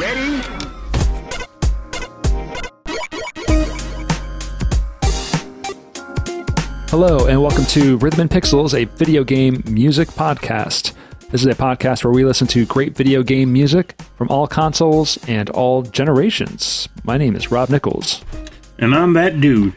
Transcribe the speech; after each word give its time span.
Ready? 0.00 0.40
Hello, 6.88 7.26
and 7.26 7.42
welcome 7.42 7.66
to 7.66 7.98
Rhythm 7.98 8.20
and 8.20 8.30
Pixels, 8.30 8.72
a 8.72 8.86
video 8.96 9.24
game 9.24 9.62
music 9.66 10.08
podcast. 10.08 10.94
This 11.30 11.42
is 11.42 11.48
a 11.48 11.54
podcast 11.54 12.02
where 12.02 12.14
we 12.14 12.24
listen 12.24 12.46
to 12.46 12.64
great 12.64 12.96
video 12.96 13.22
game 13.22 13.52
music 13.52 14.00
from 14.16 14.28
all 14.30 14.46
consoles 14.46 15.18
and 15.28 15.50
all 15.50 15.82
generations. 15.82 16.88
My 17.04 17.18
name 17.18 17.36
is 17.36 17.50
Rob 17.50 17.68
Nichols. 17.68 18.24
And 18.78 18.94
I'm 18.94 19.12
that 19.12 19.38
dude. 19.38 19.76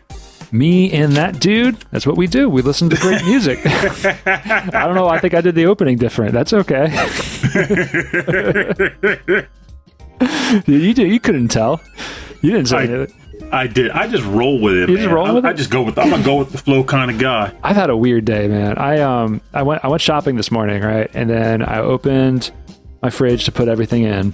Me 0.54 0.90
and 0.94 1.18
that 1.18 1.42
dude, 1.42 1.76
that's 1.92 2.08
what 2.08 2.16
we 2.16 2.28
do. 2.28 2.50
We 2.50 2.62
listen 2.62 2.90
to 2.92 2.96
great 2.96 3.26
music. 3.26 3.60
I 3.66 4.86
don't 4.86 4.96
know. 4.96 5.10
I 5.10 5.20
think 5.20 5.34
I 5.34 5.42
did 5.42 5.56
the 5.56 5.66
opening 5.66 5.98
different. 5.98 6.32
That's 6.32 6.54
okay. 6.54 6.88
you, 10.68 10.94
did, 10.94 11.12
you 11.12 11.20
couldn't 11.20 11.50
tell. 11.50 11.82
You 12.42 12.52
didn't 12.52 12.68
say 12.68 12.78
I- 12.78 12.84
anything. 12.84 13.20
I 13.52 13.68
did. 13.68 13.92
I 13.92 14.08
just 14.08 14.24
roll 14.26 14.60
with 14.60 14.76
it. 14.76 14.90
You 14.90 14.98
just 14.98 15.10
roll 15.10 15.28
I, 15.28 15.32
with 15.32 15.46
I 15.46 15.52
it? 15.52 15.58
just 15.58 15.70
go 15.70 15.84
with. 15.84 15.98
I'm 16.00 16.14
a 16.14 16.24
go 16.24 16.38
with 16.38 16.52
the 16.52 16.58
flow 16.58 16.84
kind 16.84 17.12
of 17.12 17.20
guy. 17.20 17.54
I've 17.64 17.76
had 17.76 17.90
a 17.92 17.98
weird 17.98 18.26
day, 18.26 18.48
man. 18.48 18.78
I 18.78 19.00
um 19.02 19.42
I 19.54 19.62
went 19.64 19.84
I 19.84 19.90
went 19.90 20.02
shopping 20.02 20.38
this 20.38 20.50
morning, 20.50 20.82
right? 20.82 21.10
And 21.14 21.30
then 21.30 21.62
I 21.62 21.80
opened 21.80 22.52
my 23.02 23.10
fridge 23.12 23.46
to 23.46 23.52
put 23.52 23.68
everything 23.68 24.04
in, 24.04 24.34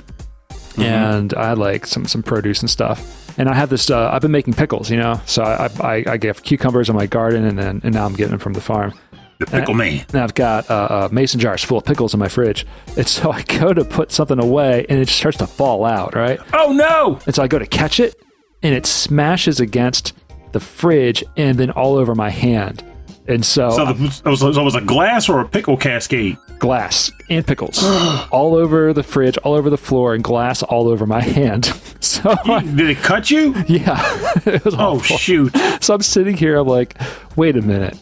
and 0.77 1.33
I 1.33 1.49
had 1.49 1.57
like 1.57 1.85
some 1.85 2.05
some 2.05 2.23
produce 2.23 2.61
and 2.61 2.69
stuff. 2.69 3.37
And 3.37 3.49
I 3.49 3.55
have 3.55 3.69
this. 3.69 3.89
Uh, 3.89 4.09
I've 4.11 4.21
been 4.21 4.31
making 4.31 4.53
pickles, 4.53 4.89
you 4.89 4.97
know. 4.97 5.19
So 5.25 5.43
I 5.43 5.69
I, 5.81 6.03
I 6.13 6.17
get 6.17 6.41
cucumbers 6.43 6.89
in 6.89 6.95
my 6.95 7.05
garden, 7.07 7.45
and 7.45 7.57
then 7.57 7.81
and 7.83 7.93
now 7.93 8.05
I'm 8.05 8.13
getting 8.13 8.31
them 8.31 8.39
from 8.39 8.53
the 8.53 8.61
farm. 8.61 8.93
The 9.39 9.45
pickle 9.45 9.73
man. 9.73 10.05
And 10.11 10.21
I've 10.21 10.33
got 10.35 10.69
uh, 10.69 10.73
uh, 10.73 11.09
mason 11.13 11.39
jars 11.39 11.63
full 11.63 11.77
of 11.77 11.85
pickles 11.85 12.13
in 12.13 12.19
my 12.19 12.27
fridge. 12.27 12.65
And 12.97 13.07
so 13.07 13.31
I 13.33 13.41
go 13.43 13.73
to 13.73 13.85
put 13.85 14.11
something 14.11 14.37
away, 14.39 14.85
and 14.89 14.99
it 14.99 15.05
just 15.05 15.17
starts 15.17 15.37
to 15.37 15.47
fall 15.47 15.85
out, 15.85 16.13
right? 16.15 16.39
Oh 16.53 16.73
no! 16.73 17.19
And 17.25 17.33
so 17.33 17.41
I 17.43 17.47
go 17.47 17.57
to 17.57 17.65
catch 17.65 17.99
it, 18.01 18.15
and 18.61 18.75
it 18.75 18.85
smashes 18.85 19.59
against 19.61 20.13
the 20.51 20.59
fridge, 20.59 21.23
and 21.37 21.57
then 21.57 21.71
all 21.71 21.95
over 21.95 22.15
my 22.15 22.29
hand. 22.29 22.83
And 23.27 23.45
so, 23.45 23.69
So, 23.69 23.85
the, 23.93 24.21
it 24.25 24.29
was, 24.29 24.41
it 24.41 24.61
was 24.61 24.73
a 24.75 24.81
glass 24.81 25.29
or 25.29 25.39
a 25.39 25.47
pickle 25.47 25.77
cascade. 25.77 26.35
glass 26.57 27.11
and 27.29 27.45
pickles 27.45 27.81
all 28.31 28.55
over 28.55 28.91
the 28.91 29.03
fridge, 29.03 29.37
all 29.37 29.53
over 29.53 29.69
the 29.69 29.77
floor, 29.77 30.15
and 30.15 30.23
glass 30.23 30.63
all 30.63 30.87
over 30.89 31.05
my 31.05 31.21
hand. 31.21 31.71
So 32.01 32.31
I- 32.45 32.63
Did 32.63 32.89
it 32.89 32.97
cut 32.97 33.29
you? 33.29 33.53
yeah, 33.67 34.01
it 34.45 34.65
was 34.65 34.73
Oh 34.73 34.95
awful. 34.97 35.15
shoot! 35.17 35.55
So 35.79 35.93
I'm 35.93 36.01
sitting 36.01 36.35
here. 36.35 36.57
I'm 36.57 36.67
like, 36.67 36.99
wait 37.37 37.55
a 37.55 37.61
minute. 37.61 37.97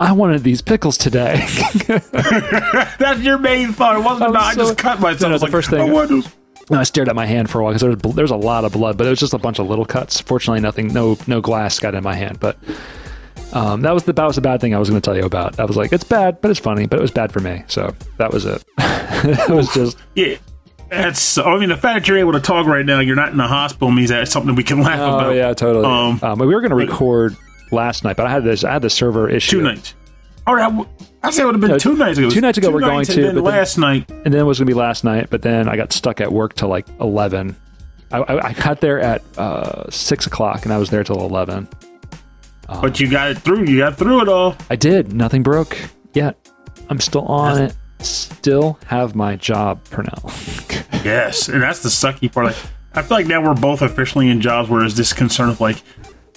I 0.00 0.12
wanted 0.12 0.42
these 0.42 0.62
pickles 0.62 0.96
today. 0.96 1.46
That's 1.86 3.20
your 3.20 3.38
main 3.38 3.72
thought. 3.72 3.96
It 3.96 4.02
wasn't 4.04 4.22
I'm 4.24 4.30
about 4.30 4.42
I 4.44 4.54
just 4.54 4.78
cut 4.78 4.98
myself. 5.00 5.20
No, 5.22 5.28
no, 5.28 5.32
was 5.34 5.40
the 5.42 5.46
like, 5.46 5.52
first 5.52 5.70
thing- 5.70 5.80
I 5.80 5.84
want 5.92 6.08
those- 6.08 6.28
I 6.72 6.84
stared 6.84 7.08
at 7.08 7.16
my 7.16 7.26
hand 7.26 7.50
for 7.50 7.58
a 7.60 7.64
while 7.64 7.72
because 7.72 7.80
there 7.82 7.90
was, 7.90 8.14
there 8.14 8.22
was 8.22 8.30
a 8.30 8.36
lot 8.36 8.64
of 8.64 8.72
blood, 8.72 8.96
but 8.96 9.06
it 9.06 9.10
was 9.10 9.18
just 9.18 9.34
a 9.34 9.38
bunch 9.38 9.58
of 9.58 9.68
little 9.68 9.84
cuts. 9.84 10.20
Fortunately, 10.20 10.60
nothing, 10.60 10.92
no, 10.92 11.18
no 11.26 11.40
glass 11.40 11.78
got 11.80 11.96
in 11.96 12.04
my 12.04 12.14
hand. 12.14 12.38
But 12.38 12.56
um, 13.52 13.80
that 13.82 13.92
was 13.92 14.04
the 14.04 14.12
that 14.12 14.24
was 14.24 14.36
the 14.36 14.40
bad 14.42 14.60
thing 14.60 14.72
I 14.72 14.78
was 14.78 14.88
going 14.88 15.00
to 15.00 15.04
tell 15.04 15.16
you 15.16 15.24
about. 15.24 15.58
I 15.58 15.64
was 15.64 15.76
like, 15.76 15.92
it's 15.92 16.04
bad, 16.04 16.40
but 16.40 16.50
it's 16.52 16.60
funny, 16.60 16.86
but 16.86 17.00
it 17.00 17.02
was 17.02 17.10
bad 17.10 17.32
for 17.32 17.40
me. 17.40 17.64
So 17.66 17.92
that 18.18 18.32
was 18.32 18.46
it. 18.46 18.62
it 18.78 19.50
was 19.50 19.72
just 19.74 19.98
Yeah. 20.14 20.36
That's. 20.90 21.38
I 21.38 21.58
mean, 21.58 21.68
the 21.70 21.76
fact 21.76 22.00
that 22.00 22.08
you're 22.08 22.18
able 22.18 22.32
to 22.32 22.40
talk 22.40 22.66
right 22.66 22.86
now, 22.86 23.00
you're 23.00 23.16
not 23.16 23.30
in 23.32 23.36
the 23.36 23.46
hospital, 23.48 23.90
means 23.90 24.10
that's 24.10 24.30
something 24.30 24.54
we 24.54 24.62
can 24.64 24.80
laugh 24.80 24.98
oh 25.00 25.18
about. 25.18 25.34
yeah, 25.34 25.52
totally. 25.54 25.84
Um, 25.84 26.20
Um, 26.22 26.38
but 26.38 26.46
we 26.46 26.54
were 26.54 26.60
going 26.60 26.70
to 26.70 26.76
record 26.76 27.36
last 27.72 28.04
night, 28.04 28.16
but 28.16 28.26
I 28.26 28.30
had 28.30 28.44
this 28.44 28.64
I 28.64 28.72
had 28.72 28.82
the 28.82 28.90
server 28.90 29.28
issue, 29.28 29.58
Two 29.58 29.62
nights. 29.62 29.94
All 30.46 30.54
right. 30.54 30.86
I 31.22 31.30
said 31.30 31.42
it 31.42 31.46
would 31.46 31.54
have 31.54 31.60
been 31.60 31.70
No, 31.70 31.78
two 31.78 31.96
nights 31.96 32.18
ago. 32.18 32.30
Two 32.30 32.40
nights 32.40 32.56
ago 32.58 32.68
two 32.68 32.74
we're 32.74 32.80
going 32.80 32.96
nights, 32.98 33.14
to, 33.14 33.14
And 33.16 33.24
then 33.24 33.34
but 33.44 33.50
then- 33.50 33.58
last 33.58 33.78
night, 33.78 34.10
and 34.10 34.32
then 34.32 34.40
it 34.40 34.44
was 34.44 34.58
going 34.58 34.66
to 34.66 34.70
be 34.70 34.78
last 34.78 35.04
night, 35.04 35.28
but 35.30 35.42
then 35.42 35.68
I 35.68 35.76
got 35.76 35.92
stuck 35.92 36.20
at 36.20 36.32
work 36.32 36.54
till 36.54 36.68
like 36.68 36.86
eleven. 37.00 37.56
I, 38.12 38.18
I, 38.18 38.46
I 38.48 38.52
got 38.54 38.80
there 38.80 38.98
at 39.00 39.22
uh, 39.38 39.88
six 39.90 40.26
o'clock, 40.26 40.64
and 40.64 40.72
I 40.72 40.78
was 40.78 40.90
there 40.90 41.04
till 41.04 41.20
eleven. 41.20 41.68
but 42.68 42.98
you 43.00 43.10
got 43.10 43.30
it 43.30 43.38
through. 43.38 43.66
You 43.66 43.78
got 43.78 43.96
through 43.98 44.22
it 44.22 44.28
all. 44.28 44.56
I 44.70 44.76
did. 44.76 45.12
Nothing 45.12 45.42
broke 45.42 45.76
yet. 46.14 46.36
I'm 46.88 47.00
still 47.00 47.24
on 47.26 47.62
it. 47.62 47.76
Still 48.00 48.78
have 48.86 49.14
my 49.14 49.36
job, 49.36 49.84
Purnell. 49.90 50.30
Yes, 51.02 51.48
and 51.48 51.62
that's 51.62 51.82
the 51.82 51.88
sucky 51.88 52.30
part. 52.30 52.48
Like, 52.48 52.56
I 52.92 53.00
feel 53.00 53.16
like 53.16 53.26
now 53.26 53.42
we're 53.42 53.54
both 53.54 53.80
officially 53.80 54.28
in 54.28 54.42
jobs 54.42 54.68
where 54.68 54.80
there's 54.80 54.94
this 54.96 55.14
concern 55.14 55.48
of 55.48 55.58
like 55.58 55.82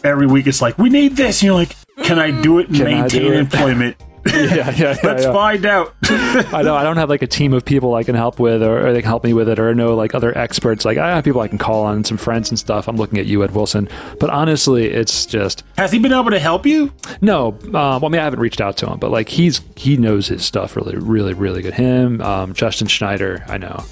every 0.04 0.28
week 0.28 0.48
it's 0.48 0.62
like 0.62 0.78
we 0.78 0.90
need 0.90 1.16
this, 1.16 1.42
and 1.42 1.48
you're 1.48 1.56
like, 1.56 1.76
can 2.04 2.20
I 2.20 2.32
do 2.42 2.60
it 2.60 2.68
and 2.68 2.78
Can 2.78 2.86
maintain 2.86 3.34
it? 3.34 3.40
employment? 3.40 3.96
yeah, 4.34 4.44
yeah, 4.46 4.72
yeah. 4.78 4.98
Let's 5.04 5.24
yeah. 5.24 5.34
find 5.34 5.66
out. 5.66 5.94
I 6.04 6.62
know. 6.64 6.76
I 6.76 6.84
don't 6.84 6.96
have 6.96 7.10
like 7.10 7.22
a 7.22 7.28
team 7.28 7.52
of 7.52 7.66
people 7.66 7.94
I 7.94 8.04
can 8.04 8.16
help 8.16 8.40
with, 8.40 8.64
or, 8.64 8.88
or 8.88 8.94
they 8.94 9.02
can 9.02 9.10
help 9.10 9.26
me 9.26 9.34
with 9.34 9.50
it, 9.50 9.60
or 9.60 9.76
no 9.76 9.96
like 9.96 10.16
other 10.16 10.36
experts. 10.38 10.86
Like 10.86 10.98
I 10.98 11.14
have 11.16 11.26
people 11.26 11.42
I 11.42 11.50
can 11.50 11.58
call 11.58 11.84
on, 11.84 12.06
some 12.06 12.18
friends 12.18 12.50
and 12.50 12.58
stuff. 12.58 12.88
I'm 12.88 12.96
looking 12.96 13.20
at 13.20 13.26
you, 13.26 13.44
Ed 13.44 13.52
Wilson. 13.52 13.90
But 14.22 14.30
honestly, 14.30 14.86
it's 14.86 15.26
just 15.26 15.64
Has 15.78 15.92
he 15.92 16.00
been 16.00 16.14
able 16.14 16.32
to 16.32 16.40
help 16.40 16.66
you? 16.66 16.94
no. 17.20 17.50
Um, 17.50 17.72
well, 17.74 18.06
I 18.06 18.10
mean, 18.10 18.22
I 18.22 18.24
haven't 18.24 18.40
reached 18.40 18.62
out 18.62 18.78
to 18.78 18.90
him, 18.90 18.98
but 18.98 19.12
like 19.12 19.28
he's 19.28 19.60
he 19.76 19.98
knows 19.98 20.28
his 20.30 20.46
stuff 20.46 20.78
really, 20.78 20.96
really, 20.96 21.34
really 21.34 21.62
good. 21.62 21.74
Him, 21.74 22.22
um, 22.22 22.54
Justin 22.54 22.88
Schneider. 22.88 23.44
I 23.50 23.58
know. 23.58 23.84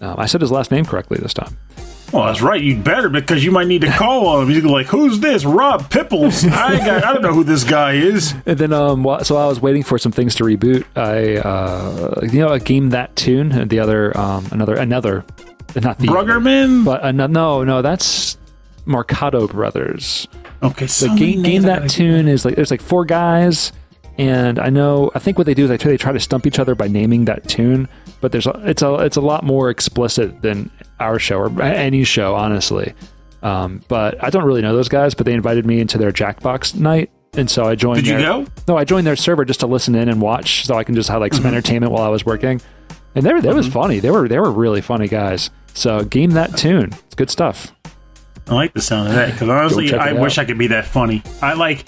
Um, 0.00 0.14
I 0.18 0.26
said 0.26 0.40
his 0.40 0.52
last 0.52 0.70
name 0.70 0.84
correctly 0.84 1.18
this 1.20 1.34
time. 1.34 1.58
Well, 2.14 2.26
that's 2.26 2.40
right. 2.40 2.62
You'd 2.62 2.84
better 2.84 3.08
because 3.08 3.44
you 3.44 3.50
might 3.50 3.66
need 3.66 3.80
to 3.80 3.90
call 3.90 4.28
on 4.28 4.44
him. 4.44 4.48
He's 4.48 4.64
like, 4.64 4.86
"Who's 4.86 5.18
this? 5.18 5.44
Rob 5.44 5.90
Pipples? 5.90 6.44
I 6.46 6.76
got, 6.78 7.04
I 7.04 7.12
don't 7.12 7.22
know 7.22 7.32
who 7.32 7.42
this 7.42 7.64
guy 7.64 7.94
is." 7.94 8.34
And 8.46 8.56
then, 8.56 8.72
um, 8.72 9.04
so 9.24 9.36
I 9.36 9.46
was 9.46 9.60
waiting 9.60 9.82
for 9.82 9.98
some 9.98 10.12
things 10.12 10.36
to 10.36 10.44
reboot. 10.44 10.84
I, 10.94 11.38
uh, 11.38 12.20
you 12.32 12.38
know, 12.38 12.48
a 12.52 12.60
game 12.60 12.90
that 12.90 13.16
tune, 13.16 13.50
and 13.50 13.68
the 13.68 13.80
other, 13.80 14.16
um, 14.16 14.46
another, 14.52 14.76
another, 14.76 15.24
not 15.74 15.98
the, 15.98 16.06
Bruggerman. 16.06 16.84
but 16.84 17.02
ano- 17.04 17.26
no, 17.26 17.64
no, 17.64 17.82
that's 17.82 18.38
Mercado 18.86 19.48
Brothers. 19.48 20.28
Okay, 20.62 20.86
so 20.86 21.08
many 21.08 21.18
game, 21.34 21.42
game 21.42 21.64
I 21.64 21.80
that 21.80 21.90
tune 21.90 22.28
is 22.28 22.44
like 22.44 22.54
there's 22.54 22.70
like 22.70 22.80
four 22.80 23.04
guys, 23.04 23.72
and 24.18 24.60
I 24.60 24.70
know 24.70 25.10
I 25.16 25.18
think 25.18 25.36
what 25.36 25.46
they 25.46 25.54
do 25.54 25.64
is 25.64 25.68
they 25.68 25.78
try, 25.78 25.90
they 25.90 25.96
try 25.96 26.12
to 26.12 26.20
stump 26.20 26.46
each 26.46 26.60
other 26.60 26.76
by 26.76 26.86
naming 26.86 27.24
that 27.24 27.48
tune, 27.48 27.88
but 28.20 28.30
there's 28.30 28.46
a, 28.46 28.62
it's 28.64 28.82
a 28.82 28.94
it's 29.00 29.16
a 29.16 29.20
lot 29.20 29.42
more 29.42 29.68
explicit 29.68 30.42
than 30.42 30.70
our 31.00 31.18
show 31.18 31.38
or 31.38 31.62
any 31.62 32.04
show, 32.04 32.34
honestly. 32.34 32.94
Um, 33.42 33.82
but 33.88 34.22
I 34.24 34.30
don't 34.30 34.44
really 34.44 34.62
know 34.62 34.74
those 34.74 34.88
guys, 34.88 35.14
but 35.14 35.26
they 35.26 35.34
invited 35.34 35.66
me 35.66 35.80
into 35.80 35.98
their 35.98 36.12
Jackbox 36.12 36.74
night, 36.76 37.10
and 37.34 37.50
so 37.50 37.64
I 37.64 37.74
joined. 37.74 38.04
Did 38.04 38.06
you 38.06 38.18
go? 38.18 38.46
No, 38.68 38.76
I 38.78 38.84
joined 38.84 39.06
their 39.06 39.16
server 39.16 39.44
just 39.44 39.60
to 39.60 39.66
listen 39.66 39.94
in 39.94 40.08
and 40.08 40.20
watch, 40.20 40.64
so 40.66 40.76
I 40.76 40.84
can 40.84 40.94
just 40.94 41.08
have 41.10 41.20
like 41.20 41.32
Mm-hmm. 41.32 41.42
some 41.42 41.46
entertainment 41.52 41.92
while 41.92 42.02
I 42.02 42.08
was 42.08 42.24
working. 42.24 42.60
And 43.14 43.24
they 43.24 43.32
were, 43.32 43.42
that 43.42 43.54
was 43.54 43.68
funny. 43.68 44.00
They 44.00 44.10
were 44.10 44.26
they 44.28 44.38
were 44.40 44.50
really 44.50 44.80
funny 44.80 45.06
guys. 45.08 45.50
So 45.74 46.04
game 46.04 46.30
that 46.32 46.56
tune. 46.56 46.92
It's 47.06 47.14
good 47.14 47.30
stuff. 47.30 47.72
I 48.48 48.54
like 48.54 48.72
the 48.74 48.80
sound 48.82 49.08
of 49.08 49.14
that 49.14 49.32
because 49.32 49.48
honestly, 49.48 49.92
I 49.94 50.10
it 50.10 50.18
wish 50.20 50.36
out. 50.38 50.42
I 50.42 50.44
could 50.46 50.58
be 50.58 50.66
that 50.68 50.84
funny. 50.84 51.22
I 51.42 51.52
like 51.54 51.86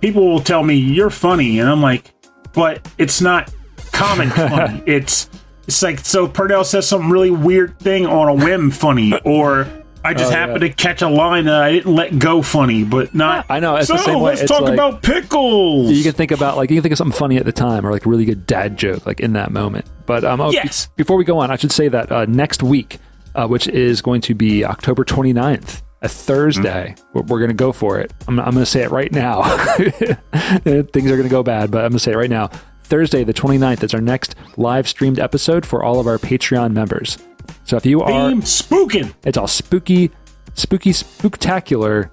people 0.00 0.26
will 0.28 0.40
tell 0.40 0.62
me 0.62 0.74
you're 0.76 1.10
funny, 1.10 1.58
and 1.58 1.68
I'm 1.68 1.82
like, 1.82 2.10
but 2.54 2.86
it's 2.98 3.20
not 3.20 3.52
comic 3.92 4.28
funny. 4.34 4.82
It's 4.86 5.28
it's 5.72 5.82
like 5.82 6.00
so 6.00 6.28
Purnell 6.28 6.64
says 6.64 6.86
some 6.86 7.10
really 7.10 7.30
weird 7.30 7.78
thing 7.78 8.06
on 8.06 8.28
a 8.28 8.34
whim 8.34 8.70
funny, 8.70 9.18
or 9.24 9.66
I 10.04 10.14
just 10.14 10.32
Oh, 10.32 10.36
happen 10.36 10.60
yeah. 10.60 10.68
to 10.68 10.74
catch 10.74 11.00
a 11.00 11.08
line 11.08 11.44
that 11.46 11.62
I 11.62 11.72
didn't 11.72 11.94
let 11.94 12.18
go 12.18 12.42
funny, 12.42 12.84
but 12.84 13.14
not. 13.14 13.46
I 13.48 13.58
know, 13.60 13.76
it's 13.76 13.86
so 13.88 13.94
the 13.94 14.00
same 14.02 14.16
way. 14.20 14.32
let's 14.32 14.42
It's 14.42 14.50
talk 14.50 14.62
like- 14.62 14.74
about 14.74 15.02
pickles. 15.02 15.90
You 15.92 16.02
can 16.02 16.12
think 16.12 16.30
about 16.30 16.56
like 16.56 16.70
you 16.70 16.76
can 16.76 16.82
think 16.82 16.92
of 16.92 16.98
something 16.98 17.16
funny 17.18 17.36
at 17.38 17.44
the 17.44 17.52
time 17.52 17.86
or 17.86 17.90
like 17.90 18.04
a 18.04 18.08
really 18.08 18.24
good 18.24 18.46
dad 18.46 18.76
joke 18.76 19.06
like 19.06 19.20
in 19.20 19.32
that 19.32 19.50
moment. 19.50 19.86
But 20.06 20.24
um, 20.24 20.40
oh, 20.40 20.50
be- 20.50 20.56
Yes. 20.56 20.88
before 20.96 21.16
we 21.16 21.24
go 21.24 21.38
on, 21.38 21.50
I 21.50 21.56
should 21.56 21.72
say 21.72 21.88
that 21.88 22.12
uh, 22.12 22.26
next 22.26 22.62
week, 22.62 22.98
uh, 23.34 23.46
which 23.46 23.66
is 23.68 24.02
going 24.02 24.20
to 24.22 24.34
be 24.34 24.64
October 24.64 25.04
29th, 25.04 25.80
a 26.02 26.08
Thursday, 26.08 26.96
we're, 27.14 27.22
we're 27.22 27.38
going 27.38 27.48
to 27.50 27.54
go 27.54 27.70
for 27.72 27.98
it. 28.00 28.12
I'm, 28.28 28.38
I'm 28.40 28.52
going 28.52 28.64
to 28.64 28.66
say 28.66 28.82
it 28.82 28.90
right 28.90 29.10
now. 29.12 29.42
Things 29.76 31.10
are 31.10 31.16
going 31.16 31.22
to 31.22 31.28
go 31.28 31.42
bad, 31.42 31.70
but 31.70 31.78
I'm 31.78 31.90
going 31.90 31.92
to 31.92 31.98
say 32.00 32.12
it 32.12 32.16
right 32.16 32.28
now. 32.30 32.50
Thursday, 32.84 33.24
the 33.24 33.34
29th, 33.34 33.82
is 33.82 33.94
our 33.94 34.00
next 34.00 34.34
live 34.56 34.86
streamed 34.88 35.18
episode 35.18 35.64
for 35.64 35.82
all 35.82 35.98
of 36.00 36.06
our 36.06 36.18
Patreon 36.18 36.72
members. 36.72 37.18
So 37.64 37.76
if 37.76 37.86
you 37.86 38.00
are, 38.02 38.30
Theme 38.30 38.42
spooking, 38.42 39.14
it's 39.24 39.36
all 39.38 39.48
spooky, 39.48 40.10
spooky, 40.54 40.90
spooktacular 40.90 42.12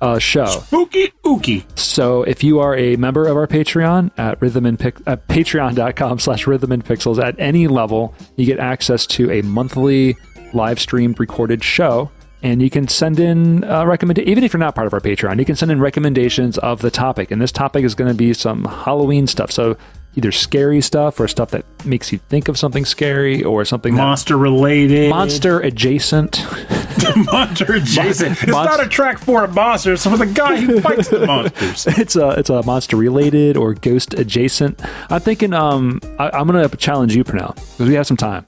uh, 0.00 0.18
show. 0.18 0.46
spooky 0.46 1.12
ooky. 1.24 1.64
So 1.78 2.22
if 2.24 2.42
you 2.42 2.58
are 2.58 2.76
a 2.76 2.96
member 2.96 3.26
of 3.28 3.36
our 3.36 3.46
Patreon 3.46 4.10
at 4.18 4.40
rhythm 4.42 4.66
and 4.66 4.78
pic- 4.78 5.00
at 5.06 5.28
patreon.com 5.28 6.18
slash 6.18 6.46
rhythm 6.46 6.72
and 6.72 6.84
pixels 6.84 7.22
at 7.22 7.38
any 7.38 7.68
level, 7.68 8.14
you 8.36 8.44
get 8.46 8.58
access 8.58 9.06
to 9.08 9.30
a 9.30 9.42
monthly 9.42 10.16
live 10.52 10.80
streamed 10.80 11.20
recorded 11.20 11.62
show. 11.62 12.10
And 12.42 12.60
you 12.60 12.70
can 12.70 12.88
send 12.88 13.20
in 13.20 13.62
uh, 13.64 13.84
recommend 13.86 14.18
even 14.18 14.42
if 14.42 14.52
you're 14.52 14.58
not 14.60 14.74
part 14.74 14.86
of 14.88 14.92
our 14.94 15.00
Patreon, 15.00 15.38
you 15.38 15.44
can 15.44 15.54
send 15.56 15.70
in 15.70 15.80
recommendations 15.80 16.58
of 16.58 16.82
the 16.82 16.90
topic. 16.90 17.30
And 17.30 17.40
this 17.40 17.52
topic 17.52 17.84
is 17.84 17.94
going 17.94 18.10
to 18.10 18.16
be 18.16 18.34
some 18.34 18.64
Halloween 18.64 19.26
stuff. 19.28 19.52
So 19.52 19.76
either 20.16 20.32
scary 20.32 20.80
stuff 20.80 21.18
or 21.20 21.28
stuff 21.28 21.50
that 21.52 21.64
makes 21.86 22.12
you 22.12 22.18
think 22.18 22.48
of 22.48 22.58
something 22.58 22.84
scary 22.84 23.42
or 23.44 23.64
something 23.64 23.94
that 23.94 24.02
Monster 24.02 24.36
related. 24.36 25.08
monster 25.08 25.60
adjacent. 25.60 26.44
Monster 27.32 27.72
adjacent. 27.74 28.32
It's 28.32 28.42
Monst- 28.52 28.64
not 28.66 28.84
a 28.84 28.88
track 28.88 29.18
for 29.18 29.44
a 29.44 29.48
monster. 29.48 29.94
It's 29.94 30.04
for 30.04 30.16
the 30.18 30.26
guy 30.26 30.56
who 30.60 30.80
fights 30.80 31.08
the 31.08 31.26
monsters. 31.26 31.86
it's 31.98 32.16
a 32.16 32.30
it's 32.30 32.50
a 32.50 32.62
monster 32.64 32.96
related 32.96 33.56
or 33.56 33.72
ghost 33.74 34.14
adjacent. 34.14 34.80
I'm 35.10 35.20
thinking 35.20 35.54
um 35.54 36.00
I, 36.18 36.30
I'm 36.30 36.46
gonna 36.46 36.68
challenge 36.70 37.16
you, 37.16 37.24
Pernell, 37.24 37.54
because 37.54 37.88
we 37.88 37.94
have 37.94 38.06
some 38.06 38.16
time. 38.18 38.46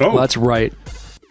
Oh, 0.00 0.10
Let's 0.14 0.36
write 0.36 0.72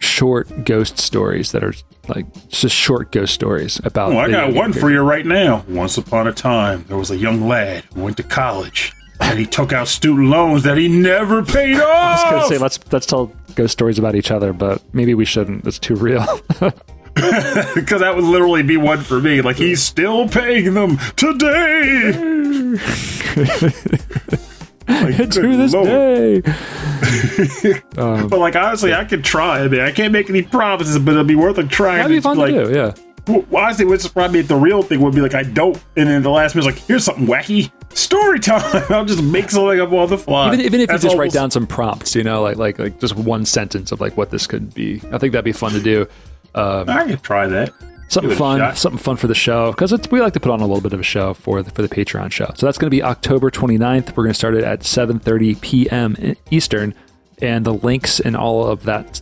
short 0.00 0.64
ghost 0.64 0.98
stories 0.98 1.52
that 1.52 1.64
are 1.64 1.74
like 2.08 2.26
just 2.48 2.74
short 2.74 3.12
ghost 3.12 3.34
stories 3.34 3.80
about. 3.84 4.10
Well, 4.10 4.18
I 4.18 4.30
got 4.30 4.52
one 4.52 4.72
for 4.72 4.90
you 4.90 5.00
right 5.00 5.26
now. 5.26 5.64
Once 5.68 5.98
upon 5.98 6.26
a 6.28 6.32
time, 6.32 6.84
there 6.88 6.96
was 6.96 7.10
a 7.10 7.16
young 7.16 7.48
lad 7.48 7.84
who 7.94 8.02
went 8.02 8.16
to 8.18 8.22
college, 8.22 8.92
and 9.20 9.38
he 9.38 9.46
took 9.46 9.72
out 9.72 9.88
student 9.88 10.28
loans 10.28 10.62
that 10.64 10.76
he 10.76 10.88
never 10.88 11.42
paid 11.42 11.76
I 11.80 12.12
was 12.12 12.22
gonna 12.24 12.36
off. 12.38 12.48
say 12.48 12.58
let's 12.58 12.78
let's 12.92 13.06
tell 13.06 13.32
ghost 13.54 13.72
stories 13.72 13.98
about 13.98 14.14
each 14.14 14.30
other, 14.30 14.52
but 14.52 14.82
maybe 14.94 15.14
we 15.14 15.24
shouldn't. 15.24 15.66
It's 15.66 15.78
too 15.78 15.94
real. 15.96 16.24
Because 17.14 18.00
that 18.00 18.16
would 18.16 18.24
literally 18.24 18.64
be 18.64 18.76
one 18.76 18.98
for 18.98 19.20
me. 19.20 19.40
Like 19.40 19.54
he's 19.54 19.80
still 19.80 20.28
paying 20.28 20.74
them 20.74 20.98
today. 21.14 22.10
Like, 24.88 25.16
to 25.30 25.56
this 25.56 25.72
Lord. 25.72 25.86
day. 25.86 26.42
Um, 27.96 28.28
but 28.28 28.40
like 28.40 28.56
honestly, 28.56 28.92
I 28.92 29.04
could 29.04 29.22
try. 29.22 29.60
I 29.60 29.68
mean, 29.68 29.80
I 29.80 29.92
can't 29.92 30.12
make 30.12 30.28
any 30.28 30.42
promises, 30.42 30.98
but 30.98 31.12
it'll 31.12 31.24
be 31.24 31.36
worth 31.36 31.58
a 31.58 31.64
try. 31.64 31.96
That'd 31.96 32.10
be 32.10 32.20
fun 32.20 32.38
like, 32.38 32.54
to 32.54 32.64
do. 32.66 32.74
Yeah. 32.74 32.94
Well, 33.26 33.44
honestly, 33.54 33.84
what's 33.84 34.02
surprised 34.02 34.32
me 34.32 34.40
if 34.40 34.48
the 34.48 34.56
real 34.56 34.82
thing 34.82 35.00
would 35.00 35.14
be 35.14 35.20
like 35.20 35.34
I 35.34 35.44
don't, 35.44 35.76
and 35.96 36.08
then 36.08 36.22
the 36.22 36.30
last 36.30 36.54
minute's 36.54 36.74
like, 36.74 36.86
here's 36.86 37.04
something 37.04 37.26
wacky, 37.26 37.70
story 37.96 38.40
time. 38.40 38.84
I'll 38.90 39.04
just 39.04 39.22
make 39.22 39.50
something 39.50 39.80
up 39.80 39.92
on 39.92 40.08
the 40.08 40.18
fly. 40.18 40.48
Even, 40.48 40.60
even 40.60 40.80
if 40.80 40.82
you 40.82 40.86
That's 40.88 41.02
just 41.02 41.16
write 41.16 41.32
down 41.32 41.50
some 41.50 41.66
prompts, 41.66 42.14
you 42.14 42.24
know, 42.24 42.42
like 42.42 42.56
like 42.56 42.78
like 42.78 43.00
just 43.00 43.16
one 43.16 43.44
sentence 43.44 43.92
of 43.92 44.00
like 44.00 44.16
what 44.16 44.30
this 44.30 44.46
could 44.46 44.74
be. 44.74 45.00
I 45.12 45.18
think 45.18 45.32
that'd 45.32 45.44
be 45.44 45.52
fun 45.52 45.72
to 45.72 45.80
do. 45.80 46.06
Um, 46.54 46.88
I 46.88 47.06
could 47.06 47.22
try 47.22 47.46
that. 47.46 47.72
Something 48.08 48.30
Give 48.30 48.32
it 48.32 48.34
a 48.34 48.38
fun, 48.38 48.76
something 48.76 48.98
fun 48.98 49.16
for 49.16 49.26
the 49.26 49.34
show 49.34 49.72
because 49.72 49.92
we 50.10 50.20
like 50.20 50.34
to 50.34 50.40
put 50.40 50.52
on 50.52 50.60
a 50.60 50.66
little 50.66 50.82
bit 50.82 50.92
of 50.92 51.00
a 51.00 51.04
show 51.04 51.34
for 51.34 51.62
the 51.62 51.70
for 51.70 51.82
the 51.82 51.88
Patreon 51.88 52.30
show. 52.30 52.52
So 52.54 52.66
that's 52.66 52.78
going 52.78 52.86
to 52.90 52.94
be 52.94 53.02
October 53.02 53.50
29th. 53.50 54.16
We're 54.16 54.24
going 54.24 54.28
to 54.28 54.34
start 54.34 54.54
it 54.54 54.62
at 54.64 54.80
7:30 54.80 55.60
p.m. 55.60 56.36
Eastern, 56.50 56.94
and 57.40 57.64
the 57.64 57.72
links 57.74 58.20
and 58.20 58.36
all 58.36 58.66
of 58.66 58.84
that 58.84 59.20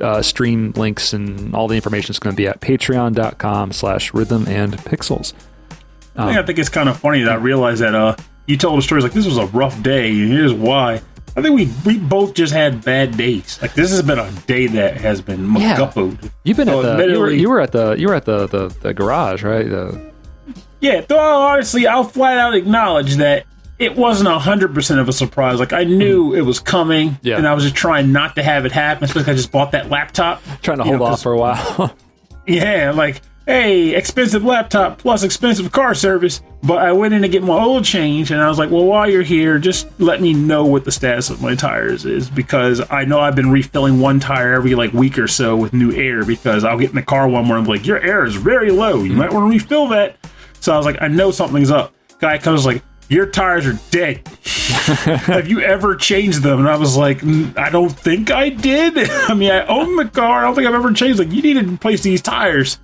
uh, 0.00 0.22
stream 0.22 0.72
links 0.76 1.12
and 1.12 1.54
all 1.54 1.68
the 1.68 1.76
information 1.76 2.10
is 2.10 2.18
going 2.18 2.34
to 2.34 2.36
be 2.36 2.48
at 2.48 2.60
Patreon.com/slash 2.60 4.14
Rhythm 4.14 4.48
and 4.48 4.76
Pixels. 4.78 5.34
I, 6.16 6.26
think, 6.26 6.38
I 6.38 6.42
think 6.42 6.58
it's 6.58 6.68
kind 6.68 6.88
of 6.88 6.98
funny 6.98 7.22
that 7.22 7.32
I 7.32 7.36
realized 7.36 7.82
that 7.82 7.94
uh, 7.94 8.16
you 8.46 8.56
told 8.56 8.78
the 8.78 8.82
stories 8.82 9.04
like 9.04 9.12
this 9.12 9.26
was 9.26 9.38
a 9.38 9.46
rough 9.46 9.80
day, 9.82 10.10
and 10.10 10.32
here's 10.32 10.52
why. 10.52 11.00
I 11.36 11.40
think 11.42 11.56
we 11.56 11.70
we 11.86 11.98
both 11.98 12.34
just 12.34 12.52
had 12.52 12.84
bad 12.84 13.16
days. 13.16 13.58
Like 13.62 13.74
this 13.74 13.90
has 13.90 14.02
been 14.02 14.18
a 14.18 14.30
day 14.46 14.66
that 14.68 14.96
has 14.98 15.20
been 15.20 15.54
Yeah. 15.54 15.76
McGuppoed. 15.76 16.30
You've 16.44 16.56
been 16.58 16.68
So 16.68 16.80
at 16.80 16.98
the 16.98 17.08
you 17.08 17.18
were, 17.20 17.30
you 17.30 17.48
were 17.50 17.60
at 17.60 17.72
the 17.72 17.94
you 17.94 18.08
were 18.08 18.14
at 18.14 18.24
the 18.24 18.46
the, 18.46 18.68
the 18.80 18.92
garage, 18.92 19.42
right? 19.42 19.68
The, 19.68 20.12
Yeah, 20.80 21.00
though 21.00 21.18
honestly, 21.18 21.86
I'll 21.86 22.04
flat 22.04 22.36
out 22.38 22.54
acknowledge 22.54 23.16
that 23.16 23.46
it 23.78 23.96
wasn't 23.96 24.28
hundred 24.28 24.74
percent 24.74 25.00
of 25.00 25.08
a 25.08 25.12
surprise. 25.12 25.58
Like 25.58 25.72
I 25.72 25.84
knew 25.84 26.30
hmm. 26.30 26.36
it 26.36 26.42
was 26.42 26.60
coming, 26.60 27.18
Yeah. 27.22 27.38
and 27.38 27.48
I 27.48 27.54
was 27.54 27.64
just 27.64 27.76
trying 27.76 28.12
not 28.12 28.36
to 28.36 28.42
have 28.42 28.66
it 28.66 28.72
happen. 28.72 29.04
Especially 29.04 29.32
I 29.32 29.36
just 29.36 29.50
bought 29.52 29.72
that 29.72 29.88
laptop. 29.88 30.42
trying 30.60 30.78
to 30.78 30.84
hold 30.84 30.98
know, 30.98 31.06
off 31.06 31.22
for 31.22 31.32
a 31.32 31.38
while. 31.38 31.96
Yeah, 32.44 32.90
like 32.90 33.22
hey, 33.46 33.94
expensive 33.94 34.44
laptop 34.44 34.98
plus 34.98 35.22
expensive 35.22 35.72
car 35.72 35.94
service. 35.94 36.40
But 36.62 36.78
I 36.78 36.92
went 36.92 37.12
in 37.12 37.22
to 37.22 37.28
get 37.28 37.42
my 37.42 37.54
oil 37.54 37.82
change, 37.82 38.30
and 38.30 38.40
I 38.40 38.48
was 38.48 38.56
like, 38.56 38.70
well, 38.70 38.84
while 38.84 39.10
you're 39.10 39.22
here, 39.22 39.58
just 39.58 39.88
let 40.00 40.20
me 40.20 40.32
know 40.32 40.64
what 40.64 40.84
the 40.84 40.92
status 40.92 41.28
of 41.28 41.42
my 41.42 41.56
tires 41.56 42.04
is 42.04 42.30
because 42.30 42.80
I 42.88 43.04
know 43.04 43.18
I've 43.18 43.34
been 43.34 43.50
refilling 43.50 43.98
one 43.98 44.20
tire 44.20 44.52
every 44.52 44.76
like 44.76 44.92
week 44.92 45.18
or 45.18 45.26
so 45.26 45.56
with 45.56 45.72
new 45.72 45.92
air 45.92 46.24
because 46.24 46.64
I'll 46.64 46.78
get 46.78 46.90
in 46.90 46.96
the 46.96 47.02
car 47.02 47.26
one 47.28 47.50
and 47.50 47.64
be 47.64 47.72
like, 47.72 47.86
your 47.86 47.98
air 48.00 48.24
is 48.24 48.36
very 48.36 48.70
low. 48.70 49.02
You 49.02 49.14
might 49.14 49.32
want 49.32 49.50
to 49.50 49.58
refill 49.58 49.88
that. 49.88 50.16
So 50.60 50.72
I 50.72 50.76
was 50.76 50.86
like, 50.86 51.02
I 51.02 51.08
know 51.08 51.32
something's 51.32 51.70
up. 51.70 51.94
Guy 52.20 52.38
comes 52.38 52.64
like. 52.64 52.82
Your 53.08 53.26
tires 53.26 53.66
are 53.66 53.78
dead. 53.90 54.26
Have 55.26 55.46
you 55.46 55.60
ever 55.60 55.96
changed 55.96 56.42
them? 56.42 56.60
And 56.60 56.68
I 56.68 56.78
was 56.78 56.96
like, 56.96 57.18
"Mm, 57.18 57.58
I 57.58 57.68
don't 57.68 57.90
think 57.90 58.30
I 58.30 58.48
did. 58.48 58.96
I 59.10 59.34
mean, 59.34 59.50
I 59.50 59.66
own 59.66 59.96
the 59.96 60.06
car. 60.06 60.38
I 60.38 60.42
don't 60.42 60.54
think 60.54 60.66
I've 60.66 60.72
ever 60.72 60.92
changed. 60.94 61.18
Like, 61.18 61.30
you 61.30 61.42
need 61.42 61.54
to 61.54 61.66
replace 61.74 62.02
these 62.02 62.22
tires. 62.22 62.78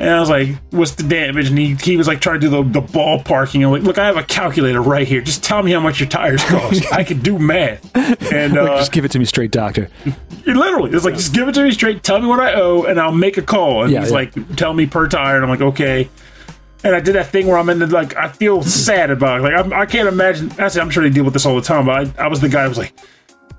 And 0.00 0.10
I 0.10 0.20
was 0.20 0.30
like, 0.30 0.50
"What's 0.70 0.92
the 0.92 1.02
damage?" 1.02 1.48
And 1.48 1.58
he, 1.58 1.74
he 1.74 1.96
was 1.96 2.06
like 2.06 2.20
trying 2.20 2.40
to 2.40 2.46
do 2.46 2.50
the, 2.50 2.62
the 2.62 2.80
ballparking. 2.80 3.64
I'm 3.64 3.72
like, 3.72 3.82
"Look, 3.82 3.98
I 3.98 4.06
have 4.06 4.16
a 4.16 4.22
calculator 4.22 4.80
right 4.80 5.06
here. 5.08 5.20
Just 5.20 5.42
tell 5.42 5.60
me 5.62 5.72
how 5.72 5.80
much 5.80 5.98
your 5.98 6.08
tires 6.08 6.44
cost. 6.44 6.92
I 6.92 7.02
can 7.02 7.18
do 7.18 7.36
math." 7.38 7.84
And 8.32 8.56
uh, 8.58 8.76
Just 8.78 8.92
give 8.92 9.04
it 9.04 9.10
to 9.12 9.18
me 9.18 9.24
straight, 9.24 9.50
doctor. 9.50 9.90
literally, 10.46 10.92
it's 10.92 11.04
like, 11.04 11.14
"Just 11.16 11.34
give 11.34 11.48
it 11.48 11.54
to 11.56 11.64
me 11.64 11.72
straight. 11.72 12.04
Tell 12.04 12.20
me 12.20 12.28
what 12.28 12.38
I 12.38 12.54
owe, 12.54 12.84
and 12.84 13.00
I'll 13.00 13.10
make 13.12 13.38
a 13.38 13.42
call." 13.42 13.82
And 13.82 13.92
Yeah, 13.92 14.00
he's 14.00 14.10
yeah. 14.10 14.14
like, 14.14 14.56
"Tell 14.56 14.72
me 14.72 14.86
per 14.86 15.08
tire." 15.08 15.34
And 15.36 15.44
I'm 15.44 15.50
like, 15.50 15.62
"Okay." 15.62 16.08
And 16.84 16.94
I 16.94 17.00
did 17.00 17.16
that 17.16 17.26
thing 17.26 17.48
where 17.48 17.58
I'm 17.58 17.68
in 17.70 17.80
the 17.80 17.88
like, 17.88 18.14
I 18.16 18.28
feel 18.28 18.62
sad 18.62 19.10
about 19.10 19.40
it. 19.40 19.42
Like, 19.42 19.54
I'm, 19.54 19.72
I 19.72 19.84
can't 19.84 20.06
imagine. 20.06 20.52
Actually, 20.60 20.82
I'm 20.82 20.90
sure 20.90 21.02
they 21.02 21.10
deal 21.10 21.24
with 21.24 21.32
this 21.32 21.44
all 21.44 21.56
the 21.56 21.60
time. 21.60 21.86
But 21.86 22.16
I, 22.20 22.26
I 22.26 22.28
was 22.28 22.40
the 22.40 22.48
guy 22.48 22.62
who 22.62 22.68
was 22.68 22.78
like, 22.78 22.94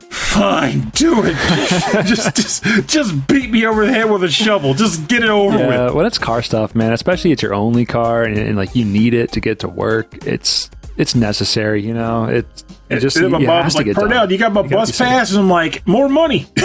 "Fine, 0.09 0.89
do 0.95 1.23
it. 1.25 1.35
just, 2.05 2.35
just, 2.35 2.63
just 2.87 3.27
beat 3.27 3.49
me 3.51 3.65
over 3.65 3.85
the 3.85 3.91
head 3.93 4.09
with 4.09 4.23
a 4.23 4.29
shovel. 4.29 4.73
Just 4.73 5.07
get 5.07 5.23
it 5.23 5.29
over 5.29 5.57
with." 5.57 5.69
Yeah, 5.69 5.91
when 5.91 6.05
it's 6.05 6.17
car 6.17 6.41
stuff, 6.41 6.75
man, 6.75 6.93
especially 6.93 7.31
it's 7.31 7.41
your 7.41 7.53
only 7.53 7.85
car 7.85 8.23
and, 8.23 8.37
and 8.37 8.57
like 8.57 8.75
you 8.75 8.85
need 8.85 9.13
it 9.13 9.31
to 9.33 9.39
get 9.39 9.59
to 9.59 9.67
work, 9.67 10.25
it's 10.25 10.69
it's 10.97 11.15
necessary, 11.15 11.81
you 11.81 11.93
know. 11.93 12.25
It's 12.25 12.63
it 12.89 12.99
just 12.99 13.17
And 13.17 13.31
my 13.31 13.39
it 13.39 13.45
mom 13.47 13.63
has 13.63 13.65
was 13.65 13.73
to 13.73 13.77
like, 13.79 13.85
get 13.85 13.95
Purnell, 13.95 14.31
you 14.31 14.37
got 14.37 14.51
my 14.51 14.63
gotta 14.63 14.75
bus 14.75 14.97
pass? 14.97 15.31
And 15.31 15.39
I'm 15.41 15.49
like, 15.49 15.87
more 15.87 16.09
money. 16.09 16.47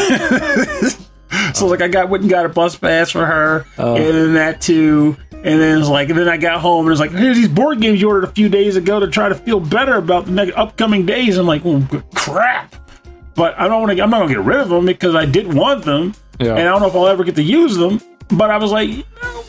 so 1.55 1.67
like 1.67 1.83
I 1.83 1.89
got 1.89 2.09
went 2.09 2.23
and 2.23 2.31
got 2.31 2.47
a 2.47 2.49
bus 2.49 2.77
pass 2.77 3.11
for 3.11 3.25
her, 3.27 3.67
Oh. 3.79 3.97
and 3.97 4.05
then 4.15 4.35
that 4.35 4.61
too. 4.61 5.17
And 5.33 5.61
then 5.61 5.79
it's 5.79 5.89
like, 5.89 6.09
and 6.09 6.19
then 6.19 6.27
I 6.27 6.39
got 6.39 6.63
home 6.63 6.87
and 6.87 6.93
it's 6.93 7.01
like, 7.01 7.11
here's 7.11 7.37
these 7.37 7.49
board 7.49 7.79
games 7.79 8.01
you 8.01 8.09
ordered 8.09 8.25
a 8.25 8.33
few 8.33 8.49
days 8.49 8.77
ago 8.77 8.99
to 8.99 9.09
try 9.09 9.29
to 9.29 9.35
feel 9.35 9.61
better 9.61 9.97
about 9.97 10.25
the 10.25 10.31
next 10.33 10.57
upcoming 10.57 11.05
days. 11.05 11.37
I'm 11.37 11.47
like, 11.47 11.63
well, 11.67 11.87
crap. 12.15 12.75
But 13.35 13.59
I 13.59 13.67
don't 13.69 13.83
want 13.83 13.97
to. 13.97 14.03
I'm 14.03 14.11
not 14.11 14.21
gonna 14.21 14.33
get 14.35 14.41
rid 14.45 14.61
of 14.61 14.69
them 14.69 14.87
because 14.87 15.15
I 15.15 15.27
did 15.27 15.53
want 15.53 15.85
them, 15.85 16.15
Yeah. 16.39 16.51
and 16.51 16.61
I 16.61 16.65
don't 16.65 16.81
know 16.83 16.89
if 16.89 16.95
I'll 16.95 17.09
ever 17.09 17.25
get 17.25 17.35
to 17.37 17.43
use 17.43 17.77
them. 17.77 18.01
But 18.29 18.51
I 18.51 18.57
was 18.59 18.71
like, 18.73 18.89
you 18.89 19.05
know, 19.23 19.45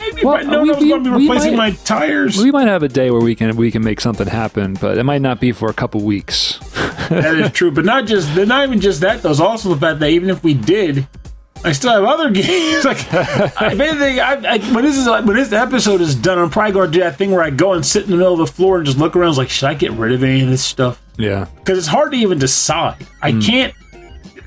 maybe 0.00 0.24
Well, 0.24 0.36
if 0.36 0.46
I 0.46 0.50
know 0.50 0.62
we- 0.62 0.70
I 0.70 0.74
was 0.74 0.84
going 0.84 1.04
to 1.04 1.10
be 1.10 1.16
replacing 1.24 1.56
might- 1.56 1.72
my 1.74 1.78
tires. 1.84 2.36
We 2.42 2.50
might 2.50 2.66
have 2.66 2.82
a 2.82 2.88
day 2.88 3.10
where 3.10 3.20
we 3.20 3.34
can 3.34 3.56
we 3.56 3.70
can 3.70 3.82
make 3.84 4.00
something 4.00 4.26
happen, 4.26 4.74
but 4.80 4.98
it 4.98 5.04
might 5.04 5.22
not 5.22 5.40
be 5.40 5.52
for 5.52 5.68
a 5.70 5.72
couple 5.72 6.00
weeks. 6.02 6.58
that 7.08 7.34
is 7.36 7.50
true, 7.52 7.70
but 7.70 7.84
not 7.84 8.06
just 8.06 8.36
not 8.36 8.64
even 8.66 8.80
just 8.80 9.00
that. 9.02 9.22
Though, 9.22 9.30
it's 9.30 9.40
also 9.40 9.68
the 9.74 9.80
fact 9.80 10.00
that 10.00 10.10
even 10.10 10.28
if 10.28 10.42
we 10.44 10.54
did, 10.54 11.06
I 11.64 11.72
still 11.72 11.92
have 11.92 12.04
other 12.04 12.30
games. 12.42 12.84
like, 12.84 12.98
if 12.98 13.60
anything, 13.80 14.20
I, 14.20 14.54
I, 14.54 14.58
when 14.74 14.84
this 14.84 14.98
is 14.98 15.06
when 15.08 15.34
this 15.36 15.52
episode 15.52 16.00
is 16.00 16.14
done, 16.14 16.38
I'm 16.38 16.50
probably 16.50 16.72
going 16.72 16.90
to 16.90 16.92
do 16.98 17.00
that 17.04 17.16
thing 17.16 17.30
where 17.30 17.42
I 17.42 17.50
go 17.50 17.72
and 17.74 17.86
sit 17.86 18.04
in 18.04 18.10
the 18.10 18.16
middle 18.16 18.32
of 18.34 18.38
the 18.40 18.46
floor 18.52 18.78
and 18.78 18.86
just 18.86 18.98
look 18.98 19.14
around. 19.16 19.36
Like, 19.36 19.50
should 19.50 19.68
I 19.68 19.74
get 19.74 19.92
rid 19.92 20.12
of 20.12 20.22
any 20.24 20.42
of 20.42 20.48
this 20.48 20.62
stuff? 20.64 21.00
Yeah. 21.20 21.46
Because 21.56 21.78
it's 21.78 21.86
hard 21.86 22.12
to 22.12 22.18
even 22.18 22.38
decide. 22.38 22.96
I 23.22 23.32
Hmm. 23.32 23.40
can't. 23.40 23.74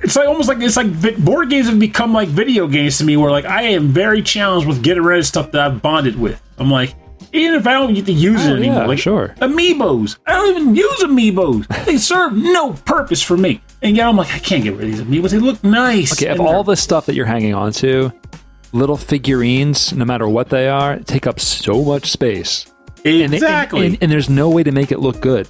It's 0.02 0.16
like 0.16 0.28
almost 0.28 0.48
like 0.48 0.60
it's 0.60 0.76
like 0.76 1.18
board 1.24 1.48
games 1.48 1.66
have 1.66 1.78
become 1.78 2.12
like 2.12 2.28
video 2.28 2.66
games 2.66 2.98
to 2.98 3.04
me, 3.04 3.16
where 3.16 3.30
like 3.30 3.46
I 3.46 3.62
am 3.62 3.88
very 3.88 4.22
challenged 4.22 4.66
with 4.68 4.82
getting 4.82 5.02
rid 5.02 5.18
of 5.18 5.26
stuff 5.26 5.50
that 5.52 5.60
I've 5.62 5.80
bonded 5.80 6.18
with. 6.20 6.42
I'm 6.58 6.70
like, 6.70 6.94
even 7.32 7.54
if 7.54 7.66
I 7.66 7.72
don't 7.72 7.94
get 7.94 8.04
to 8.06 8.12
use 8.12 8.44
Oh, 8.46 8.50
it 8.52 8.58
anymore, 8.58 8.82
yeah, 8.82 8.86
like 8.86 8.98
sure. 8.98 9.34
amiibos. 9.40 10.18
I 10.26 10.32
don't 10.32 10.56
even 10.56 10.74
use 10.76 11.00
amiibos. 11.02 11.66
They 11.86 11.96
serve 11.96 12.34
no 12.36 12.74
purpose 12.84 13.22
for 13.22 13.36
me. 13.36 13.62
And 13.82 13.96
yeah, 13.96 14.08
I'm 14.08 14.16
like, 14.16 14.32
I 14.34 14.38
can't 14.38 14.62
get 14.62 14.74
rid 14.74 14.90
of 14.90 14.90
these 14.90 15.00
amiibos. 15.02 15.30
They 15.30 15.38
look 15.38 15.64
nice. 15.64 16.12
Okay, 16.12 16.30
of 16.30 16.40
all 16.40 16.64
the 16.64 16.76
stuff 16.76 17.06
that 17.06 17.14
you're 17.14 17.24
hanging 17.26 17.54
on 17.54 17.72
to, 17.72 18.12
little 18.72 18.96
figurines, 18.98 19.92
no 19.94 20.04
matter 20.04 20.28
what 20.28 20.50
they 20.50 20.68
are, 20.68 20.98
take 20.98 21.26
up 21.26 21.40
so 21.40 21.82
much 21.82 22.10
space. 22.10 22.66
And 23.04 23.04
they- 23.04 23.22
and- 23.24 23.34
exactly, 23.34 23.86
And, 23.86 23.98
and 24.02 24.12
there's 24.12 24.28
no 24.28 24.48
way 24.50 24.62
to 24.62 24.70
make 24.72 24.92
it 24.92 25.00
look 25.00 25.20
good 25.20 25.48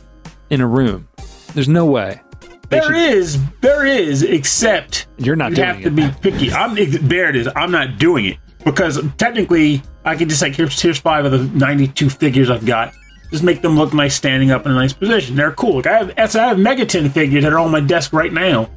in 0.51 0.61
a 0.61 0.67
room. 0.67 1.09
There's 1.55 1.69
no 1.69 1.85
way. 1.87 2.21
They 2.69 2.79
there 2.81 2.83
should- 2.85 2.97
is, 2.97 3.39
there 3.61 3.87
is, 3.87 4.23
except 4.23 5.07
You're 5.19 5.37
not 5.37 5.57
you 5.57 5.63
have 5.63 5.83
to 5.83 5.91
be 5.91 6.09
picky. 6.21 6.53
I'm 6.53 6.75
there. 6.75 7.29
It 7.31 7.37
is. 7.37 7.49
I'm 7.55 7.71
not 7.71 7.99
doing 7.99 8.27
it 8.27 8.37
because 8.65 9.01
technically, 9.19 9.83
I 10.05 10.17
can 10.17 10.29
just 10.29 10.43
like 10.43 10.55
here's 10.55 10.81
here's 10.81 10.99
five 10.99 11.25
of 11.25 11.33
the 11.33 11.39
92 11.59 12.11
figures 12.11 12.51
I've 12.51 12.67
got. 12.67 12.93
Just 13.31 13.43
make 13.45 13.63
them 13.63 13.77
look 13.77 13.93
nice 13.95 14.15
standing 14.15 14.51
up 14.51 14.65
in 14.67 14.73
a 14.73 14.75
nice 14.75 14.93
position. 14.93 15.35
They're 15.37 15.53
cool. 15.53 15.77
Like 15.77 15.87
I 15.87 15.99
have, 15.99 16.11
I 16.37 16.49
have 16.49 16.57
Megaten 16.59 17.11
figures 17.13 17.43
that 17.45 17.53
are 17.53 17.59
on 17.59 17.71
my 17.71 17.81
desk 17.81 18.13
right 18.13 18.33
now. 18.33 18.71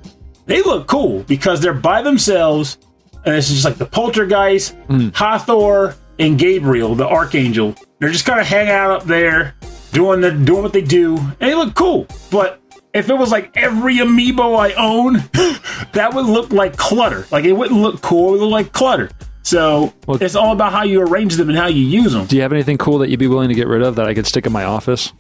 They 0.46 0.62
look 0.64 0.88
cool 0.88 1.24
because 1.24 1.62
they're 1.62 1.74
by 1.74 2.02
themselves, 2.02 2.78
and 3.26 3.36
it's 3.36 3.50
just 3.50 3.66
like 3.66 3.76
the 3.78 3.86
Poltergeist, 3.86 4.76
Hmm. 4.88 5.10
Hathor, 5.14 5.96
and 6.20 6.38
Gabriel, 6.40 6.96
the 6.96 7.08
Archangel. 7.08 7.76
They're 8.00 8.10
just 8.10 8.26
kind 8.26 8.40
of 8.40 8.48
hanging 8.48 8.72
out 8.72 8.92
up 8.92 9.04
there, 9.04 9.56
doing 9.92 10.22
the 10.22 10.32
doing 10.32 10.64
what 10.64 10.74
they 10.74 10.82
do, 10.82 11.18
and 11.18 11.36
they 11.40 11.54
look 11.56 11.74
cool. 11.76 12.08
But 12.32 12.60
if 12.98 13.10
it 13.10 13.14
was 13.18 13.32
like 13.32 13.56
every 13.56 13.98
amiibo 13.98 14.58
I 14.58 14.74
own, 14.74 15.14
that 15.94 16.14
would 16.14 16.26
look 16.26 16.52
like 16.52 16.76
clutter. 16.78 17.26
Like 17.32 17.46
it 17.46 17.54
wouldn't 17.54 17.80
look 17.80 18.02
cool. 18.02 18.30
It 18.30 18.32
would 18.34 18.42
look 18.42 18.52
like 18.52 18.74
clutter. 18.74 19.10
So 19.44 19.94
Well- 20.08 20.22
it's 20.22 20.36
all 20.36 20.52
about 20.52 20.72
how 20.74 20.84
you 20.84 21.02
arrange 21.02 21.36
them 21.36 21.50
and 21.50 21.58
how 21.58 21.68
you 21.68 21.84
use 21.86 22.12
them. 22.14 22.26
Do 22.26 22.36
you 22.36 22.42
have 22.42 22.52
anything 22.52 22.78
cool 22.78 22.98
that 23.00 23.10
you'd 23.10 23.20
be 23.20 23.28
willing 23.28 23.50
to 23.50 23.56
get 23.56 23.68
rid 23.68 23.82
of 23.82 23.96
that 23.96 24.08
I 24.08 24.14
could 24.14 24.28
stick 24.28 24.46
in 24.46 24.52
my 24.52 24.64
office? 24.66 25.14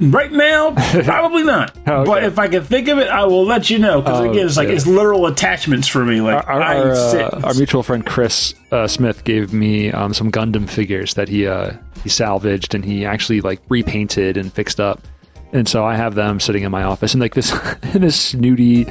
Right 0.00 0.32
now, 0.32 0.72
probably 1.04 1.44
not. 1.44 1.70
Okay. 1.86 2.04
But 2.04 2.24
if 2.24 2.36
I 2.38 2.48
can 2.48 2.64
think 2.64 2.88
of 2.88 2.98
it, 2.98 3.08
I 3.08 3.24
will 3.26 3.44
let 3.46 3.70
you 3.70 3.78
know. 3.78 4.00
Because 4.02 4.20
Oh, 4.20 4.30
again, 4.30 4.44
it's 4.46 4.56
like 4.56 4.66
yeah. 4.68 4.74
it's 4.74 4.88
literal 4.88 5.26
attachments 5.26 5.86
for 5.86 6.04
me. 6.04 6.20
Like 6.20 6.44
Our, 6.48 6.60
I 6.60 6.76
our, 6.78 6.92
uh, 6.92 7.40
our 7.44 7.54
mutual 7.54 7.84
friend 7.84 8.04
Chris 8.04 8.54
uh, 8.72 8.88
Smith 8.88 9.22
gave 9.22 9.52
me 9.52 9.92
um, 9.92 10.12
some 10.12 10.32
Gundam 10.32 10.68
figures 10.68 11.14
that 11.14 11.28
he 11.28 11.46
uh, 11.46 11.74
he 12.02 12.08
salvaged 12.08 12.74
and 12.74 12.84
he 12.84 13.06
actually 13.06 13.40
like 13.40 13.60
repainted 13.68 14.36
and 14.36 14.52
fixed 14.52 14.80
up. 14.80 15.00
And 15.54 15.68
so 15.68 15.84
I 15.84 15.94
have 15.94 16.16
them 16.16 16.40
sitting 16.40 16.64
in 16.64 16.70
my 16.72 16.82
office 16.82 17.14
in 17.14 17.20
like 17.20 17.34
this 17.34 17.52
in 17.94 18.02
this 18.02 18.20
snooty 18.20 18.86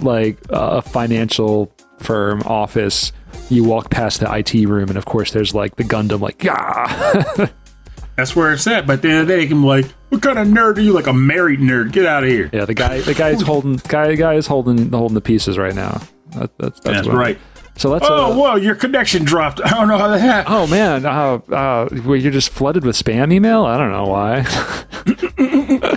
like 0.00 0.38
uh, 0.50 0.82
financial 0.82 1.72
firm 1.98 2.42
office. 2.42 3.12
You 3.48 3.64
walk 3.64 3.90
past 3.90 4.20
the 4.20 4.32
IT 4.32 4.52
room, 4.68 4.88
and 4.88 4.98
of 4.98 5.06
course, 5.06 5.30
there's 5.30 5.54
like 5.54 5.76
the 5.76 5.84
Gundam, 5.84 6.20
like 6.20 6.42
yeah. 6.42 7.46
That's 8.16 8.36
where 8.36 8.52
it's 8.52 8.66
at. 8.66 8.86
But 8.86 8.94
at 8.94 9.02
the 9.02 9.08
end 9.08 9.20
of 9.20 9.28
the 9.28 9.36
day, 9.36 9.48
I'm 9.48 9.64
like, 9.64 9.86
what 10.10 10.20
kind 10.20 10.38
of 10.38 10.48
nerd 10.48 10.76
are 10.76 10.80
you? 10.80 10.92
Like 10.92 11.06
a 11.06 11.12
married 11.12 11.60
nerd? 11.60 11.92
Get 11.92 12.04
out 12.04 12.22
of 12.22 12.28
here. 12.28 12.50
yeah, 12.52 12.64
the 12.66 12.74
guy, 12.74 13.00
the 13.00 13.14
guy's 13.14 13.40
holding, 13.40 13.76
guy, 13.88 14.08
the 14.08 14.16
guy 14.16 14.34
is 14.34 14.46
holding, 14.46 14.90
holding 14.90 15.14
the 15.14 15.22
pieces 15.22 15.56
right 15.56 15.74
now. 15.74 16.02
That, 16.32 16.50
that's, 16.58 16.80
that's, 16.80 17.06
That's 17.06 17.08
right. 17.08 17.38
So 17.76 17.88
let's. 17.88 18.04
Oh, 18.06 18.32
uh, 18.32 18.36
whoa, 18.36 18.56
your 18.56 18.74
connection 18.74 19.24
dropped. 19.24 19.60
I 19.64 19.70
don't 19.70 19.88
know 19.88 19.96
how 19.96 20.08
that 20.08 20.18
happened. 20.18 20.54
Oh 20.54 20.66
man, 20.66 21.06
uh, 21.06 21.36
uh, 21.54 21.88
well, 22.04 22.16
you're 22.16 22.32
just 22.32 22.50
flooded 22.50 22.84
with 22.84 22.94
spam 22.94 23.32
email. 23.32 23.64
I 23.64 23.78
don't 23.78 23.90
know 23.90 24.06
why. 24.06 25.96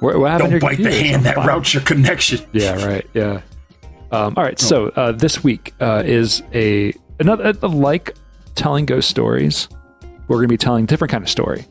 What, 0.00 0.18
what 0.18 0.30
happened 0.30 0.52
Don't 0.52 0.60
bite 0.60 0.78
the 0.78 0.92
hand 0.92 1.24
that 1.24 1.36
routes 1.36 1.74
your 1.74 1.82
connection. 1.82 2.44
Yeah, 2.52 2.84
right. 2.84 3.06
Yeah. 3.14 3.42
Um, 4.10 4.34
all 4.36 4.44
right. 4.44 4.58
So 4.58 4.88
uh, 4.88 5.12
this 5.12 5.44
week 5.44 5.74
uh, 5.80 6.02
is 6.04 6.42
a 6.54 6.92
another 7.20 7.52
uh, 7.62 7.68
like 7.68 8.16
telling 8.54 8.86
ghost 8.86 9.10
stories. 9.10 9.68
We're 10.28 10.36
going 10.36 10.48
to 10.48 10.52
be 10.52 10.58
telling 10.58 10.84
a 10.84 10.86
different 10.86 11.10
kind 11.10 11.22
of 11.22 11.30
story. 11.30 11.66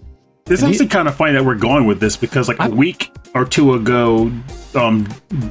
It's 0.48 0.63
actually 0.63 0.88
kind 0.88 1.07
of 1.07 1.15
funny 1.15 1.34
that 1.34 1.43
we're 1.43 1.55
going 1.55 1.86
with 1.86 2.00
this 2.00 2.15
because 2.15 2.48
like 2.48 2.57
a 2.60 2.69
week 2.69 3.12
or 3.36 3.43
two 3.43 3.74
ago, 3.74 4.31
um, 4.75 5.07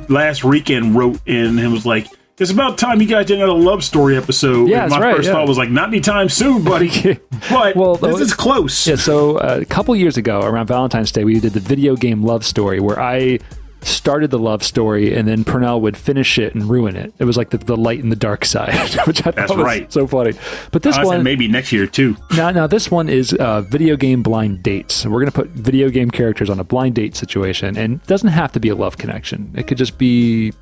last 0.08 0.42
weekend 0.42 0.94
wrote 0.94 1.20
in 1.26 1.58
and 1.58 1.72
was 1.72 1.84
like, 1.84 2.06
"It's 2.38 2.50
about 2.50 2.78
time 2.78 3.00
you 3.00 3.06
guys 3.06 3.26
did 3.26 3.38
another 3.38 3.58
love 3.58 3.82
story 3.84 4.16
episode." 4.16 4.68
Yeah, 4.68 4.82
and 4.82 4.90
my 4.90 5.00
right, 5.00 5.16
first 5.16 5.26
yeah. 5.26 5.34
thought 5.34 5.48
was 5.48 5.58
like, 5.58 5.70
"Not 5.70 5.88
anytime 5.88 6.28
soon, 6.28 6.64
buddy." 6.64 7.18
but 7.50 7.76
Well, 7.76 7.96
this 7.96 8.20
is 8.20 8.34
close. 8.34 8.86
Yeah. 8.86 8.96
So 8.96 9.38
uh, 9.38 9.58
a 9.62 9.64
couple 9.64 9.94
years 9.96 10.16
ago, 10.16 10.40
around 10.40 10.66
Valentine's 10.66 11.12
Day, 11.12 11.24
we 11.24 11.40
did 11.40 11.52
the 11.52 11.60
video 11.60 11.96
game 11.96 12.22
love 12.22 12.44
story 12.44 12.80
where 12.80 13.00
I 13.00 13.38
started 13.86 14.30
the 14.30 14.38
love 14.38 14.62
story 14.62 15.14
and 15.14 15.28
then 15.28 15.44
Purnell 15.44 15.80
would 15.80 15.96
finish 15.96 16.38
it 16.38 16.54
and 16.54 16.68
ruin 16.68 16.96
it. 16.96 17.14
It 17.18 17.24
was 17.24 17.36
like 17.36 17.50
the, 17.50 17.58
the 17.58 17.76
light 17.76 18.02
and 18.02 18.10
the 18.10 18.16
dark 18.16 18.44
side, 18.44 18.74
which 19.06 19.24
I 19.26 19.30
That's 19.30 19.48
thought 19.48 19.58
was 19.58 19.64
right. 19.64 19.92
so 19.92 20.06
funny. 20.06 20.32
But 20.72 20.82
this 20.82 20.96
I 20.96 21.02
said 21.02 21.06
one, 21.06 21.22
maybe 21.22 21.48
next 21.48 21.72
year 21.72 21.86
too. 21.86 22.16
Now, 22.36 22.50
now 22.50 22.66
this 22.66 22.90
one 22.90 23.08
is 23.08 23.32
uh, 23.34 23.62
video 23.62 23.96
game 23.96 24.22
blind 24.22 24.62
dates. 24.62 25.04
We're 25.04 25.20
going 25.20 25.26
to 25.26 25.32
put 25.32 25.50
video 25.50 25.88
game 25.88 26.10
characters 26.10 26.50
on 26.50 26.58
a 26.58 26.64
blind 26.64 26.94
date 26.94 27.16
situation, 27.16 27.76
and 27.76 27.94
it 27.94 28.06
doesn't 28.06 28.30
have 28.30 28.52
to 28.52 28.60
be 28.60 28.68
a 28.68 28.74
love 28.74 28.98
connection. 28.98 29.52
It 29.54 29.66
could 29.66 29.78
just 29.78 29.98
be 29.98 30.52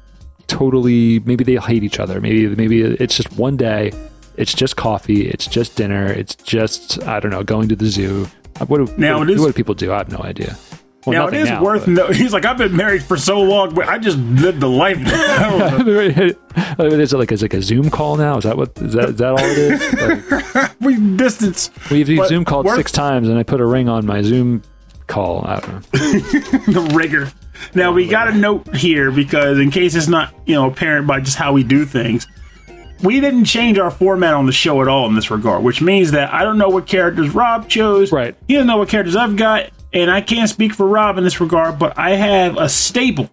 totally. 0.47 1.21
Maybe 1.21 1.45
they 1.45 1.57
hate 1.57 1.83
each 1.85 1.99
other. 2.01 2.21
Maybe 2.21 2.49
maybe 2.49 2.83
it's 2.83 3.17
just 3.17 3.33
one 3.37 3.57
day. 3.57 3.93
It's 4.37 4.53
just 4.55 4.77
coffee. 4.77 5.29
It's 5.29 5.47
just 5.47 5.77
dinner. 5.77 6.07
It's 6.07 6.35
just 6.35 7.03
I 7.05 7.21
don't 7.21 7.31
know, 7.31 7.43
going 7.43 7.69
to 7.69 7.77
the 7.77 7.87
zoo. 7.87 8.27
What 8.67 8.79
do, 8.87 8.95
Now 8.97 9.19
what, 9.19 9.31
it 9.31 9.35
is- 9.35 9.41
what 9.41 9.47
do 9.49 9.53
people 9.53 9.75
do? 9.75 9.93
I 9.93 9.99
have 9.99 10.11
no 10.13 10.19
idea. 10.19 10.57
Well, 11.07 11.13
now 11.13 11.27
it 11.29 11.35
is 11.35 11.49
now, 11.51 11.63
worth. 11.63 11.87
No, 11.87 12.07
he's 12.07 12.33
like, 12.33 12.47
I've 12.47 12.57
been 12.57 12.75
married 12.75 13.03
for 13.03 13.19
so 13.19 13.39
long, 13.39 13.75
but 13.75 13.87
I 13.89 13.99
just 13.99 14.17
lived 14.17 14.61
the 14.61 14.71
life. 14.71 14.97
I 14.99 15.51
don't 15.77 15.87
know. 15.87 16.01
is 16.97 17.13
it 17.13 17.17
like 17.19 17.31
is 17.31 17.43
like 17.43 17.53
a 17.53 17.61
Zoom 17.61 17.91
call 17.91 18.17
now? 18.17 18.39
Is 18.39 18.45
that 18.45 18.57
what 18.57 18.73
is 18.79 18.95
that, 18.95 19.11
is 19.11 19.17
that 19.17 19.29
all 19.33 19.39
it 19.39 19.59
is? 19.59 20.45
Like, 20.55 20.81
we 20.81 20.97
distance 21.17 21.71
we've 21.91 22.17
But 22.17 22.29
Zoom 22.29 22.45
called 22.47 22.65
worth- 22.65 22.77
six 22.77 22.91
times, 22.91 23.29
and 23.29 23.39
I 23.39 23.43
put 23.43 23.61
a 23.61 23.67
ring 23.67 23.89
on 23.89 24.07
my 24.07 24.23
Zoom 24.23 24.63
call. 25.07 25.45
I 25.47 25.61
don't 25.61 25.73
know. 25.73 25.81
the 26.73 26.91
rigor. 26.95 27.31
Now 27.75 27.93
we 27.93 28.07
got 28.07 28.29
a 28.29 28.33
note 28.33 28.75
here 28.75 29.11
because 29.11 29.59
in 29.59 29.71
case 29.71 29.95
it's 29.95 30.09
not 30.09 30.35
you 30.47 30.55
know 30.55 30.69
apparent 30.69 31.07
by 31.07 31.21
just 31.21 31.37
how 31.37 31.53
we 31.53 31.63
do 31.63 31.85
things, 31.85 32.27
we 33.03 33.21
didn't 33.21 33.45
change 33.45 33.79
our 33.79 33.91
format 33.91 34.35
on 34.35 34.47
the 34.47 34.53
show 34.53 34.81
at 34.83 34.89
all 34.89 35.07
in 35.07 35.15
this 35.15 35.31
regard, 35.31 35.63
which 35.63 35.81
means 35.81 36.11
that 36.13 36.33
I 36.33 36.43
don't 36.43 36.59
know 36.59 36.69
what 36.69 36.87
characters 36.87 37.31
Rob 37.35 37.69
chose. 37.69 38.13
Right. 38.13 38.35
He 38.49 38.55
doesn't 38.55 38.67
know 38.67 38.79
what 38.79 38.89
characters 38.89 39.17
I've 39.17 39.37
got, 39.37 39.71
and 39.93 40.11
I 40.11 40.21
can't 40.21 40.49
speak 40.49 40.75
for 40.75 40.87
Rob 40.87 41.19
in 41.19 41.25
this 41.25 41.41
regard, 41.41 41.79
but 41.79 41.99
I 41.99 42.11
have 42.11 42.57
a 42.57 42.69
stable 42.69 43.31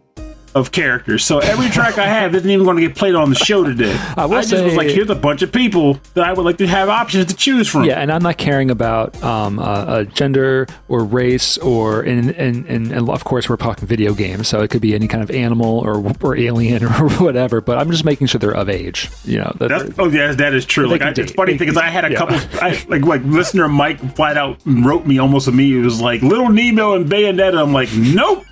of 0.56 0.72
characters. 0.72 1.24
So 1.26 1.40
every 1.40 1.70
track 1.70 1.98
I 1.98 2.08
have 2.08 2.36
isn't 2.36 2.50
even 2.50 2.66
going 2.66 2.78
to 2.78 2.88
get 2.88 2.96
played 2.96 3.16
on 3.16 3.30
the 3.30 3.36
show 3.36 3.64
today. 3.64 3.94
I 4.18 4.26
will 4.26 4.42
just 4.42 4.64
was 4.64 4.76
like, 4.76 4.90
here's 4.90 5.10
a 5.10 5.16
bunch 5.16 5.42
of 5.42 5.52
people 5.52 6.00
that 6.14 6.26
I 6.26 6.34
would 6.34 6.44
like 6.44 6.58
to 6.58 6.68
have 6.68 6.90
options 6.90 7.28
to 7.28 7.36
choose 7.36 7.68
from. 7.68 7.86
Yeah, 7.86 8.00
and 8.00 8.12
I'm 8.12 8.22
not 8.22 8.38
caring 8.38 8.72
about 8.72 9.22
um, 9.24 9.60
uh, 9.60 9.64
uh, 9.64 10.04
gender 10.04 10.68
or 10.88 11.04
race 11.04 11.58
or 11.60 12.02
and, 12.02 12.32
and 12.32 12.66
and 12.66 12.92
and 12.92 13.10
of 13.10 13.24
course 13.24 13.50
we're 13.50 13.58
talking 13.58 13.88
video 13.88 14.14
games, 14.14 14.48
so 14.48 14.62
it 14.62 14.70
could 14.70 14.82
be 14.82 14.94
any 14.94 15.08
kind 15.08 15.24
of 15.24 15.32
animal 15.32 15.80
or 15.80 16.14
or 16.22 16.36
alien 16.36 16.84
or 16.86 17.10
whatever. 17.12 17.62
But 17.62 17.78
I'm 17.78 17.92
just 17.92 18.06
making 18.06 18.28
sure 18.28 18.40
they're 18.40 18.56
of 18.56 18.70
age. 18.70 19.10
You 19.24 19.40
know, 19.40 19.54
that 19.60 19.70
That's, 19.70 20.00
oh 20.00 20.10
yeah, 20.10 20.34
that 20.34 20.54
is 20.54 20.66
true. 20.66 20.88
Like 20.88 21.02
I, 21.02 21.14
it's 21.16 21.32
funny 21.32 21.58
because 21.58 21.78
I 21.78 21.88
had 21.88 22.06
a 22.06 22.12
yeah. 22.12 22.18
couple, 22.18 22.38
I, 22.62 22.84
like 22.90 23.04
like 23.04 23.22
listener 23.24 23.68
Mike 23.68 24.00
flat 24.16 24.38
out 24.38 24.60
wrote 24.66 25.06
me 25.06 25.20
almost 25.20 25.48
immediately. 25.48 25.82
It 25.82 25.86
was 25.86 26.02
like 26.02 26.22
Little 26.22 26.50
Nemo 26.50 26.96
and 26.96 27.10
Bayonetta. 27.10 27.62
I'm 27.62 27.74
like, 27.74 27.90
nope, 27.94 28.46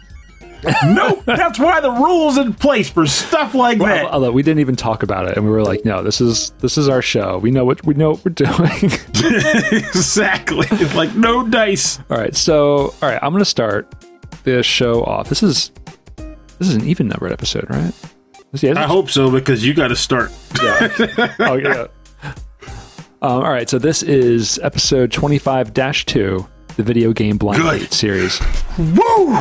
nope. 0.85 1.23
That's 1.25 1.57
why 1.59 1.79
the 1.81 1.91
rules 1.91 2.37
in 2.37 2.53
place 2.53 2.89
for 2.89 3.05
stuff 3.05 3.53
like 3.55 3.77
that. 3.79 4.05
although 4.05 4.31
we 4.31 4.43
didn't 4.43 4.59
even 4.59 4.75
talk 4.75 5.03
about 5.03 5.27
it, 5.29 5.37
and 5.37 5.45
we 5.45 5.51
were 5.51 5.63
like, 5.63 5.85
no, 5.85 6.03
this 6.03 6.19
is 6.21 6.51
this 6.59 6.77
is 6.77 6.89
our 6.89 7.01
show. 7.01 7.37
We 7.37 7.51
know 7.51 7.65
what 7.65 7.85
we 7.85 7.93
know 7.93 8.11
what 8.11 8.25
we're 8.25 8.31
doing. 8.33 8.91
exactly. 9.71 10.67
It's 10.71 10.95
like 10.95 11.15
no 11.15 11.47
dice. 11.47 11.99
all 12.09 12.17
right, 12.17 12.35
so 12.35 12.93
all 13.01 13.09
right, 13.09 13.19
I'm 13.21 13.31
gonna 13.31 13.45
start 13.45 13.93
the 14.43 14.61
show 14.63 15.03
off. 15.03 15.29
This 15.29 15.43
is 15.43 15.71
this 16.17 16.67
is 16.67 16.75
an 16.75 16.85
even 16.85 17.07
numbered 17.07 17.31
episode, 17.31 17.69
right? 17.69 17.93
This- 18.51 18.63
yeah, 18.63 18.73
I 18.77 18.87
hope 18.87 19.09
so 19.09 19.29
because 19.31 19.65
you 19.65 19.73
got 19.73 19.89
to 19.89 19.95
start. 19.95 20.31
oh 20.59 21.55
yeah. 21.61 21.87
Um, 23.21 23.43
all 23.43 23.51
right, 23.51 23.69
so 23.69 23.77
this 23.77 24.01
is 24.01 24.59
episode 24.63 25.11
25 25.11 25.73
dash 25.73 26.05
2, 26.05 26.47
the 26.79 26.83
video 26.83 27.11
game 27.13 27.37
blind 27.37 27.61
Good. 27.61 27.81
date 27.81 27.93
series. 27.93 28.39
Woo! 28.77 29.35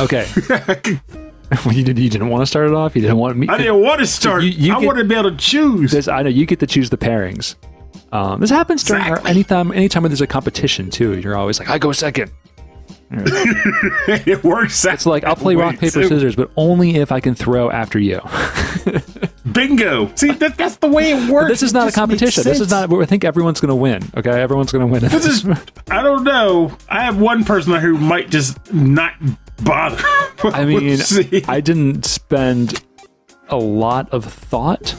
Okay. 0.00 0.26
you, 1.70 1.84
did, 1.84 1.98
you 1.98 2.10
didn't 2.10 2.28
want 2.28 2.42
to 2.42 2.46
start 2.46 2.66
it 2.66 2.74
off? 2.74 2.96
You 2.96 3.02
didn't 3.02 3.16
want 3.18 3.36
me? 3.36 3.46
I 3.48 3.56
didn't 3.58 3.80
want 3.80 4.00
to 4.00 4.06
start. 4.06 4.42
You- 4.42 4.50
you 4.50 4.74
I 4.74 4.80
get- 4.80 4.86
want 4.86 4.98
to 4.98 5.04
be 5.04 5.14
able 5.14 5.30
to 5.30 5.36
choose. 5.36 5.92
This, 5.92 6.08
I 6.08 6.22
know 6.22 6.28
you 6.30 6.46
get 6.46 6.58
to 6.60 6.66
choose 6.66 6.90
the 6.90 6.98
pairings. 6.98 7.54
Um, 8.12 8.40
this 8.40 8.50
happens 8.50 8.82
during 8.82 9.02
our, 9.04 9.10
Exactly. 9.10 9.30
anytime 9.30 9.70
anytime 9.72 10.02
when 10.02 10.10
there's 10.10 10.20
a 10.20 10.26
competition 10.26 10.90
too. 10.90 11.16
You're 11.20 11.36
always 11.36 11.60
like, 11.60 11.70
I 11.70 11.78
go 11.78 11.92
second. 11.92 12.32
it 13.12 14.42
works. 14.42 14.84
It's 14.84 15.06
like 15.06 15.22
I'll 15.24 15.36
play 15.36 15.54
rock 15.54 15.74
paper 15.76 16.02
scissors, 16.02 16.34
but 16.34 16.50
only 16.56 16.96
if 16.96 17.12
I 17.12 17.20
can 17.20 17.34
throw 17.36 17.70
after 17.70 17.98
you. 18.00 18.20
Bingo. 19.52 20.14
See, 20.14 20.30
that, 20.32 20.56
that's 20.56 20.76
the 20.76 20.88
way 20.88 21.12
it 21.12 21.30
works. 21.30 21.48
this 21.50 21.62
is 21.62 21.72
not 21.72 21.88
a 21.88 21.92
competition. 21.92 22.44
This 22.44 22.60
is 22.60 22.70
not. 22.70 22.92
I 22.92 23.04
think 23.06 23.24
everyone's 23.24 23.60
going 23.60 23.70
to 23.70 23.74
win. 23.76 24.02
Okay, 24.16 24.30
everyone's 24.30 24.72
going 24.72 24.86
to 24.86 24.92
win. 24.92 25.02
This 25.02 25.26
is, 25.26 25.46
I 25.90 26.02
don't 26.02 26.24
know. 26.24 26.76
I 26.88 27.02
have 27.02 27.18
one 27.20 27.44
person 27.44 27.74
who 27.74 27.96
might 27.98 28.30
just 28.30 28.72
not 28.72 29.14
bother. 29.62 30.02
I 30.44 30.64
mean, 30.66 31.00
I 31.48 31.60
didn't 31.60 32.04
spend 32.06 32.82
a 33.48 33.56
lot 33.56 34.08
of 34.12 34.24
thought. 34.24 34.94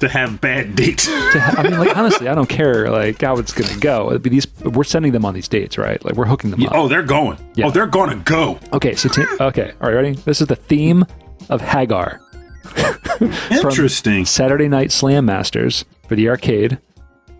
to 0.00 0.08
have 0.08 0.40
bad 0.40 0.74
dates. 0.76 1.06
To 1.06 1.40
ha- 1.40 1.54
I 1.58 1.62
mean, 1.62 1.78
like 1.78 1.96
honestly, 1.96 2.28
I 2.28 2.34
don't 2.34 2.48
care 2.48 2.90
like 2.90 3.20
how 3.22 3.36
it's 3.38 3.52
gonna 3.52 3.78
go. 3.80 4.10
It'd 4.10 4.22
be 4.22 4.30
these 4.30 4.46
we're 4.62 4.84
sending 4.84 5.12
them 5.12 5.24
on 5.24 5.34
these 5.34 5.48
dates, 5.48 5.78
right? 5.78 6.04
Like 6.04 6.14
we're 6.14 6.26
hooking 6.26 6.50
them 6.50 6.62
up. 6.64 6.72
oh, 6.74 6.88
they're 6.88 7.02
going. 7.02 7.38
Yeah. 7.54 7.66
Oh, 7.66 7.70
they're 7.70 7.86
gonna 7.86 8.16
go. 8.16 8.58
Okay, 8.72 8.94
so 8.94 9.08
t- 9.08 9.24
okay, 9.40 9.72
all 9.80 9.88
right, 9.88 9.94
ready? 9.94 10.12
This 10.12 10.40
is 10.40 10.46
the 10.48 10.56
theme 10.56 11.04
of 11.48 11.60
Haggar, 11.62 12.20
Interesting. 13.50 14.24
Saturday 14.24 14.68
Night 14.68 14.92
Slam 14.92 15.24
Masters 15.24 15.84
for 16.06 16.16
the 16.16 16.28
arcade. 16.28 16.78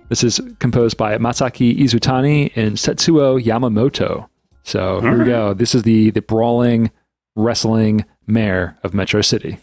This 0.08 0.24
is 0.24 0.40
composed 0.58 0.96
by 0.96 1.16
Masaki 1.18 1.78
Izutani 1.78 2.52
and 2.56 2.76
Setsuo 2.76 3.42
Yamamoto. 3.42 4.28
So 4.62 5.00
here 5.00 5.18
we 5.18 5.24
go. 5.24 5.54
This 5.54 5.74
is 5.74 5.82
the 5.82 6.10
the 6.10 6.22
brawling 6.22 6.90
wrestling 7.36 8.04
mayor 8.26 8.76
of 8.82 8.94
Metro 8.94 9.20
City. 9.22 9.58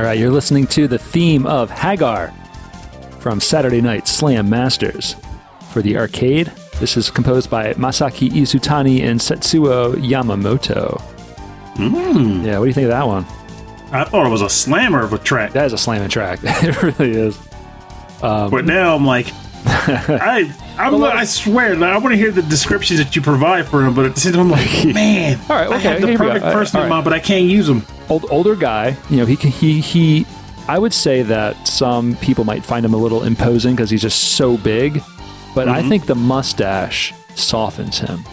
All 0.00 0.06
right, 0.06 0.18
you're 0.18 0.30
listening 0.30 0.66
to 0.68 0.88
the 0.88 0.96
theme 0.96 1.44
of 1.44 1.68
Haggar 1.68 2.32
from 3.18 3.38
Saturday 3.38 3.82
Night 3.82 4.08
Slam 4.08 4.48
Masters 4.48 5.14
for 5.72 5.82
the 5.82 5.98
arcade. 5.98 6.46
This 6.78 6.96
is 6.96 7.10
composed 7.10 7.50
by 7.50 7.74
Masaki 7.74 8.30
Izutani 8.30 9.02
and 9.02 9.20
Setsuo 9.20 9.92
Yamamoto. 9.96 11.02
Mm. 11.74 12.46
Yeah, 12.46 12.58
what 12.58 12.64
do 12.64 12.68
you 12.68 12.72
think 12.72 12.86
of 12.86 12.92
that 12.92 13.06
one? 13.06 13.26
I 13.92 14.04
thought 14.04 14.26
it 14.26 14.30
was 14.30 14.40
a 14.40 14.48
slammer 14.48 15.04
of 15.04 15.12
a 15.12 15.18
track, 15.18 15.52
That 15.52 15.66
is 15.66 15.74
a 15.74 15.78
slamming 15.78 16.08
track. 16.08 16.38
it 16.44 16.82
really 16.82 17.10
is. 17.10 17.38
but 18.22 18.64
now 18.64 18.96
I'm 18.96 19.04
like, 19.04 19.26
I, 19.66 20.50
I'm, 20.86 21.02
I 21.02 21.24
swear, 21.24 21.74
like, 21.76 21.90
I 21.92 21.98
want 21.98 22.12
to 22.12 22.16
hear 22.16 22.30
the 22.30 22.42
descriptions 22.42 22.98
that 22.98 23.14
you 23.16 23.22
provide 23.22 23.66
for 23.68 23.84
him, 23.84 23.94
but 23.94 24.06
at 24.06 24.14
the 24.14 24.20
same 24.20 24.32
time, 24.32 24.42
I'm 24.42 24.50
like, 24.50 24.84
man, 24.94 25.38
All 25.48 25.56
right, 25.56 25.68
I 25.70 25.76
okay, 25.76 25.88
have 25.88 26.00
the 26.00 26.06
here 26.08 26.18
we 26.18 26.26
go. 26.26 26.32
perfect 26.32 26.44
person 26.52 26.76
all 26.78 26.84
in 26.84 26.90
right. 26.90 26.96
mind, 26.96 27.04
but 27.04 27.12
I 27.12 27.18
can't 27.20 27.44
use 27.46 27.68
him. 27.68 27.82
Old, 28.08 28.26
older 28.30 28.54
guy, 28.56 28.96
you 29.08 29.16
know, 29.18 29.26
he 29.26 29.36
can, 29.36 29.50
he 29.50 29.80
he. 29.80 30.26
I 30.68 30.78
would 30.78 30.92
say 30.94 31.22
that 31.22 31.66
some 31.66 32.14
people 32.16 32.44
might 32.44 32.64
find 32.64 32.84
him 32.84 32.94
a 32.94 32.96
little 32.96 33.24
imposing 33.24 33.74
because 33.74 33.90
he's 33.90 34.02
just 34.02 34.34
so 34.36 34.56
big, 34.56 35.02
but 35.54 35.68
I 35.68 35.82
think 35.88 36.06
the 36.06 36.14
mustache 36.14 37.12
softens 37.34 37.98
him. 37.98 38.24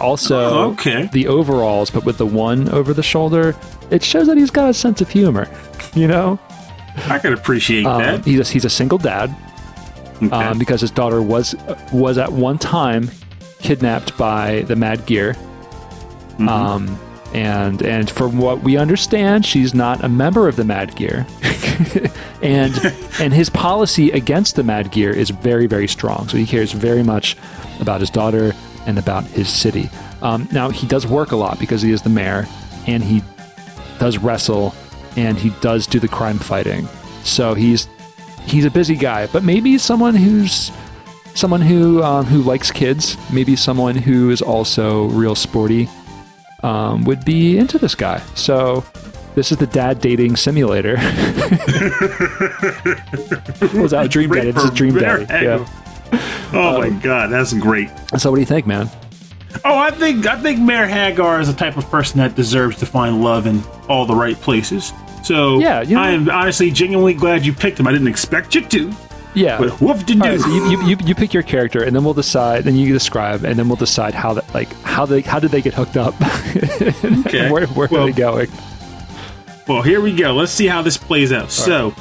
Also, 0.00 0.36
Oh, 0.38 0.70
okay. 0.72 1.08
the 1.12 1.28
overalls, 1.28 1.88
but 1.90 2.04
with 2.04 2.18
the 2.18 2.26
one 2.26 2.68
over 2.70 2.92
the 2.92 3.02
shoulder, 3.02 3.54
it 3.90 4.02
shows 4.02 4.26
that 4.26 4.36
he's 4.36 4.50
got 4.50 4.68
a 4.68 4.74
sense 4.74 5.00
of 5.00 5.08
humor. 5.10 5.48
You 5.94 6.08
know, 6.08 6.40
I 7.06 7.20
can 7.20 7.32
appreciate 7.32 7.86
um, 7.86 8.02
that. 8.02 8.24
he's 8.24 8.40
a, 8.40 8.52
he's 8.52 8.64
a 8.64 8.70
single 8.70 8.98
dad 8.98 9.32
Okay. 10.16 10.28
um, 10.30 10.58
because 10.58 10.80
his 10.80 10.90
daughter 10.90 11.20
was 11.20 11.54
was 11.92 12.18
at 12.18 12.32
one 12.32 12.58
time 12.58 13.10
kidnapped 13.60 14.16
by 14.16 14.62
the 14.62 14.76
Mad 14.76 15.06
Gear. 15.06 15.36
Um, 16.38 16.98
and 17.32 17.82
and 17.82 18.08
from 18.08 18.38
what 18.38 18.62
we 18.62 18.76
understand, 18.76 19.44
she's 19.44 19.74
not 19.74 20.04
a 20.04 20.08
member 20.08 20.48
of 20.48 20.56
the 20.56 20.64
Mad 20.64 20.94
Gear, 20.94 21.26
and 22.42 22.74
and 23.20 23.34
his 23.34 23.50
policy 23.50 24.10
against 24.12 24.56
the 24.56 24.62
Mad 24.62 24.92
Gear 24.92 25.10
is 25.10 25.30
very 25.30 25.66
very 25.66 25.88
strong. 25.88 26.28
So 26.28 26.36
he 26.36 26.46
cares 26.46 26.72
very 26.72 27.02
much 27.02 27.36
about 27.80 28.00
his 28.00 28.10
daughter 28.10 28.52
and 28.86 28.98
about 28.98 29.24
his 29.24 29.48
city. 29.48 29.90
Um, 30.22 30.48
now 30.52 30.70
he 30.70 30.86
does 30.86 31.06
work 31.06 31.32
a 31.32 31.36
lot 31.36 31.58
because 31.58 31.82
he 31.82 31.90
is 31.90 32.02
the 32.02 32.10
mayor, 32.10 32.46
and 32.86 33.02
he 33.02 33.22
does 33.98 34.18
wrestle, 34.18 34.74
and 35.16 35.36
he 35.36 35.50
does 35.60 35.86
do 35.86 35.98
the 35.98 36.08
crime 36.08 36.38
fighting. 36.38 36.88
So 37.24 37.54
he's 37.54 37.88
he's 38.46 38.64
a 38.64 38.70
busy 38.70 38.96
guy, 38.96 39.26
but 39.28 39.42
maybe 39.42 39.78
someone 39.78 40.14
who's 40.14 40.70
someone 41.34 41.60
who 41.60 42.02
um, 42.02 42.24
who 42.26 42.42
likes 42.42 42.70
kids, 42.70 43.16
maybe 43.32 43.56
someone 43.56 43.96
who 43.96 44.30
is 44.30 44.40
also 44.42 45.06
real 45.06 45.34
sporty, 45.34 45.88
um, 46.62 47.04
would 47.04 47.24
be 47.24 47.58
into 47.58 47.78
this 47.78 47.94
guy. 47.94 48.18
So 48.34 48.84
this 49.34 49.50
is 49.52 49.58
the 49.58 49.66
dad 49.66 50.00
dating 50.00 50.36
simulator. 50.36 50.94
Was 53.74 53.90
that 53.90 54.08
Dream 54.10 54.30
Daddy? 54.30 54.52
This 54.52 54.64
is 54.64 54.70
Dream 54.70 54.94
Daddy. 54.94 55.26
Yeah. 55.44 55.66
Oh 56.52 56.78
my 56.78 56.90
god, 56.90 57.30
that's 57.30 57.52
great. 57.52 57.90
So 58.16 58.30
what 58.30 58.36
do 58.36 58.40
you 58.40 58.46
think, 58.46 58.66
man? 58.66 58.88
Oh, 59.64 59.76
I 59.78 59.90
think 59.90 60.26
I 60.26 60.40
think 60.40 60.60
Mayor 60.60 60.86
Haggar 60.86 61.40
is 61.40 61.48
the 61.48 61.54
type 61.54 61.76
of 61.76 61.88
person 61.90 62.18
that 62.18 62.34
deserves 62.34 62.78
to 62.78 62.86
find 62.86 63.22
love 63.22 63.46
in 63.46 63.62
all 63.88 64.06
the 64.06 64.14
right 64.14 64.36
places. 64.36 64.92
So 65.24 65.58
Yeah, 65.58 65.82
you 65.82 65.94
know- 65.96 66.02
I 66.02 66.10
am 66.10 66.28
honestly 66.30 66.70
genuinely 66.70 67.14
glad 67.14 67.44
you 67.44 67.52
picked 67.52 67.80
him. 67.80 67.86
I 67.88 67.92
didn't 67.92 68.08
expect 68.08 68.54
you 68.54 68.60
to, 68.66 68.92
Yeah. 69.34 69.58
but 69.58 69.70
whoop 69.80 69.96
All 69.96 70.02
do. 70.02 70.18
right, 70.20 70.38
so 70.40 70.48
you, 70.48 70.82
you, 70.86 70.96
you, 71.04 71.14
pick 71.14 71.32
your 71.32 71.42
character, 71.42 71.82
and 71.82 71.96
then 71.96 72.04
we'll 72.04 72.14
decide. 72.14 72.64
Then 72.64 72.76
you 72.76 72.92
describe, 72.92 73.42
and 73.44 73.58
then 73.58 73.68
we'll 73.68 73.76
decide 73.76 74.14
how 74.14 74.34
that 74.34 74.54
like 74.54 74.70
how 74.82 75.06
they 75.06 75.22
how 75.22 75.38
did 75.40 75.50
they 75.50 75.62
get 75.62 75.74
hooked 75.74 75.96
up? 75.96 76.14
Okay. 77.26 77.50
where 77.50 77.66
where 77.68 77.88
Well, 77.90 78.02
are 78.02 78.06
they 78.06 78.12
going? 78.12 78.48
Well, 79.66 79.80
here 79.82 80.00
we 80.02 80.14
go. 80.14 80.34
Let's 80.34 80.52
see 80.52 80.66
how 80.66 80.82
this 80.82 80.96
plays 80.98 81.32
out. 81.32 81.50
so, 81.50 81.94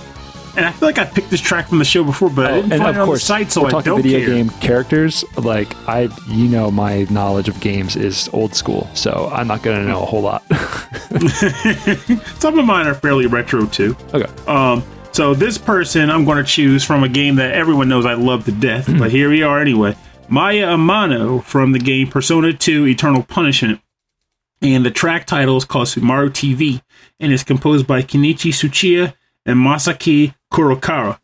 and 0.56 0.66
I 0.66 0.72
feel 0.72 0.88
like 0.90 0.98
I 0.98 1.06
picked 1.06 1.30
this 1.30 1.42
track 1.42 1.68
from 1.70 1.80
the 1.80 1.86
show 1.86 2.04
before, 2.04 2.30
but 2.30 2.46
I 2.46 2.56
didn't 2.56 2.74
and 2.74 2.82
find 2.82 2.90
of 2.92 2.96
it 2.96 3.00
on 3.02 3.06
course, 3.08 3.22
the 3.22 3.26
site, 3.26 3.52
so 3.52 3.62
we're 3.62 3.68
I 3.68 3.72
talking 3.72 3.92
don't 3.92 4.02
video 4.04 4.20
care. 4.20 4.30
game 4.30 4.50
characters. 4.62 5.24
Like 5.38 5.76
I, 5.88 6.10
you 6.28 6.48
know, 6.48 6.70
my 6.72 7.04
knowledge 7.10 7.48
of 7.50 7.60
games 7.60 7.96
is 7.96 8.30
old 8.34 8.54
school, 8.56 8.90
so 8.94 9.30
I'm 9.34 9.48
not 9.48 9.62
going 9.64 9.80
to 9.82 9.88
know 9.88 10.02
a 10.02 10.06
whole 10.06 10.22
lot. 10.22 10.44
Some 12.40 12.60
of 12.60 12.66
mine 12.66 12.88
are 12.88 12.94
fairly 12.94 13.26
retro 13.28 13.66
too. 13.66 13.96
okay. 14.14 14.32
Um, 14.48 14.84
so 15.12 15.34
this 15.34 15.58
person 15.58 16.10
I'm 16.10 16.26
going 16.26 16.38
to 16.38 16.44
choose 16.44 16.84
from 16.84 17.04
a 17.04 17.10
game 17.10 17.36
that 17.36 17.52
everyone 17.52 17.88
knows 17.88 18.06
I 18.06 18.14
love 18.14 18.46
to 18.46 18.52
death, 18.52 18.88
Hmm. 18.88 19.00
but 19.00 19.12
here 19.12 19.30
we 19.30 19.44
are 19.44 19.60
anyway. 19.62 19.96
Maya 20.30 20.68
Amano 20.68 21.44
from 21.44 21.72
the 21.74 21.80
game 21.80 22.08
Persona 22.08 22.54
2 22.54 22.88
Eternal 22.88 23.24
Punishment. 23.24 23.80
And 24.62 24.86
the 24.86 24.92
track 24.92 25.28
title 25.28 25.58
is 25.58 25.66
called 25.66 25.88
Sumaru 25.88 26.30
TV 26.30 26.82
and 27.20 27.34
is 27.34 27.44
composed 27.44 27.86
by 27.86 28.02
Kenichi 28.02 28.52
Tsuchiya 28.52 29.14
and 29.46 29.58
Masaki 29.58 30.34
Kurokawa. 30.54 31.23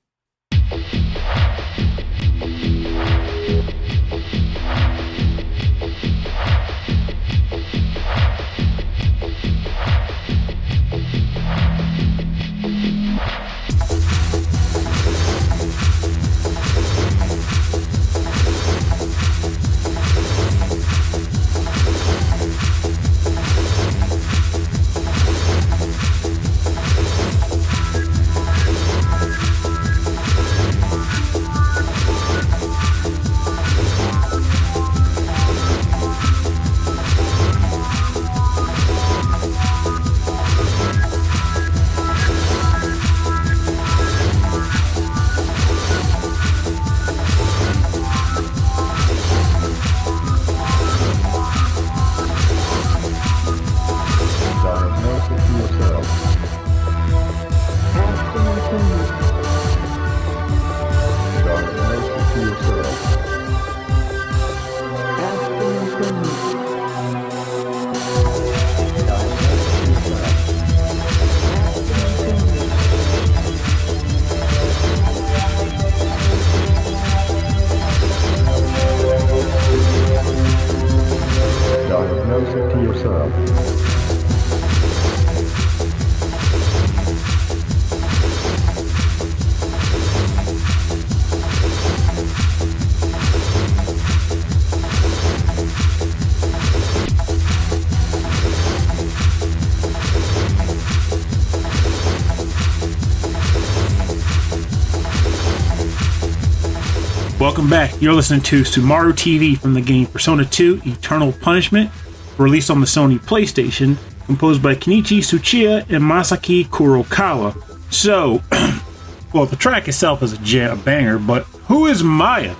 Welcome 107.60 107.72
back. 107.72 108.02
You're 108.02 108.14
listening 108.14 108.40
to 108.44 108.62
Sumaru 108.62 109.12
TV 109.12 109.58
from 109.58 109.74
the 109.74 109.82
game 109.82 110.06
Persona 110.06 110.46
2 110.46 110.84
Eternal 110.86 111.34
Punishment, 111.34 111.92
released 112.38 112.72
on 112.72 112.80
the 112.80 112.86
Sony 112.86 113.20
PlayStation, 113.20 113.98
composed 114.26 114.64
by 114.64 114.76
Kenichi 114.76 115.18
Tsuchiya 115.18 115.82
and 115.90 116.02
Masaki 116.02 116.66
Kurokawa. 116.68 117.62
So, 117.94 118.42
well, 119.34 119.46
the 119.46 119.58
track 119.58 119.90
itself 119.90 120.24
is 120.24 120.32
a 120.32 120.38
jam, 120.38 120.80
a 120.80 120.82
banger, 120.82 121.20
but 121.20 121.44
who 121.68 121.88
is 121.88 122.02
Maya? 122.02 122.56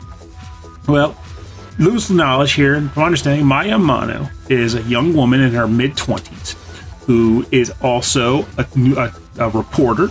Well, 0.86 1.16
loose 1.78 2.10
knowledge 2.10 2.52
here, 2.52 2.82
from 2.90 3.04
understanding, 3.04 3.46
Maya 3.46 3.78
Amano 3.78 4.30
is 4.52 4.76
a 4.76 4.82
young 4.82 5.14
woman 5.14 5.40
in 5.40 5.54
her 5.54 5.66
mid 5.66 5.94
20s 5.94 6.56
who 7.06 7.46
is 7.54 7.72
also 7.82 8.46
a, 8.58 8.66
a, 8.98 9.14
a 9.46 9.50
reporter, 9.52 10.10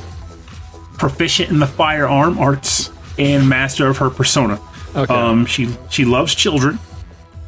proficient 0.94 1.50
in 1.50 1.58
the 1.58 1.66
firearm 1.66 2.38
arts, 2.38 2.90
and 3.18 3.46
master 3.46 3.88
of 3.88 3.98
her 3.98 4.08
persona. 4.08 4.58
Okay. 4.94 5.14
Um, 5.14 5.46
she 5.46 5.68
she 5.90 6.04
loves 6.04 6.34
children. 6.34 6.78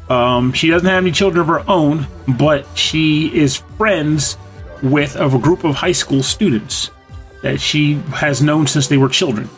Um, 0.09 0.51
she 0.53 0.67
doesn't 0.67 0.87
have 0.87 1.03
any 1.03 1.11
children 1.11 1.41
of 1.41 1.47
her 1.47 1.63
own, 1.69 2.05
but 2.27 2.65
she 2.77 3.33
is 3.33 3.57
friends 3.77 4.37
with 4.83 5.15
a 5.15 5.29
group 5.39 5.63
of 5.63 5.75
high 5.75 5.91
school 5.93 6.21
students 6.21 6.91
that 7.43 7.61
she 7.61 7.93
has 8.13 8.41
known 8.41 8.67
since 8.67 8.87
they 8.87 8.97
were 8.97 9.09
children. 9.09 9.49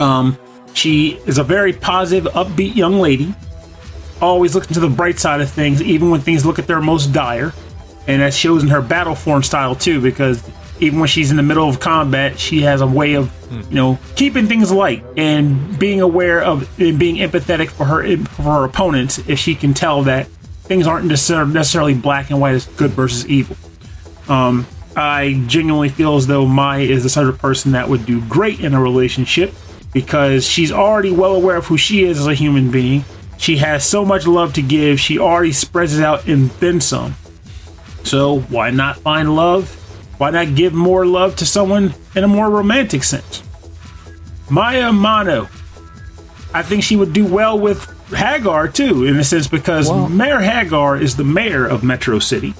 Um, 0.00 0.38
she 0.74 1.20
is 1.26 1.38
a 1.38 1.44
very 1.44 1.72
positive, 1.72 2.32
upbeat 2.34 2.74
young 2.74 3.00
lady. 3.00 3.34
Always 4.20 4.54
looking 4.54 4.74
to 4.74 4.80
the 4.80 4.88
bright 4.88 5.18
side 5.18 5.40
of 5.40 5.50
things, 5.50 5.82
even 5.82 6.10
when 6.10 6.20
things 6.20 6.44
look 6.44 6.58
at 6.58 6.66
their 6.66 6.80
most 6.80 7.12
dire. 7.12 7.52
And 8.06 8.20
that 8.20 8.34
shows 8.34 8.62
in 8.62 8.68
her 8.68 8.82
battle 8.82 9.14
form 9.14 9.42
style 9.42 9.74
too, 9.74 10.00
because 10.00 10.42
even 10.84 10.98
when 11.00 11.08
she's 11.08 11.30
in 11.30 11.36
the 11.36 11.42
middle 11.42 11.68
of 11.68 11.80
combat, 11.80 12.38
she 12.38 12.60
has 12.62 12.80
a 12.80 12.86
way 12.86 13.14
of, 13.14 13.32
you 13.70 13.74
know, 13.74 13.98
keeping 14.16 14.46
things 14.46 14.70
light 14.70 15.04
and 15.16 15.78
being 15.78 16.00
aware 16.00 16.42
of 16.42 16.68
and 16.80 16.98
being 16.98 17.16
empathetic 17.16 17.68
for 17.68 17.84
her 17.84 18.16
for 18.18 18.42
her 18.42 18.64
opponents. 18.64 19.18
If 19.26 19.38
she 19.38 19.54
can 19.54 19.74
tell 19.74 20.02
that 20.02 20.28
things 20.64 20.86
aren't 20.86 21.06
necessarily 21.06 21.94
black 21.94 22.30
and 22.30 22.40
white 22.40 22.54
as 22.54 22.66
good 22.66 22.90
versus 22.92 23.26
evil. 23.26 23.56
Um, 24.28 24.66
I 24.96 25.42
genuinely 25.46 25.88
feel 25.88 26.16
as 26.16 26.26
though 26.26 26.46
Maya 26.46 26.82
is 26.82 27.02
the 27.02 27.10
sort 27.10 27.28
of 27.28 27.38
person 27.38 27.72
that 27.72 27.88
would 27.88 28.06
do 28.06 28.20
great 28.28 28.60
in 28.60 28.74
a 28.74 28.80
relationship 28.80 29.52
because 29.92 30.46
she's 30.46 30.72
already 30.72 31.10
well 31.10 31.34
aware 31.34 31.56
of 31.56 31.66
who 31.66 31.76
she 31.76 32.04
is 32.04 32.18
as 32.18 32.26
a 32.26 32.34
human 32.34 32.70
being. 32.70 33.04
She 33.38 33.56
has 33.58 33.84
so 33.84 34.04
much 34.04 34.26
love 34.26 34.54
to 34.54 34.62
give, 34.62 35.00
she 35.00 35.18
already 35.18 35.52
spreads 35.52 35.98
it 35.98 36.04
out 36.04 36.26
and 36.26 36.50
then 36.52 36.80
some. 36.80 37.14
So, 38.04 38.40
why 38.40 38.70
not 38.70 38.98
find 38.98 39.34
love? 39.34 39.80
Why 40.18 40.30
not 40.30 40.54
give 40.54 40.72
more 40.72 41.04
love 41.06 41.36
to 41.36 41.46
someone 41.46 41.94
in 42.14 42.24
a 42.24 42.28
more 42.28 42.48
romantic 42.50 43.02
sense? 43.04 43.42
Maya 44.50 44.90
Amano. 44.92 45.48
I 46.52 46.62
think 46.62 46.84
she 46.84 46.96
would 46.96 47.12
do 47.12 47.26
well 47.26 47.58
with 47.58 47.80
Haggar 48.10 48.68
too, 48.72 49.04
in 49.06 49.16
a 49.16 49.24
sense, 49.24 49.48
because 49.48 49.88
Well- 49.88 50.08
Mayor 50.08 50.38
Haggar 50.40 50.96
is 51.00 51.16
the 51.16 51.24
mayor 51.24 51.66
of 51.66 51.82
Metro 51.82 52.18
City. 52.18 52.54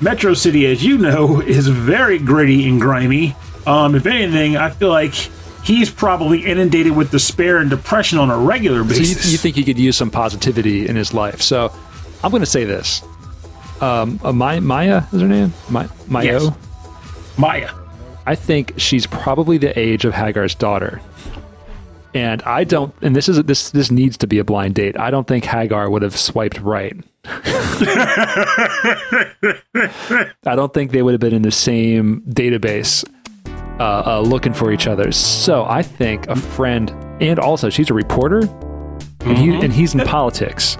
Metro 0.00 0.34
City, 0.34 0.66
as 0.66 0.82
you 0.84 0.98
know, 0.98 1.40
is 1.46 1.68
very 1.68 2.18
gritty 2.18 2.68
and 2.68 2.80
grimy. 2.80 3.36
Um, 3.66 3.94
if 3.94 4.06
anything, 4.06 4.56
I 4.56 4.70
feel 4.70 4.88
like 4.88 5.12
he's 5.62 5.90
probably 5.90 6.44
inundated 6.46 6.96
with 6.96 7.10
despair 7.10 7.58
and 7.58 7.68
depression 7.68 8.18
on 8.18 8.30
a 8.30 8.36
regular 8.38 8.78
So 8.78 8.94
you, 8.94 8.98
basis. 9.00 9.30
you 9.30 9.38
think 9.38 9.56
he 9.56 9.64
could 9.64 9.78
use 9.78 9.96
some 9.96 10.10
positivity 10.10 10.88
in 10.88 10.96
his 10.96 11.12
life? 11.12 11.42
So 11.42 11.70
I'm 12.24 12.30
going 12.30 12.42
to 12.42 12.46
say 12.46 12.64
this. 12.64 13.02
Um, 13.80 14.18
uh, 14.24 14.32
Maya, 14.32 14.60
Maya 14.60 15.02
is 15.12 15.20
her 15.20 15.28
name. 15.28 15.52
My, 15.68 15.88
Mayo. 16.08 16.40
Yes. 16.40 16.52
Maya. 17.38 17.70
I 18.26 18.34
think 18.34 18.74
she's 18.76 19.06
probably 19.06 19.56
the 19.56 19.78
age 19.78 20.04
of 20.04 20.12
Haggar's 20.12 20.54
daughter. 20.54 21.00
And 22.14 22.42
I 22.42 22.64
don't, 22.64 22.94
and 23.00 23.14
this 23.14 23.28
is 23.28 23.42
this 23.44 23.70
this 23.70 23.90
needs 23.90 24.16
to 24.18 24.26
be 24.26 24.38
a 24.38 24.44
blind 24.44 24.74
date. 24.74 24.98
I 24.98 25.10
don't 25.10 25.26
think 25.26 25.44
Haggar 25.44 25.90
would 25.90 26.02
have 26.02 26.16
swiped 26.16 26.60
right. 26.60 26.96
I 27.24 27.34
don't 30.44 30.74
think 30.74 30.90
they 30.90 31.02
would 31.02 31.12
have 31.12 31.20
been 31.20 31.34
in 31.34 31.42
the 31.42 31.50
same 31.50 32.22
database, 32.22 33.04
uh, 33.78 34.02
uh, 34.06 34.20
looking 34.20 34.54
for 34.54 34.72
each 34.72 34.86
other. 34.86 35.12
So 35.12 35.64
I 35.64 35.82
think 35.82 36.26
a 36.28 36.36
friend, 36.36 36.90
and 37.20 37.38
also 37.38 37.70
she's 37.70 37.90
a 37.90 37.94
reporter, 37.94 38.48
and 39.20 39.38
he 39.38 39.54
and 39.54 39.72
he's 39.72 39.94
in 39.94 40.00
politics. 40.00 40.76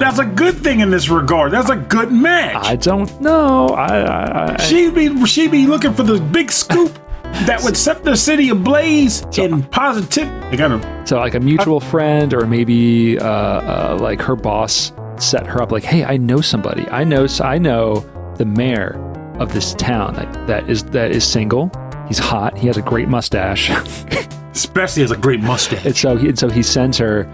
That's 0.00 0.18
a 0.18 0.24
good 0.24 0.56
thing 0.56 0.80
in 0.80 0.88
this 0.88 1.10
regard. 1.10 1.52
That's 1.52 1.68
a 1.68 1.76
good 1.76 2.10
match. 2.10 2.56
I 2.64 2.74
don't 2.76 3.20
know. 3.20 3.68
I, 3.68 3.98
I, 3.98 4.54
I 4.54 4.56
She'd 4.56 4.94
be 4.94 5.26
she'd 5.26 5.50
be 5.50 5.66
looking 5.66 5.92
for 5.92 6.02
the 6.02 6.18
big 6.18 6.50
scoop 6.50 6.98
that 7.22 7.62
would 7.62 7.76
set 7.76 8.02
the 8.02 8.16
city 8.16 8.48
ablaze 8.48 9.22
in 9.36 9.62
positive. 9.64 10.26
I. 10.52 11.04
So 11.04 11.18
like 11.18 11.34
a 11.34 11.40
mutual 11.40 11.80
friend, 11.80 12.32
or 12.32 12.46
maybe 12.46 13.18
uh, 13.18 13.26
uh, 13.26 13.98
like 14.00 14.22
her 14.22 14.36
boss 14.36 14.92
set 15.18 15.46
her 15.46 15.60
up. 15.60 15.70
Like, 15.70 15.84
hey, 15.84 16.02
I 16.02 16.16
know 16.16 16.40
somebody. 16.40 16.88
I 16.88 17.04
know. 17.04 17.26
I 17.42 17.58
know 17.58 18.00
the 18.36 18.46
mayor 18.46 18.96
of 19.38 19.52
this 19.52 19.74
town 19.74 20.14
that, 20.14 20.46
that 20.46 20.70
is 20.70 20.82
that 20.84 21.10
is 21.10 21.24
single. 21.24 21.70
He's 22.08 22.18
hot. 22.18 22.56
He 22.56 22.66
has 22.68 22.78
a 22.78 22.82
great 22.82 23.08
mustache. 23.08 23.70
Especially 24.52 25.02
has 25.02 25.10
a 25.12 25.16
great 25.16 25.40
mustache. 25.40 25.84
and 25.84 25.96
so 25.96 26.16
he, 26.16 26.28
and 26.28 26.38
so 26.38 26.48
he 26.48 26.62
sends 26.62 26.98
her 26.98 27.24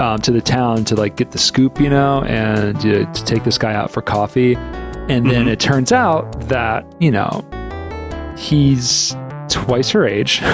um, 0.00 0.20
to 0.22 0.32
the 0.32 0.40
town 0.40 0.84
to 0.86 0.96
like 0.96 1.16
get 1.16 1.30
the 1.30 1.38
scoop, 1.38 1.80
you 1.80 1.90
know, 1.90 2.24
and 2.24 2.76
uh, 2.78 3.12
to 3.12 3.24
take 3.24 3.44
this 3.44 3.58
guy 3.58 3.74
out 3.74 3.90
for 3.90 4.02
coffee. 4.02 4.56
And 5.08 5.28
then 5.28 5.48
it 5.48 5.58
turns 5.60 5.92
out 5.92 6.48
that 6.48 6.86
you 7.00 7.10
know 7.10 7.44
he's 8.36 9.14
twice 9.48 9.90
her 9.90 10.06
age, 10.06 10.40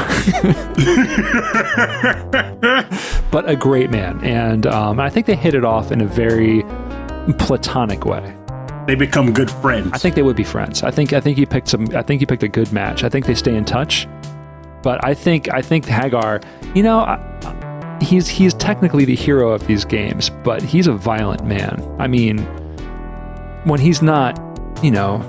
but 3.30 3.48
a 3.48 3.56
great 3.56 3.90
man. 3.90 4.22
And 4.24 4.66
um, 4.66 4.98
I 4.98 5.10
think 5.10 5.26
they 5.26 5.36
hit 5.36 5.54
it 5.54 5.64
off 5.64 5.92
in 5.92 6.00
a 6.00 6.06
very 6.06 6.62
platonic 7.34 8.04
way. 8.04 8.34
They 8.86 8.94
become 8.94 9.32
good 9.32 9.50
friends. 9.50 9.90
I 9.92 9.98
think 9.98 10.14
they 10.14 10.22
would 10.22 10.36
be 10.36 10.44
friends. 10.44 10.82
I 10.82 10.90
think 10.90 11.12
I 11.12 11.20
think 11.20 11.36
he 11.36 11.44
picked 11.44 11.68
some. 11.68 11.88
I 11.94 12.02
think 12.02 12.20
he 12.20 12.26
picked 12.26 12.42
a 12.42 12.48
good 12.48 12.72
match. 12.72 13.04
I 13.04 13.08
think 13.08 13.26
they 13.26 13.34
stay 13.34 13.54
in 13.54 13.64
touch. 13.64 14.08
But 14.82 15.04
I 15.04 15.14
think 15.14 15.52
I 15.52 15.60
think 15.60 15.84
Haggar, 15.86 16.40
you 16.74 16.82
know, 16.82 17.00
I, 17.00 17.16
he's 18.02 18.28
he's 18.28 18.54
technically 18.54 19.04
the 19.04 19.16
hero 19.16 19.50
of 19.52 19.66
these 19.66 19.84
games, 19.84 20.30
but 20.30 20.62
he's 20.62 20.86
a 20.86 20.92
violent 20.92 21.44
man. 21.44 21.82
I 21.98 22.06
mean, 22.06 22.38
when 23.64 23.80
he's 23.80 24.02
not, 24.02 24.38
you 24.82 24.90
know, 24.90 25.20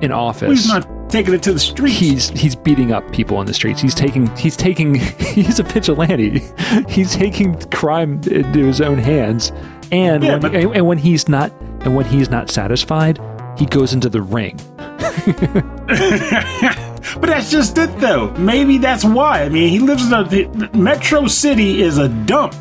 in 0.00 0.12
office, 0.12 0.50
He's 0.50 0.68
not 0.68 1.10
taking 1.10 1.34
it 1.34 1.42
to 1.44 1.52
the 1.52 1.60
streets. 1.60 1.98
he's 1.98 2.28
he's 2.30 2.56
beating 2.56 2.92
up 2.92 3.10
people 3.12 3.36
on 3.36 3.46
the 3.46 3.54
streets. 3.54 3.80
He's 3.80 3.94
taking 3.94 4.34
he's 4.36 4.56
taking 4.56 4.94
he's 4.94 5.58
a 5.60 5.62
vigilante. 5.62 6.40
He's 6.88 7.14
taking 7.14 7.54
crime 7.70 8.14
into 8.30 8.64
his 8.66 8.80
own 8.80 8.98
hands. 8.98 9.52
And 9.92 10.24
Yeah, 10.24 10.32
when, 10.32 10.40
but- 10.40 10.54
and, 10.54 10.74
and 10.76 10.86
when 10.86 10.98
he's 10.98 11.28
not 11.28 11.52
and 11.82 11.94
when 11.94 12.06
he's 12.06 12.30
not 12.30 12.50
satisfied, 12.50 13.20
he 13.58 13.66
goes 13.66 13.92
into 13.92 14.08
the 14.08 14.22
ring. 14.22 14.58
but 17.20 17.26
that's 17.26 17.50
just 17.50 17.76
it, 17.78 17.98
though. 17.98 18.30
Maybe 18.32 18.78
that's 18.78 19.04
why. 19.04 19.42
I 19.42 19.48
mean, 19.48 19.68
he 19.70 19.78
lives 19.78 20.06
in 20.06 20.12
a 20.12 20.76
Metro 20.76 21.26
City 21.26 21.82
is 21.82 21.98
a 21.98 22.08
dump. 22.08 22.54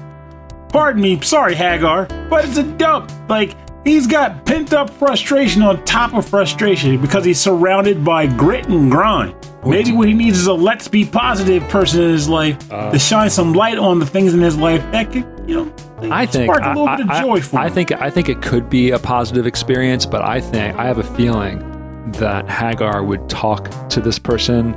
Pardon 0.69 1.01
me, 1.01 1.19
sorry 1.21 1.53
Haggar, 1.55 2.07
but 2.29 2.45
it's 2.45 2.57
a 2.57 2.63
dump. 2.63 3.11
Like 3.27 3.55
he's 3.83 4.07
got 4.07 4.45
pent 4.45 4.73
up 4.73 4.89
frustration 4.89 5.61
on 5.61 5.83
top 5.83 6.13
of 6.13 6.25
frustration 6.25 6.99
because 7.01 7.25
he's 7.25 7.39
surrounded 7.41 8.05
by 8.05 8.25
grit 8.27 8.67
and 8.69 8.89
grind. 8.89 9.35
Maybe 9.65 9.91
what 9.91 10.07
he 10.07 10.13
needs 10.13 10.39
is 10.39 10.47
a 10.47 10.53
let's 10.53 10.87
be 10.87 11.05
positive 11.05 11.61
person 11.69 12.01
in 12.01 12.09
his 12.11 12.27
life 12.29 12.57
to 12.69 12.75
uh, 12.75 12.97
shine 12.97 13.29
some 13.29 13.53
light 13.53 13.77
on 13.77 13.99
the 13.99 14.05
things 14.05 14.33
in 14.33 14.39
his 14.39 14.57
life 14.57 14.81
that 14.91 15.11
could, 15.11 15.25
you 15.45 15.55
know, 15.65 15.73
I 16.11 16.25
think 16.25 16.45
spark 16.51 16.63
a 16.65 16.69
little 16.69 16.87
I, 16.87 16.95
bit 16.95 17.05
of 17.05 17.11
I- 17.11 17.21
joy 17.21 17.41
for 17.41 17.59
I 17.59 17.67
him. 17.67 17.73
think 17.73 17.91
I 17.91 18.09
think 18.09 18.29
it 18.29 18.41
could 18.41 18.69
be 18.69 18.91
a 18.91 18.97
positive 18.97 19.45
experience, 19.45 20.05
but 20.05 20.23
I 20.23 20.39
think 20.39 20.77
I 20.77 20.85
have 20.85 20.97
a 20.97 21.03
feeling 21.03 21.59
that 22.07 22.47
Haggar 22.47 23.03
would 23.03 23.29
talk 23.29 23.69
to 23.89 24.01
this 24.01 24.17
person 24.19 24.73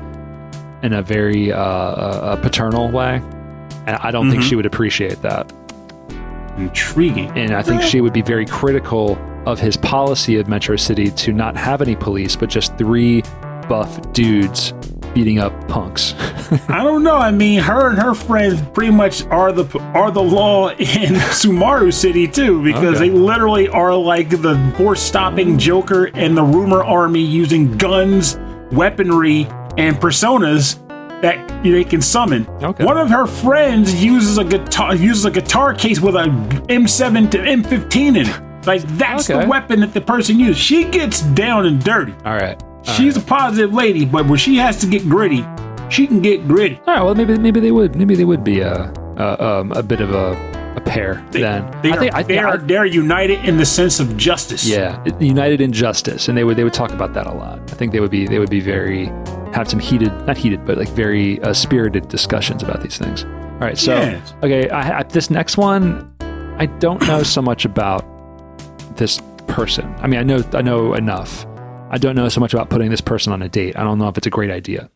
in 0.82 0.92
a 0.92 1.02
very 1.02 1.52
uh, 1.52 1.58
uh, 1.58 2.36
paternal 2.36 2.90
way, 2.90 3.16
and 3.86 3.96
I 3.96 4.10
don't 4.10 4.28
think 4.30 4.42
Mm-hmm. 4.42 4.48
she 4.50 4.56
would 4.56 4.66
appreciate 4.66 5.22
that. 5.22 5.50
Intriguing. 6.58 7.30
And 7.36 7.52
I 7.52 7.62
think 7.62 7.82
she 7.82 8.00
would 8.00 8.12
be 8.12 8.22
very 8.22 8.46
critical 8.46 9.18
of 9.46 9.58
his 9.58 9.76
policy 9.76 10.36
of 10.36 10.46
Metro 10.48 10.76
City 10.76 11.10
to 11.10 11.32
not 11.32 11.56
have 11.56 11.82
any 11.82 11.96
police, 11.96 12.36
but 12.36 12.48
just 12.48 12.76
three 12.78 13.22
buff 13.68 14.12
dudes 14.12 14.72
beating 15.14 15.38
up 15.38 15.52
punks. 15.68 16.14
I 16.68 16.82
don't 16.84 17.02
know. 17.02 17.16
I 17.16 17.30
mean, 17.30 17.60
her 17.60 17.90
and 17.90 17.98
her 17.98 18.14
friends 18.14 18.60
pretty 18.72 18.92
much 18.92 19.24
are 19.26 19.52
the 19.52 19.78
are 19.94 20.10
the 20.10 20.22
law 20.22 20.70
in 20.70 20.76
Sumaru 21.32 21.92
City 21.92 22.26
too, 22.28 22.62
because 22.62 22.96
Okay. 22.96 23.08
they 23.08 23.14
literally 23.14 23.68
are 23.68 23.94
like 23.94 24.30
the 24.30 24.56
force 24.76 25.00
stopping 25.02 25.58
Joker 25.58 26.10
and 26.14 26.36
the 26.36 26.42
rumor 26.42 26.82
army 26.84 27.20
using 27.22 27.76
guns, 27.78 28.38
weaponry, 28.72 29.46
and 29.78 29.96
personas 29.96 30.80
that 31.22 31.62
they 31.62 31.84
can 31.84 32.02
summon. 32.02 32.46
Okay. 32.62 32.84
One 32.84 32.98
of 32.98 33.08
her 33.08 33.26
friends 33.26 34.02
uses 34.04 34.38
a 34.38 34.44
guitar 34.44 34.94
uses 34.94 35.24
a 35.24 35.30
guitar 35.30 35.72
case 35.74 36.00
with 36.00 36.14
a 36.16 36.24
M7 36.68 37.30
to 37.30 37.38
M15 37.38 38.06
in 38.08 38.16
it. 38.28 38.66
Like 38.66 38.82
that's 38.98 39.28
Okay. 39.30 39.42
the 39.42 39.48
weapon 39.48 39.80
that 39.80 39.92
the 39.94 40.00
person 40.00 40.38
used. 40.38 40.58
She 40.58 40.84
gets 40.84 41.22
down 41.22 41.66
and 41.66 41.82
dirty. 41.82 42.14
All 42.24 42.34
right. 42.36 42.60
She's 42.82 43.16
a 43.16 43.20
positive 43.20 43.72
lady, 43.72 44.04
but 44.04 44.26
when 44.26 44.38
she 44.38 44.56
has 44.56 44.78
to 44.80 44.86
get 44.86 45.08
gritty, 45.08 45.42
she 45.90 46.06
can 46.06 46.20
get 46.20 46.46
gritty. 46.46 46.80
All 46.86 46.94
right. 46.94 47.02
Well, 47.02 47.14
maybe 47.14 47.36
maybe 47.38 47.60
they 47.60 47.70
would 47.72 47.96
maybe 47.96 48.14
they 48.14 48.24
would 48.24 48.44
be 48.44 48.60
a 48.60 48.92
a, 49.16 49.44
um, 49.44 49.72
a 49.72 49.82
bit 49.82 50.00
of 50.00 50.12
a, 50.12 50.32
a 50.76 50.80
pair 50.80 51.24
then. 51.30 51.64
They 51.82 51.90
I 51.90 51.94
are, 51.94 51.98
think 51.98 52.14
I, 52.14 52.22
they 52.22 52.38
are 52.38 52.58
they're 52.58 52.84
united 52.86 53.44
in 53.44 53.56
the 53.58 53.66
sense 53.66 54.00
of 54.00 54.16
justice. 54.16 54.66
yeah, 54.66 55.02
united 55.20 55.60
in 55.60 55.72
justice, 55.72 56.28
and 56.28 56.36
they 56.36 56.44
would 56.44 56.56
they 56.56 56.64
would 56.64 56.74
talk 56.74 56.90
about 56.92 57.14
that 57.14 57.26
a 57.26 57.32
lot. 57.32 57.58
I 57.70 57.74
think 57.74 57.92
they 57.92 58.00
would 58.00 58.10
be 58.10 58.26
they 58.26 58.38
would 58.38 58.50
be 58.50 58.60
very 58.60 59.06
have 59.52 59.68
some 59.70 59.78
heated 59.78 60.12
not 60.26 60.36
heated 60.36 60.64
but 60.66 60.76
like 60.76 60.88
very 60.88 61.40
uh, 61.42 61.52
spirited 61.52 62.08
discussions 62.08 62.62
about 62.62 62.82
these 62.82 62.98
things. 62.98 63.24
All 63.24 63.60
right. 63.60 63.78
So 63.78 63.94
Yes. 63.94 64.34
okay, 64.42 64.68
I, 64.70 64.98
I, 64.98 65.02
this 65.04 65.30
next 65.30 65.56
one, 65.56 66.12
I 66.58 66.66
don't 66.66 67.00
know 67.06 67.22
so 67.22 67.40
much 67.40 67.64
about 67.64 68.04
this 68.96 69.20
person. 69.46 69.94
I 69.98 70.08
mean, 70.08 70.18
I 70.18 70.24
know 70.24 70.42
I 70.52 70.62
know 70.62 70.94
enough. 70.94 71.46
I 71.90 71.98
don't 71.98 72.16
know 72.16 72.28
so 72.28 72.40
much 72.40 72.52
about 72.52 72.70
putting 72.70 72.90
this 72.90 73.00
person 73.00 73.32
on 73.32 73.42
a 73.42 73.48
date. 73.48 73.76
I 73.76 73.84
don't 73.84 73.98
know 73.98 74.08
if 74.08 74.18
it's 74.18 74.26
a 74.26 74.30
great 74.30 74.50
idea. 74.50 74.90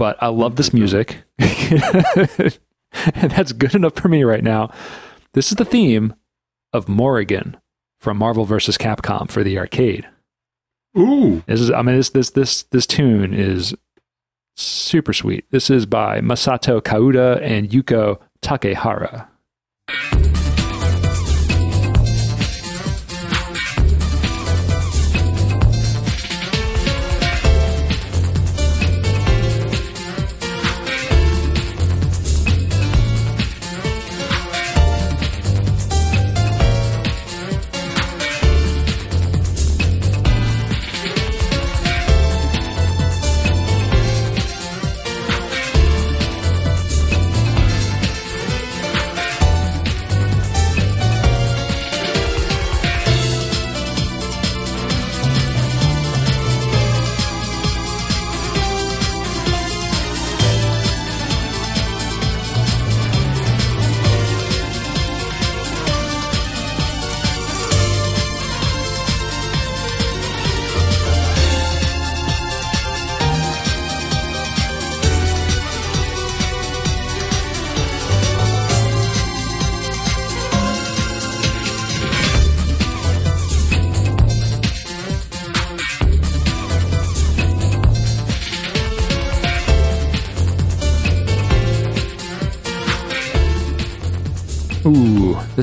But 0.00 0.16
I 0.22 0.28
love 0.28 0.56
this 0.56 0.72
music. 0.72 1.24
and 1.38 1.50
that's 3.30 3.52
good 3.52 3.74
enough 3.74 3.96
for 3.96 4.08
me 4.08 4.24
right 4.24 4.42
now. 4.42 4.72
This 5.34 5.52
is 5.52 5.58
the 5.58 5.64
theme 5.66 6.14
of 6.72 6.88
Morrigan 6.88 7.58
from 8.00 8.16
Marvel 8.16 8.46
vs. 8.46 8.78
Capcom 8.78 9.30
for 9.30 9.44
the 9.44 9.58
arcade. 9.58 10.08
Ooh. 10.96 11.42
This 11.46 11.60
is, 11.60 11.70
I 11.70 11.82
mean, 11.82 11.96
this 11.96 12.08
this 12.08 12.30
this 12.30 12.62
this 12.62 12.86
tune 12.86 13.34
is 13.34 13.74
super 14.56 15.12
sweet. 15.12 15.44
This 15.50 15.68
is 15.68 15.84
by 15.84 16.22
Masato 16.22 16.80
Kouda 16.80 17.38
and 17.42 17.68
Yuko 17.68 18.18
Takehara. 18.40 19.28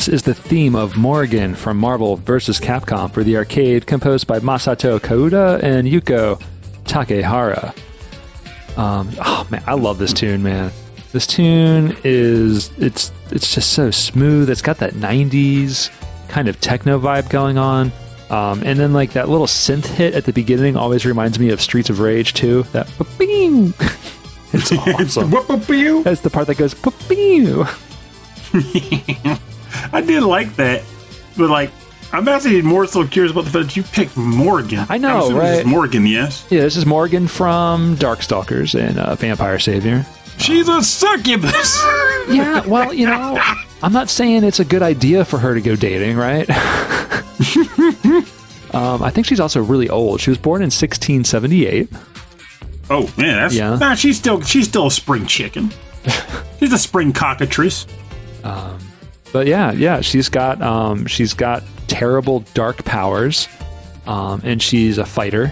This 0.08 0.22
is 0.22 0.24
the 0.24 0.34
theme 0.34 0.74
of 0.74 0.96
Morgan 0.96 1.54
from 1.54 1.76
Marvel 1.76 2.15
vs. 2.15 2.62
Capcom 2.62 3.12
for 3.12 3.26
the 3.26 3.36
arcade, 3.36 3.86
composed 3.86 4.26
by 4.26 4.39
Masato 4.39 5.02
Kouda 5.02 5.62
and 5.62 5.86
Yuko 5.86 6.41
Takehara. 6.86 7.78
Um, 8.78 9.10
oh 9.20 9.46
man, 9.50 9.62
I 9.67 9.74
love 9.74 9.98
this 9.98 10.13
tune, 10.13 10.41
man. 10.41 10.72
This 11.12 11.28
tune 11.28 11.98
is 12.06 12.72
it's 12.78 13.12
it's 13.32 13.54
just 13.54 13.74
so 13.74 13.91
smooth. 13.91 14.50
It's 14.50 14.62
got 14.62 14.78
that 14.78 14.93
'90s 14.93 15.89
kind 16.30 16.48
of 16.48 16.62
techno 16.62 16.98
vibe 17.02 17.30
going 17.30 17.58
on, 17.58 17.91
um, 18.30 18.63
and 18.63 18.80
then 18.80 18.93
like 18.93 19.12
that 19.12 19.28
little 19.28 19.46
synth 19.46 19.88
hit 19.88 20.13
at 20.13 20.24
the 20.24 20.32
beginning 20.32 20.78
always 20.78 21.06
reminds 21.06 21.38
me 21.38 21.50
of 21.50 21.60
Streets 21.60 21.89
of 21.89 22.00
Rage 22.00 22.34
too. 22.34 22.63
That 22.72 22.88
it's 24.54 24.72
awesome. 24.72 25.32
That's 26.04 26.22
the 26.22 26.30
part 26.30 26.48
that 26.48 26.58
goes. 26.58 26.76
I 29.94 30.02
did 30.02 30.24
like 30.24 30.56
that, 30.58 30.84
but 31.38 31.50
like, 31.50 31.72
I'm 32.13 32.28
actually 32.28 32.62
more 32.62 32.88
so 32.88 33.06
curious 33.06 33.32
about 33.32 33.46
the 33.46 33.52
fact 33.52 33.66
that 33.68 33.76
you 33.76 33.84
picked 33.84 34.16
Morgan. 34.16 34.86
I 34.90 34.98
know, 34.98 35.26
assuming 35.26 35.42
this 35.44 35.60
is 35.60 35.66
right? 35.66 35.66
Morgan, 35.66 36.06
yes. 36.08 36.46
Yeah, 36.50 36.62
this 36.62 36.78
is 36.78 36.86
Morgan 36.86 37.28
from 37.28 37.98
Darkstalkers 37.98 38.80
and 38.80 38.98
uh, 38.98 39.16
Vampire 39.16 39.60
Savior. 39.60 40.06
She's 40.38 40.68
a 40.70 40.82
succubus. 40.84 41.82
Yeah, 42.28 42.66
well, 42.68 42.94
you 42.94 43.06
know, 43.06 43.40
I'm 43.82 43.94
not 43.94 44.10
saying 44.10 44.44
it's 44.44 44.60
a 44.60 44.66
good 44.66 44.82
idea 44.82 45.24
for 45.24 45.38
her 45.40 45.54
to 45.54 45.62
go 45.62 45.78
dating, 45.78 46.18
right? 46.18 46.46
um, 48.74 49.02
I 49.02 49.10
think 49.12 49.26
she's 49.28 49.40
also 49.40 49.63
really 49.63 49.88
old. 49.90 50.20
She 50.20 50.30
was 50.30 50.38
born 50.38 50.62
in 50.62 50.66
1678. 50.66 51.88
oh 52.90 53.04
man, 53.18 53.38
that's 53.38 53.56
Yeah. 53.56 53.78
Nah, 53.78 53.96
she's 53.96 54.18
still 54.18 54.42
she's 54.42 54.68
still 54.68 54.88
a 54.88 54.92
spring 54.92 55.26
chicken. 55.26 55.72
she's 56.60 56.74
a 56.74 56.78
spring 56.78 57.13
cockatrice. 57.13 57.88
But 59.34 59.48
yeah, 59.48 59.72
yeah, 59.72 60.02
she's 60.02 60.30
got 60.30 60.62
um, 60.62 61.06
she's 61.06 61.34
got 61.34 61.63
terrible 61.88 62.42
dark 62.54 62.84
powers, 62.86 63.48
um, 64.06 64.42
and 64.44 64.62
she's 64.62 64.98
a 64.98 65.06
fighter. 65.06 65.52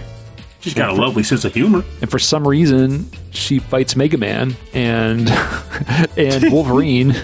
She's 0.60 0.74
got 0.74 0.90
a 0.90 0.94
lovely 0.94 1.22
sense 1.22 1.44
of 1.44 1.54
humor. 1.54 1.84
And 2.00 2.10
for 2.10 2.18
some 2.18 2.46
reason, 2.46 3.08
she 3.30 3.60
fights 3.60 3.94
Mega 3.94 4.18
Man 4.18 4.56
and 4.72 5.30
and 6.16 6.52
Wolverine 6.52 7.14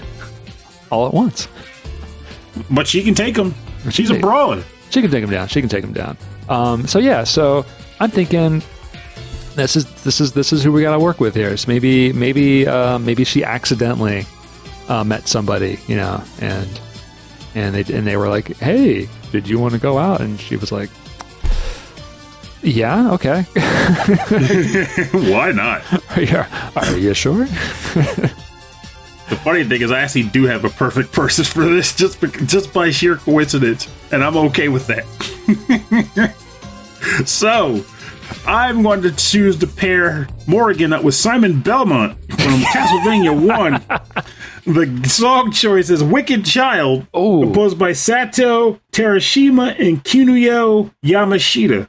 all 0.89 1.07
at 1.07 1.13
once. 1.13 1.47
But 2.69 2.87
she 2.87 3.03
can 3.03 3.15
take 3.15 3.35
them. 3.35 3.53
She's 3.89 4.09
a 4.09 4.19
brawler. 4.19 4.63
She 4.91 5.01
can 5.01 5.11
take 5.11 5.21
them 5.21 5.31
down. 5.31 5.47
She 5.47 5.59
can 5.59 5.69
take 5.69 5.81
them 5.81 5.93
down. 5.93 6.17
Um, 6.47 6.87
so 6.87 6.99
yeah, 6.99 7.23
so 7.23 7.65
I'm 7.99 8.11
thinking 8.11 8.61
this 9.55 9.75
is 9.75 9.85
this 10.03 10.21
is 10.21 10.33
this 10.33 10.53
is 10.53 10.63
who 10.63 10.71
we 10.71 10.81
got 10.81 10.93
to 10.93 10.99
work 10.99 11.19
with 11.19 11.35
here. 11.35 11.55
So 11.57 11.67
maybe 11.67 12.13
maybe 12.13 12.67
uh, 12.67 12.99
maybe 12.99 13.23
she 13.23 13.43
accidentally 13.43 14.25
uh, 14.87 15.03
met 15.03 15.27
somebody, 15.27 15.79
you 15.87 15.95
know, 15.95 16.23
and 16.39 16.79
and 17.55 17.75
they 17.75 17.93
and 17.93 18.05
they 18.07 18.17
were 18.17 18.29
like, 18.29 18.57
"Hey, 18.57 19.09
did 19.31 19.47
you 19.47 19.59
want 19.59 19.73
to 19.73 19.79
go 19.79 19.97
out?" 19.97 20.21
And 20.21 20.39
she 20.39 20.55
was 20.55 20.71
like, 20.71 20.89
"Yeah, 22.61 23.11
okay. 23.13 23.41
Why 25.11 25.51
not? 25.51 25.83
are, 26.15 26.21
you, 26.21 26.45
are 26.75 26.97
you 26.97 27.13
sure?" 27.13 27.47
The 29.29 29.37
funny 29.37 29.63
thing 29.63 29.81
is, 29.81 29.89
I 29.89 30.01
actually 30.01 30.23
do 30.23 30.43
have 30.45 30.65
a 30.65 30.69
perfect 30.69 31.11
person 31.11 31.45
for 31.45 31.65
this, 31.65 31.95
just 31.95 32.21
just 32.45 32.73
by 32.73 32.91
sheer 32.91 33.15
coincidence, 33.15 33.87
and 34.11 34.23
I'm 34.23 34.35
okay 34.37 34.67
with 34.67 34.87
that. 34.87 35.05
so, 37.25 37.83
I'm 38.45 38.83
going 38.83 39.01
to 39.03 39.11
choose 39.11 39.57
to 39.59 39.67
pair 39.67 40.27
Morgan 40.47 40.93
up 40.93 41.03
with 41.03 41.15
Simon 41.15 41.61
Belmont 41.61 42.17
from 42.29 42.59
Castlevania 42.61 43.33
One. 43.33 43.81
The 44.65 45.07
song 45.09 45.51
choice 45.51 45.89
is 45.89 46.03
"Wicked 46.03 46.45
Child," 46.45 47.07
Oh. 47.13 47.41
composed 47.41 47.77
by 47.77 47.93
Sato 47.93 48.79
Terashima 48.91 49.77
and 49.79 50.03
Kinuyo 50.03 50.91
Yamashita. 51.03 51.87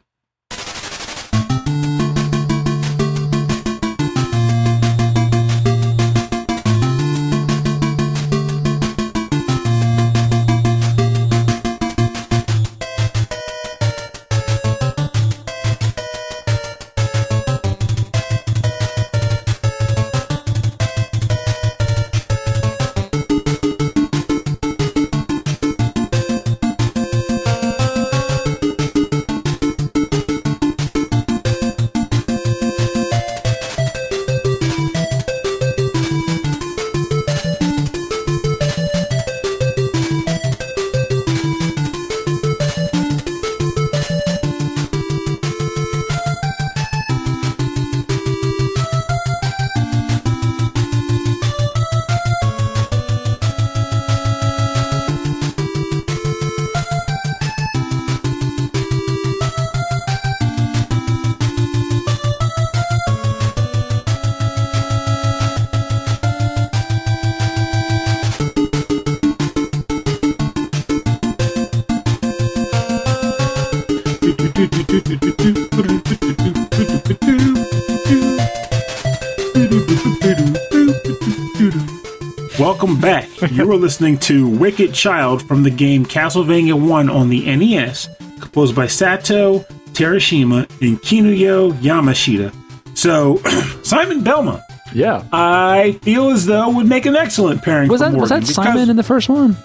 Welcome 82.58 83.00
back. 83.00 83.28
You 83.50 83.70
are 83.72 83.76
listening 83.76 84.18
to 84.18 84.46
Wicked 84.46 84.92
Child 84.92 85.42
from 85.48 85.62
the 85.62 85.70
game 85.70 86.04
Castlevania 86.04 86.74
1 86.80 87.08
on 87.10 87.28
the 87.28 87.44
NES, 87.56 88.08
composed 88.38 88.76
by 88.76 88.86
Sato 88.86 89.60
Terashima, 89.92 90.60
and 90.80 91.00
Kinuyo 91.00 91.72
Yamashita. 91.80 92.54
So, 92.96 93.38
Simon 93.82 94.22
Belmont, 94.22 94.62
Yeah. 94.92 95.24
I 95.32 95.98
feel 96.02 96.30
as 96.30 96.46
though 96.46 96.68
would 96.70 96.86
make 96.86 97.06
an 97.06 97.16
excellent 97.16 97.62
pairing. 97.62 97.88
Was 97.88 98.00
that 98.00 98.12
was 98.12 98.28
that 98.28 98.44
Simon 98.46 98.90
in 98.90 98.96
the 98.96 99.02
first 99.02 99.28
one? 99.28 99.56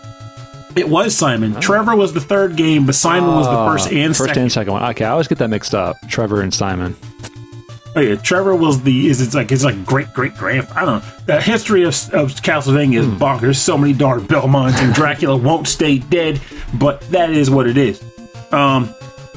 It 0.75 0.87
was 0.87 1.15
Simon. 1.15 1.59
Trevor 1.59 1.95
was 1.95 2.13
the 2.13 2.21
third 2.21 2.55
game, 2.55 2.85
but 2.85 2.95
Simon 2.95 3.29
was 3.35 3.47
the 3.47 3.55
first 3.65 3.91
and 3.91 4.15
first 4.15 4.29
second. 4.29 4.43
and 4.43 4.51
second 4.51 4.73
one. 4.73 4.83
Okay, 4.91 5.03
I 5.05 5.09
always 5.11 5.27
get 5.27 5.37
that 5.39 5.49
mixed 5.49 5.73
up. 5.73 5.97
Trevor 6.07 6.41
and 6.41 6.53
Simon. 6.53 6.95
Oh 7.95 8.01
yeah, 8.01 8.15
Trevor 8.15 8.55
was 8.55 8.83
the 8.83 9.07
is 9.07 9.19
it's 9.19 9.33
like 9.33 9.51
it's 9.51 9.63
like 9.63 9.83
great 9.83 10.13
great 10.13 10.35
grand. 10.35 10.67
I 10.75 10.85
don't 10.85 11.03
know. 11.03 11.09
The 11.25 11.41
history 11.41 11.83
of, 11.83 11.93
of 12.13 12.31
Castlevania 12.35 12.99
is 12.99 13.05
Hmm. 13.07 13.15
bonkers. 13.17 13.55
So 13.57 13.77
many 13.77 13.93
dark 13.93 14.21
Belmonts 14.27 14.79
and 14.79 14.93
Dracula 14.93 15.35
won't 15.49 15.67
stay 15.67 15.97
dead, 15.97 16.39
but 16.75 17.01
that 17.11 17.31
is 17.31 17.49
what 17.49 17.67
it 17.67 17.77
is. 17.77 18.01
Um, 18.51 18.87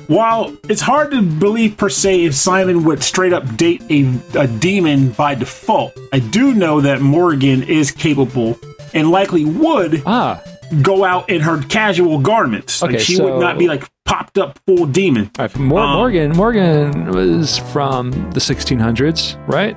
while 0.08 0.54
it's 0.68 0.82
hard 0.82 1.12
to 1.12 1.22
believe 1.22 1.78
per 1.78 1.88
se 1.88 2.24
if 2.24 2.34
Simon 2.34 2.84
would 2.84 3.02
straight 3.02 3.32
up 3.32 3.56
date 3.56 3.82
a, 3.90 4.12
a 4.38 4.46
demon 4.46 5.10
by 5.12 5.34
default, 5.34 5.96
I 6.12 6.18
do 6.18 6.52
know 6.52 6.82
that 6.82 7.00
Morgan 7.00 7.62
is 7.62 7.90
capable 7.90 8.58
and 8.92 9.10
likely 9.10 9.46
would 9.46 10.02
Ah, 10.04 10.42
go 10.80 11.04
out 11.04 11.28
in 11.28 11.40
her 11.42 11.62
casual 11.64 12.18
garments. 12.18 12.82
Okay, 12.82 12.92
like 12.94 13.00
she 13.02 13.16
so- 13.16 13.24
would 13.24 13.40
not 13.40 13.58
be 13.58 13.66
like 13.68 13.88
popped 14.04 14.38
up 14.38 14.58
full 14.66 14.86
demon. 14.86 15.30
right. 15.38 15.54
Mor- 15.58 15.80
Um, 15.80 15.92
Morgan 15.98 16.32
Morgan 16.36 17.10
was 17.12 17.58
from 17.58 18.10
the 18.32 18.40
1600s, 18.40 19.36
right? 19.46 19.76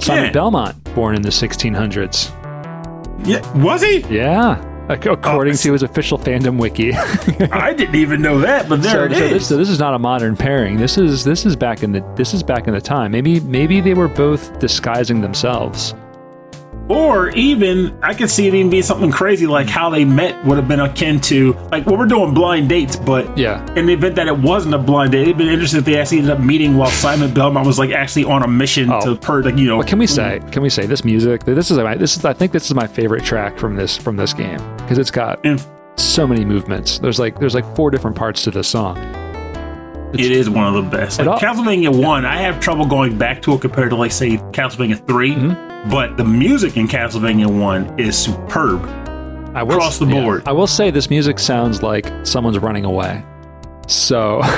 Simon 0.00 0.24
Yeah. 0.26 0.30
Belmont, 0.32 0.94
born 0.94 1.14
in 1.16 1.22
the 1.22 1.30
1600s. 1.32 2.30
Yeah, 3.24 3.40
was 3.60 3.82
he? 3.82 3.98
Yeah, 4.08 4.62
according 4.88 5.54
Oh, 5.54 5.56
to 5.56 5.72
his 5.72 5.82
official 5.82 6.18
fandom 6.18 6.56
wiki. 6.56 6.92
I 7.52 7.72
didn't 7.74 7.96
even 7.96 8.22
know 8.22 8.38
that, 8.40 8.68
but 8.68 8.80
there 8.80 8.92
so, 8.92 9.04
it 9.06 9.18
so 9.18 9.24
is. 9.24 9.30
this, 9.32 9.48
so 9.48 9.56
this 9.56 9.68
is 9.68 9.80
not 9.80 9.94
a 9.94 9.98
modern 9.98 10.36
pairing. 10.36 10.76
This 10.76 10.96
is 10.98 11.24
this 11.24 11.44
is 11.44 11.56
back 11.56 11.82
in 11.82 11.90
the 11.92 12.04
this 12.14 12.32
is 12.32 12.44
back 12.44 12.68
in 12.68 12.74
the 12.74 12.80
time. 12.80 13.10
Maybe 13.10 13.40
maybe 13.40 13.80
they 13.80 13.94
were 13.94 14.06
both 14.08 14.56
disguising 14.60 15.20
themselves. 15.20 15.94
Or 16.88 17.28
even, 17.30 17.98
I 18.02 18.14
could 18.14 18.30
see 18.30 18.46
it 18.48 18.54
even 18.54 18.70
being 18.70 18.82
something 18.82 19.10
crazy 19.10 19.46
like 19.46 19.68
how 19.68 19.90
they 19.90 20.04
met 20.06 20.42
would 20.46 20.56
have 20.56 20.68
been 20.68 20.80
akin 20.80 21.20
to, 21.22 21.52
like, 21.70 21.84
well, 21.86 21.98
we're 21.98 22.06
doing 22.06 22.32
blind 22.32 22.68
dates, 22.70 22.96
but 22.96 23.36
Yeah. 23.36 23.62
in 23.74 23.84
the 23.86 23.92
event 23.92 24.14
that 24.16 24.26
it 24.26 24.38
wasn't 24.38 24.74
a 24.74 24.78
blind 24.78 25.12
date, 25.12 25.22
it'd 25.22 25.36
been 25.38 25.48
interesting 25.48 25.80
if 25.80 25.84
they 25.84 25.98
actually 25.98 26.18
ended 26.18 26.32
up 26.32 26.40
meeting 26.40 26.76
while 26.78 26.88
Simon 26.90 27.32
Belmont 27.34 27.66
was, 27.66 27.78
like, 27.78 27.90
actually 27.90 28.24
on 28.24 28.42
a 28.42 28.48
mission 28.48 28.90
Oh. 28.90 29.00
to, 29.00 29.16
per, 29.16 29.42
like, 29.42 29.58
you 29.58 29.66
know. 29.68 29.76
What 29.76 29.86
can 29.86 29.98
we 29.98 30.06
say? 30.06 30.40
Can 30.50 30.62
we 30.62 30.70
say 30.70 30.86
this 30.86 31.04
music? 31.04 31.44
This 31.44 31.70
is 31.70 31.76
my 31.78 31.94
this 31.94 32.16
is 32.16 32.24
I 32.24 32.32
think 32.32 32.52
this 32.52 32.64
is 32.66 32.74
my 32.74 32.86
favorite 32.86 33.22
track 33.24 33.58
from 33.58 33.76
this 33.76 33.96
from 33.96 34.16
this 34.16 34.32
game 34.32 34.58
because 34.78 34.96
it's 34.98 35.10
got 35.10 35.40
And 35.44 35.62
so 35.96 36.26
many 36.26 36.44
movements. 36.44 36.98
There's 37.00 37.18
like 37.18 37.38
there's 37.38 37.54
like 37.54 37.66
four 37.76 37.90
different 37.90 38.16
parts 38.16 38.42
to 38.44 38.50
this 38.50 38.66
song. 38.68 38.96
It 40.14 40.30
is 40.32 40.48
one 40.50 40.74
of 40.74 40.84
the 40.84 40.90
best. 40.96 41.20
Like, 41.20 41.40
Castlevania 41.40 42.02
1, 42.02 42.24
I 42.24 42.36
have 42.38 42.60
trouble 42.60 42.86
going 42.86 43.16
back 43.18 43.42
to 43.42 43.54
it 43.54 43.60
compared 43.60 43.90
to, 43.90 43.96
like, 43.96 44.12
say, 44.12 44.36
Castlevania 44.52 45.04
3, 45.06 45.34
Mm-hmm. 45.34 45.90
but 45.90 46.16
the 46.16 46.24
music 46.24 46.76
in 46.76 46.88
Castlevania 46.88 47.46
1 47.46 48.00
is 48.00 48.16
superb. 48.16 48.82
I 49.54 49.62
will, 49.62 49.76
Across 49.76 49.98
the 49.98 50.06
yeah. 50.06 50.22
board. 50.22 50.42
I 50.46 50.52
will 50.52 50.66
say 50.66 50.90
this 50.90 51.10
music 51.10 51.38
sounds 51.38 51.82
like 51.82 52.06
someone's 52.26 52.58
running 52.58 52.84
away. 52.84 53.24
So 53.86 54.40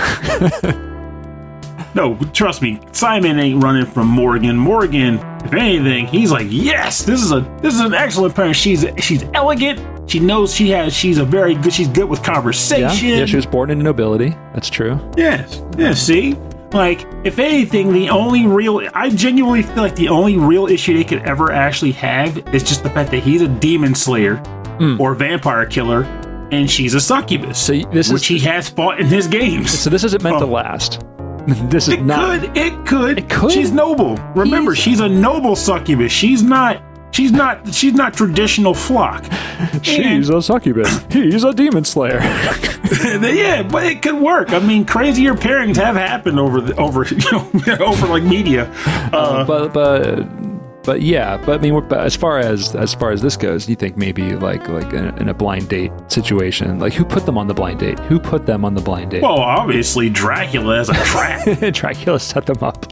No, 1.94 2.16
trust 2.32 2.62
me, 2.62 2.78
Simon 2.92 3.40
ain't 3.40 3.62
running 3.62 3.84
from 3.84 4.06
Morgan. 4.06 4.56
Morgan, 4.56 5.14
if 5.44 5.52
anything, 5.52 6.06
he's 6.06 6.30
like, 6.30 6.46
yes, 6.48 7.02
this 7.02 7.20
is 7.20 7.32
a 7.32 7.40
this 7.62 7.74
is 7.74 7.80
an 7.80 7.94
excellent 7.94 8.32
parent. 8.34 8.54
She's 8.54 8.86
she's 8.98 9.24
elegant. 9.34 9.80
She 10.10 10.18
knows 10.18 10.52
she 10.52 10.70
has. 10.70 10.92
She's 10.92 11.18
a 11.18 11.24
very 11.24 11.54
good. 11.54 11.72
She's 11.72 11.86
good 11.86 12.08
with 12.08 12.22
conversation. 12.24 13.08
yeah, 13.08 13.18
yeah 13.18 13.26
she 13.26 13.36
was 13.36 13.46
born 13.46 13.70
into 13.70 13.84
nobility. 13.84 14.30
That's 14.52 14.68
true. 14.68 14.98
Yes. 15.16 15.62
Yeah. 15.78 15.94
See, 15.94 16.34
like 16.72 17.06
if 17.22 17.38
anything, 17.38 17.92
the 17.92 18.10
only 18.10 18.44
real 18.44 18.80
I 18.92 19.10
genuinely 19.10 19.62
feel 19.62 19.76
like 19.84 19.94
the 19.94 20.08
only 20.08 20.36
real 20.36 20.66
issue 20.66 20.94
they 20.96 21.04
could 21.04 21.22
ever 21.22 21.52
actually 21.52 21.92
have 21.92 22.38
is 22.52 22.64
just 22.64 22.82
the 22.82 22.90
fact 22.90 23.12
that 23.12 23.22
he's 23.22 23.40
a 23.40 23.46
demon 23.46 23.94
slayer 23.94 24.36
hmm. 24.78 25.00
or 25.00 25.14
vampire 25.14 25.64
killer, 25.64 26.02
and 26.50 26.68
she's 26.68 26.94
a 26.94 27.00
succubus. 27.00 27.64
So 27.64 27.74
this 27.92 28.10
which 28.12 28.22
is 28.22 28.26
he 28.28 28.38
has 28.48 28.68
fought 28.68 28.98
in 28.98 29.06
his 29.06 29.28
games. 29.28 29.78
so 29.78 29.90
this 29.90 30.02
isn't 30.02 30.24
meant 30.24 30.40
to 30.40 30.44
Oh. 30.44 30.48
last. 30.48 31.04
this 31.70 31.86
is 31.86 31.94
It 31.94 32.02
not. 32.04 32.40
could. 32.40 32.56
It 32.56 32.86
could. 32.86 33.18
It 33.18 33.30
could. 33.30 33.52
She's 33.52 33.70
noble. 33.70 34.16
Remember, 34.34 34.72
He's- 34.72 34.84
she's 34.84 35.00
a 35.00 35.08
noble 35.08 35.54
succubus. 35.54 36.10
She's 36.10 36.42
not. 36.42 36.82
She's 37.20 37.32
not. 37.32 37.74
She's 37.74 37.92
not 37.92 38.14
traditional 38.14 38.72
flock. 38.72 39.26
She's 39.82 40.30
a 40.30 40.40
succubus. 40.40 41.04
He's 41.12 41.44
a 41.44 41.52
demon 41.52 41.84
slayer. 41.84 42.18
yeah, 43.04 43.62
but 43.62 43.84
it 43.84 44.00
could 44.00 44.14
work. 44.14 44.54
I 44.54 44.58
mean, 44.58 44.86
crazier 44.86 45.34
pairings 45.34 45.76
have 45.76 45.96
happened 45.96 46.40
over 46.40 46.62
the 46.62 46.74
over 46.76 47.04
you 47.10 47.18
know 47.28 47.84
over 47.84 48.06
like 48.06 48.22
media. 48.22 48.72
Uh, 49.12 49.44
but 49.44 49.74
but 49.74 50.82
but 50.82 51.02
yeah. 51.02 51.36
But 51.36 51.58
I 51.58 51.62
mean, 51.62 51.78
but 51.88 52.00
as 52.00 52.16
far 52.16 52.38
as 52.38 52.74
as 52.74 52.94
far 52.94 53.10
as 53.10 53.20
this 53.20 53.36
goes, 53.36 53.68
you 53.68 53.76
think 53.76 53.98
maybe 53.98 54.34
like 54.36 54.66
like 54.70 54.90
in 54.94 55.08
a, 55.08 55.16
in 55.16 55.28
a 55.28 55.34
blind 55.34 55.68
date 55.68 55.92
situation, 56.08 56.78
like 56.78 56.94
who 56.94 57.04
put 57.04 57.26
them 57.26 57.36
on 57.36 57.48
the 57.48 57.54
blind 57.54 57.80
date? 57.80 57.98
Who 57.98 58.18
put 58.18 58.46
them 58.46 58.64
on 58.64 58.72
the 58.72 58.80
blind 58.80 59.10
date? 59.10 59.20
well, 59.20 59.40
obviously, 59.40 60.08
Dracula 60.08 60.78
as 60.78 60.88
a 60.88 60.94
trap. 60.94 61.74
Dracula 61.74 62.18
set 62.18 62.46
them 62.46 62.62
up. 62.62 62.86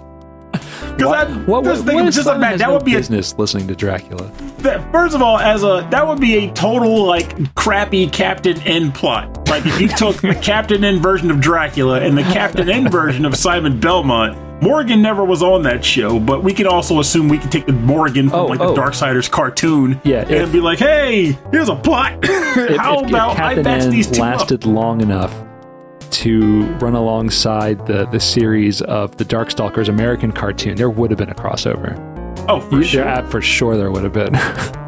Because 0.99 1.13
I 1.13 1.25
What, 1.43 1.65
what, 1.65 1.65
what 1.65 2.07
of 2.09 2.13
just 2.15 2.27
like 2.27 2.59
that. 2.59 2.71
would 2.73 2.85
be 2.85 2.95
a 2.95 2.99
business 2.99 3.35
listening 3.39 3.69
to 3.69 3.75
Dracula. 3.77 4.31
that, 4.59 4.91
first 4.93 5.15
of 5.15 5.23
all, 5.23 5.39
as 5.39 5.63
a 5.63 5.87
that 5.91 6.07
would 6.07 6.21
be 6.21 6.37
a 6.47 6.53
total 6.53 7.05
like 7.07 7.55
crappy 7.55 8.09
Captain 8.09 8.61
N 8.63 8.93
plot. 8.93 9.49
Like 9.49 9.65
if 9.65 9.81
you 9.81 9.89
took 9.97 10.17
the 10.17 10.35
Captain 10.35 10.83
N 10.85 10.99
version 11.01 11.31
of 11.31 11.41
Dracula 11.41 12.01
and 12.01 12.19
the 12.19 12.23
Captain 12.23 12.69
N 12.69 12.91
version 12.91 13.25
of 13.25 13.35
Simon 13.37 13.79
Belmont. 13.81 14.37
Morgan 14.61 15.01
never 15.01 15.25
was 15.25 15.41
on 15.41 15.63
that 15.63 15.85
show, 15.85 16.19
but 16.19 16.43
we 16.43 16.53
can 16.53 16.67
also 16.67 16.99
assume 16.99 17.29
we 17.29 17.39
can 17.39 17.49
take 17.49 17.65
the 17.67 17.73
Morgan 17.73 18.29
from 18.29 18.41
Oh, 18.41 18.47
like 18.47 18.59
oh. 18.59 18.75
the 18.75 18.81
Darkstalkers 18.81 19.31
cartoon 19.31 20.01
Yeah, 20.03 20.23
and 20.29 20.51
be 20.53 20.59
like, 20.61 20.81
"Hey, 20.81 21.39
here's 21.53 21.69
a 21.69 21.77
plot. 21.77 22.19
If, 22.25 22.77
How 22.77 22.99
if- 22.99 23.05
if 23.05 23.09
about 23.11 23.31
I 23.39 23.55
Captain 23.55 23.67
N 23.69 23.91
these 23.91 24.09
two 24.11 24.21
up?" 24.21 24.39
lasted 24.41 24.67
long 24.67 25.01
enough 25.01 25.33
to 26.13 26.65
run 26.77 26.95
alongside 26.95 27.87
the 27.87 28.07
the 28.07 28.21
series 28.21 28.81
of 28.83 29.17
the 29.17 29.25
Darkstalkers 29.25 29.89
American 29.89 30.33
cartoon, 30.33 30.77
there 30.77 30.91
would 30.91 31.11
have 31.11 31.19
been 31.19 31.31
a 31.31 31.35
crossover. 31.35 31.97
Oh, 32.49 32.61
for 32.61 32.77
You- 32.77 32.83
sure. 32.85 33.05
there- 33.05 33.15
uh, 33.15 33.23
for 33.29 33.41
sure, 33.41 33.77
there 33.77 33.91
would 33.91 34.05
have 34.05 34.13
been. 34.13 34.35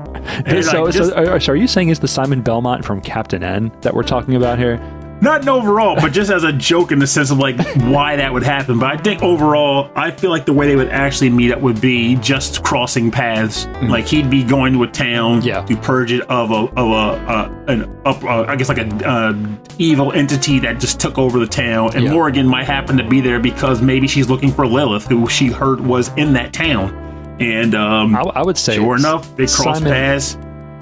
So, 0.47 0.53
like, 0.55 0.65
so, 0.65 0.91
just- 0.91 1.13
are, 1.15 1.41
so 1.41 1.53
are 1.53 1.57
you 1.57 1.67
saying 1.67 1.89
it's 1.89 1.99
the 2.01 2.07
Simon 2.09 2.41
Belmont 2.41 2.85
from 2.85 3.01
Captain 3.01 3.43
N 3.43 3.73
that 3.81 3.93
we're 3.95 4.03
talking 4.05 4.37
about 4.37 4.59
here? 4.59 4.77
Not 5.21 5.43
an 5.43 5.49
overall, 5.51 5.97
but 5.97 6.13
just 6.13 6.31
as 6.31 6.45
a 6.45 6.53
joke 6.53 6.93
in 6.93 6.99
the 6.99 7.07
sense 7.07 7.31
of 7.31 7.39
like 7.39 7.59
why 7.83 8.17
that 8.17 8.33
would 8.33 8.43
happen. 8.43 8.79
But 8.79 8.91
I 8.93 8.97
think 8.97 9.23
overall, 9.23 9.91
I 9.95 10.11
feel 10.11 10.31
like 10.31 10.47
the 10.47 10.53
way 10.55 10.67
they 10.67 10.77
would 10.77 10.89
actually 10.89 11.29
meet 11.31 11.53
up 11.53 11.61
would 11.61 11.79
be 11.81 12.17
just 12.17 12.63
crossing 12.63 13.11
paths. 13.11 13.67
Like 13.83 14.07
he'd 14.07 14.31
be 14.31 14.43
going 14.43 14.73
to 14.75 14.83
a 14.85 14.87
town 14.87 15.21
Mm-hmm. 15.41 15.47
Yeah. 15.47 15.63
to 15.65 15.77
purge 15.77 16.13
it 16.13 16.23
of 16.31 16.51
a 16.51 16.55
of 16.55 16.89
a 16.91 17.31
uh, 17.31 17.65
an 17.69 18.01
up, 18.07 18.25
uh, 18.25 18.45
I 18.45 18.57
guess 18.57 18.69
like 18.71 18.79
a 18.79 18.89
uh, 19.07 19.35
evil 19.79 20.13
entity 20.13 20.59
that 20.61 20.81
just 20.81 20.99
took 21.01 21.19
over 21.19 21.39
the 21.39 21.47
town. 21.47 21.95
And 21.95 22.05
Yeah. 22.05 22.13
Morgan 22.13 22.47
might 22.47 22.65
happen 22.67 22.97
to 22.97 23.07
be 23.07 23.21
there 23.21 23.39
because 23.41 23.83
maybe 23.83 24.07
she's 24.09 24.29
looking 24.31 24.51
for 24.51 24.67
Lilith, 24.67 25.07
who 25.07 25.29
she 25.29 25.49
heard 25.49 25.81
was 25.81 26.09
in 26.17 26.33
that 26.35 26.53
town. 26.53 26.97
And 27.41 27.75
um, 27.75 28.15
I, 28.17 28.21
I 28.21 28.43
would 28.43 28.59
say, 28.59 28.77
sure 28.77 28.97
enough, 28.97 29.35
they 29.37 29.47
cross 29.47 29.79
Simon, 29.79 29.93
paths. 29.93 30.37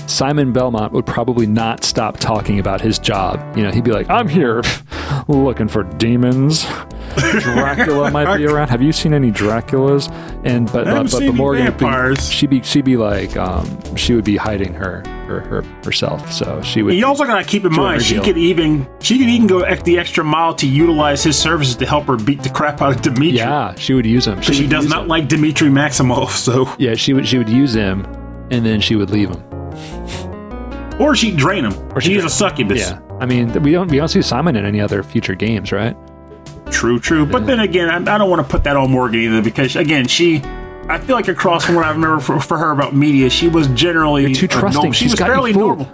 Simon 0.08 0.52
Belmont 0.52 0.92
would 0.94 1.04
probably 1.06 1.46
not 1.46 1.84
stop 1.84 2.16
talking 2.18 2.58
about 2.58 2.80
his 2.80 2.98
job. 2.98 3.38
You 3.56 3.62
know, 3.62 3.70
he'd 3.70 3.84
be 3.84 3.92
like, 3.92 4.08
"I'm 4.08 4.26
here, 4.26 4.62
looking 5.28 5.68
for 5.68 5.82
demons. 5.84 6.64
Dracula 7.16 8.10
might 8.10 8.36
be 8.36 8.46
around. 8.46 8.68
Have 8.68 8.80
you 8.82 8.92
seen 8.92 9.12
any 9.12 9.30
Draculas?" 9.30 10.10
And 10.44 10.70
but 10.72 10.86
haven't 10.86 11.12
but, 11.12 11.20
but, 11.20 11.34
Morgan 11.34 11.76
be, 11.76 12.16
she'd 12.20 12.50
be 12.50 12.62
she'd 12.62 12.84
be 12.84 12.96
like 12.96 13.36
um, 13.36 13.96
she 13.96 14.14
would 14.14 14.24
be 14.24 14.36
hiding 14.36 14.72
her, 14.74 15.02
her 15.26 15.40
her 15.40 15.62
herself. 15.84 16.32
So 16.32 16.62
she 16.62 16.82
would. 16.82 16.94
You 16.94 17.06
also 17.06 17.24
gotta 17.24 17.44
keep 17.44 17.64
in 17.64 17.72
mind 17.74 18.02
she 18.02 18.14
deal. 18.14 18.24
could 18.24 18.38
even 18.38 18.88
she 19.00 19.18
could 19.18 19.28
even 19.28 19.46
go 19.46 19.60
the 19.84 19.98
extra 19.98 20.24
mile 20.24 20.54
to 20.54 20.66
utilize 20.66 21.22
his 21.22 21.38
services 21.38 21.76
to 21.76 21.86
help 21.86 22.06
her 22.06 22.16
beat 22.16 22.42
the 22.42 22.50
crap 22.50 22.80
out 22.80 22.96
of 22.96 23.02
Demitri. 23.02 23.30
yeah, 23.38 23.74
she 23.74 23.92
would 23.94 24.06
use 24.06 24.26
him. 24.26 24.40
she 24.40 24.62
would 24.62 24.70
does 24.70 24.88
not 24.88 25.02
him. 25.02 25.08
like 25.08 25.28
Demitri 25.28 25.68
Maximoff, 25.68 26.30
so 26.30 26.74
Yeah, 26.78 26.94
she 26.94 27.12
would 27.12 27.26
she 27.28 27.36
would 27.38 27.48
use 27.50 27.74
him, 27.74 28.04
and 28.50 28.64
then 28.64 28.80
she 28.80 28.96
would 28.96 29.10
leave 29.10 29.28
him. 29.30 29.42
Or 30.98 31.14
she'd 31.14 31.36
drain 31.36 31.64
him. 31.64 31.74
Or 31.94 32.00
she's 32.00 32.24
a 32.24 32.28
succubus. 32.30 32.80
Yeah, 32.90 33.00
I 33.20 33.26
mean 33.26 33.52
we 33.62 33.72
don't 33.72 33.88
we 33.90 33.96
don't 33.98 34.08
see 34.08 34.22
Simon 34.22 34.56
in 34.56 34.64
any 34.64 34.80
other 34.80 35.02
future 35.02 35.34
games, 35.34 35.70
right? 35.72 35.96
True, 36.70 36.98
true. 37.00 37.24
But 37.24 37.46
then 37.46 37.60
again, 37.60 37.88
I, 37.88 38.14
I 38.14 38.18
don't 38.18 38.28
want 38.30 38.46
to 38.46 38.48
put 38.50 38.64
that 38.64 38.76
on 38.76 38.90
Morgan 38.90 39.20
either 39.20 39.42
because 39.42 39.76
again, 39.76 40.06
she. 40.08 40.42
I 40.90 40.96
feel 40.98 41.16
like 41.16 41.28
across 41.28 41.66
from 41.66 41.74
what 41.74 41.84
I 41.84 41.90
remember 41.90 42.18
for, 42.18 42.40
for 42.40 42.56
her 42.56 42.70
about 42.70 42.94
media, 42.96 43.28
she 43.28 43.48
was 43.50 43.66
generally 43.68 44.22
You're 44.22 44.32
too 44.34 44.48
trusting. 44.48 44.82
norm- 44.84 44.92
She 44.94 45.04
She's 45.04 45.10
was 45.12 45.20
fairly 45.20 45.52
normal. 45.52 45.84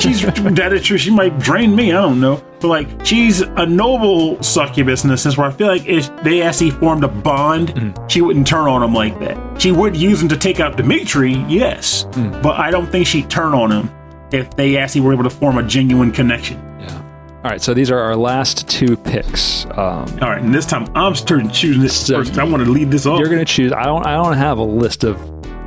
She's 0.00 0.22
that 0.22 0.72
is 0.72 0.82
true. 0.86 0.96
She 0.96 1.10
might 1.10 1.38
drain 1.38 1.76
me. 1.76 1.92
I 1.92 2.00
don't 2.00 2.18
know, 2.18 2.42
but 2.60 2.68
like 2.68 2.88
she's 3.04 3.40
a 3.42 3.66
noble 3.66 4.42
succubus 4.42 5.04
in 5.04 5.10
the 5.10 5.18
sense 5.18 5.36
where 5.36 5.46
I 5.46 5.50
feel 5.52 5.66
like 5.66 5.84
if 5.86 6.10
they 6.22 6.40
actually 6.40 6.70
formed 6.70 7.04
a 7.04 7.08
bond, 7.08 7.74
Mm-hmm. 7.74 8.06
she 8.08 8.22
wouldn't 8.22 8.46
turn 8.46 8.66
on 8.68 8.82
him 8.82 8.94
like 8.94 9.18
that. 9.20 9.60
She 9.60 9.70
would 9.70 9.94
use 9.94 10.22
him 10.22 10.28
to 10.30 10.36
take 10.38 10.60
out 10.60 10.78
Demitri, 10.78 11.34
yes, 11.46 12.06
Mm. 12.12 12.42
but 12.42 12.58
I 12.58 12.70
don't 12.70 12.86
think 12.90 13.06
she'd 13.06 13.28
turn 13.28 13.52
on 13.52 13.70
him 13.70 13.90
if 14.32 14.54
they 14.56 14.76
actually 14.76 15.02
were 15.02 15.12
able 15.12 15.24
to 15.24 15.30
form 15.30 15.58
a 15.58 15.62
genuine 15.62 16.12
connection. 16.12 16.58
Yeah. 16.80 16.98
All 17.44 17.50
right, 17.50 17.60
so 17.60 17.74
these 17.74 17.90
are 17.90 17.98
our 17.98 18.14
last 18.16 18.68
two 18.68 18.96
picks. 18.96 19.64
Um, 19.66 19.76
All 19.76 20.30
right, 20.30 20.40
and 20.40 20.54
this 20.54 20.64
time 20.66 20.86
I'm 20.94 21.14
starting 21.14 21.50
choosing 21.50 21.82
this 21.82 22.06
So 22.06 22.18
first. 22.24 22.38
I 22.38 22.44
want 22.44 22.64
to 22.64 22.70
lead 22.70 22.90
this 22.90 23.04
off. 23.06 23.18
you're 23.18 23.28
gonna 23.28 23.44
choose. 23.44 23.72
I 23.72 23.84
don't. 23.84 24.06
I 24.06 24.14
don't 24.14 24.36
have 24.36 24.58
a 24.58 24.62
list 24.64 25.02
of 25.04 25.18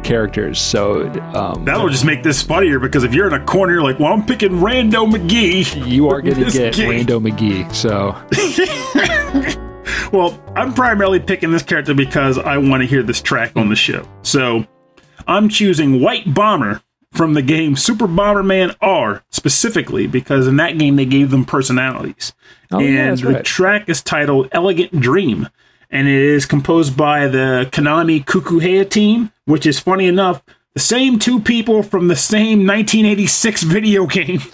characters, 0.04 0.62
so 0.62 1.08
um, 1.34 1.66
That'll 1.66 1.90
just 1.90 2.06
make 2.06 2.22
this 2.24 2.42
funnier 2.42 2.80
because 2.80 3.04
if 3.04 3.14
you're 3.14 3.28
in 3.28 3.34
a 3.34 3.44
corner, 3.44 3.74
you're 3.74 3.84
like, 3.84 4.00
"Well, 4.00 4.14
I'm 4.14 4.26
picking 4.26 4.52
Rando 4.52 5.12
McGee." 5.12 5.86
you 5.88 6.08
are 6.10 6.22
gonna 6.22 6.50
get 6.50 6.76
game. 6.76 7.06
Rando 7.06 7.20
McGee. 7.30 7.74
So 7.74 8.16
Well, 10.12 10.40
I'm 10.56 10.74
primarily 10.74 11.20
picking 11.20 11.52
this 11.52 11.64
character 11.64 11.94
because 11.94 12.38
I 12.38 12.58
want 12.58 12.82
to 12.82 12.88
hear 12.88 13.04
this 13.04 13.22
track 13.22 13.52
on 13.56 13.70
the 13.70 13.76
show. 13.76 14.08
So 14.22 14.66
I'm 15.28 15.50
choosing 15.50 16.00
White 16.02 16.32
Bomber 16.34 16.82
from 17.16 17.34
the 17.34 17.42
game 17.42 17.76
Super 17.76 18.08
Bomberman 18.08 18.76
R 18.82 19.24
specifically 19.30 20.08
because 20.08 20.48
in 20.48 20.58
that 20.58 20.78
game 20.78 20.96
they 20.96 21.06
gave 21.06 21.32
them 21.32 21.46
personalities. 21.46 22.34
Oh, 22.72 22.80
and 22.80 22.94
yeah, 22.94 23.16
the 23.16 23.36
right. 23.36 23.46
track 23.46 23.90
is 23.90 24.02
titled 24.02 24.50
Elegant 24.52 25.00
Dream. 25.00 25.50
And 25.92 26.08
it 26.08 26.22
is 26.22 26.46
composed 26.46 26.98
by 26.98 27.28
the 27.28 27.70
Konami 27.72 28.26
Kukeiha 28.26 28.90
team, 28.90 29.32
which 29.46 29.66
is 29.66 29.80
funny 29.80 30.08
enough, 30.08 30.44
the 30.76 30.82
same 30.82 31.20
two 31.20 31.40
people 31.40 31.84
from 31.84 32.10
the 32.10 32.18
same 32.18 32.68
1986 32.68 33.64
video 33.64 34.06
game, 34.06 34.40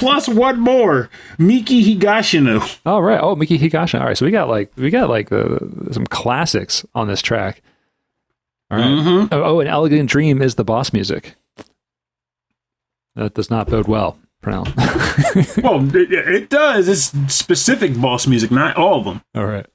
plus 0.00 0.26
one 0.26 0.58
more, 0.58 1.08
Miki 1.38 1.94
Higashino. 1.94 2.80
All 2.84 3.02
right. 3.02 3.20
Oh, 3.22 3.36
Miki 3.36 3.56
Higashino. 3.56 4.00
All 4.00 4.06
right. 4.06 4.18
So 4.18 4.26
we 4.26 4.32
got 4.32 4.48
like 4.48 4.72
we 4.74 4.90
got 4.90 5.08
like 5.08 5.30
uh, 5.30 5.60
some 5.92 6.06
classics 6.06 6.84
on 6.92 7.06
this 7.06 7.22
track. 7.22 7.62
All 8.68 8.78
right. 8.78 8.86
Mm-hmm. 8.86 9.28
Oh, 9.30 9.42
oh, 9.44 9.60
and 9.60 9.68
Elegant 9.68 10.10
Dream 10.10 10.42
is 10.42 10.56
the 10.56 10.64
boss 10.64 10.92
music. 10.92 11.36
That 13.16 13.34
does 13.34 13.50
not 13.50 13.68
bode 13.68 13.88
well 13.88 14.18
for. 14.42 14.64
Well, 15.62 15.84
it, 15.96 16.12
it 16.12 16.50
does. 16.50 16.88
It's 16.88 17.12
specific 17.34 17.98
boss 18.00 18.26
music, 18.26 18.50
not 18.50 18.76
all 18.76 18.98
of 18.98 19.04
them. 19.04 19.22
All 19.34 19.46
right. 19.46 19.66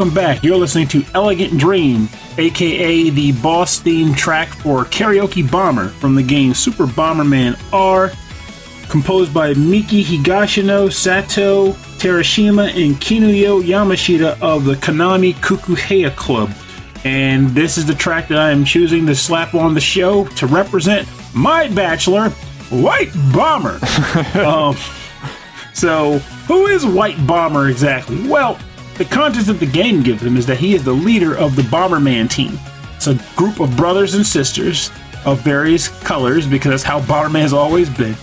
Welcome 0.00 0.14
back. 0.14 0.42
You're 0.42 0.56
listening 0.56 0.88
to 0.88 1.04
Elegant 1.12 1.60
Dream, 1.60 2.08
aka 2.38 3.10
the 3.10 3.32
boss 3.32 3.80
theme 3.80 4.14
track 4.14 4.48
for 4.48 4.86
Karaoke 4.86 5.50
Bomber 5.50 5.88
from 5.88 6.14
the 6.14 6.22
game 6.22 6.54
Super 6.54 6.86
Bomberman 6.86 7.60
R, 7.70 8.10
composed 8.88 9.34
by 9.34 9.52
Miki 9.52 10.02
Higashino, 10.02 10.86
Satoe 10.86 11.74
Terashima, 11.98 12.70
and 12.82 12.96
Kinuyo 12.96 13.62
Yamashita 13.62 14.40
of 14.40 14.64
the 14.64 14.72
Konami 14.76 15.34
Kukeiha 15.34 16.16
Club. 16.16 16.50
And 17.04 17.50
this 17.50 17.76
is 17.76 17.84
the 17.84 17.94
track 17.94 18.28
that 18.28 18.38
I 18.38 18.52
am 18.52 18.64
choosing 18.64 19.04
to 19.04 19.14
slap 19.14 19.54
on 19.54 19.74
the 19.74 19.82
show 19.82 20.24
to 20.28 20.46
represent 20.46 21.06
my 21.34 21.68
bachelor, 21.68 22.30
White 22.70 23.12
Bomber. 23.34 23.78
um, 24.46 24.74
so, 25.74 26.20
who 26.48 26.68
is 26.68 26.86
White 26.86 27.26
Bomber 27.26 27.68
exactly? 27.68 28.26
Well, 28.26 28.58
the 29.00 29.06
context 29.06 29.46
that 29.46 29.54
the 29.54 29.64
game 29.64 30.02
gives 30.02 30.22
him 30.22 30.36
is 30.36 30.44
that 30.44 30.58
he 30.58 30.74
is 30.74 30.84
the 30.84 30.92
leader 30.92 31.34
of 31.34 31.56
the 31.56 31.62
Bomberman 31.62 32.28
team. 32.28 32.58
It's 32.96 33.06
a 33.06 33.18
group 33.34 33.58
of 33.58 33.74
brothers 33.74 34.14
and 34.14 34.26
sisters 34.26 34.90
of 35.24 35.40
various 35.40 35.88
colors 36.02 36.46
because 36.46 36.70
that's 36.70 36.82
how 36.82 37.00
Bomberman 37.00 37.40
has 37.40 37.54
always 37.54 37.88
been. 37.88 38.14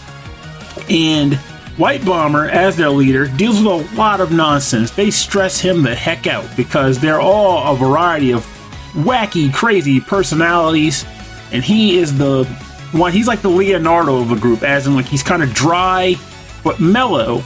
And 0.88 1.34
White 1.78 2.06
Bomber, 2.06 2.48
as 2.50 2.76
their 2.76 2.92
leader, 2.92 3.26
deals 3.26 3.58
with 3.58 3.66
a 3.92 3.96
lot 3.96 4.22
of 4.22 4.32
nonsense. 4.32 4.92
They 4.92 5.10
stress 5.10 5.60
him 5.60 5.82
the 5.82 5.96
heck 5.96 6.28
out 6.28 6.46
because 6.56 7.00
they're 7.00 7.22
all 7.22 7.74
a 7.74 7.76
variety 7.76 8.32
of 8.32 8.46
wacky, 8.94 9.52
crazy 9.52 10.00
personalities. 10.00 11.06
And 11.52 11.64
he 11.64 11.98
is 11.98 12.16
the 12.16 12.46
one, 12.92 13.12
he's 13.12 13.28
like 13.28 13.42
the 13.42 13.50
Leonardo 13.50 14.22
of 14.22 14.30
the 14.30 14.36
group, 14.36 14.62
as 14.62 14.86
in, 14.86 14.94
like, 14.94 15.08
he's 15.08 15.24
kind 15.24 15.42
of 15.42 15.56
dry 15.56 16.18
but 16.64 16.80
mellow 16.80 17.44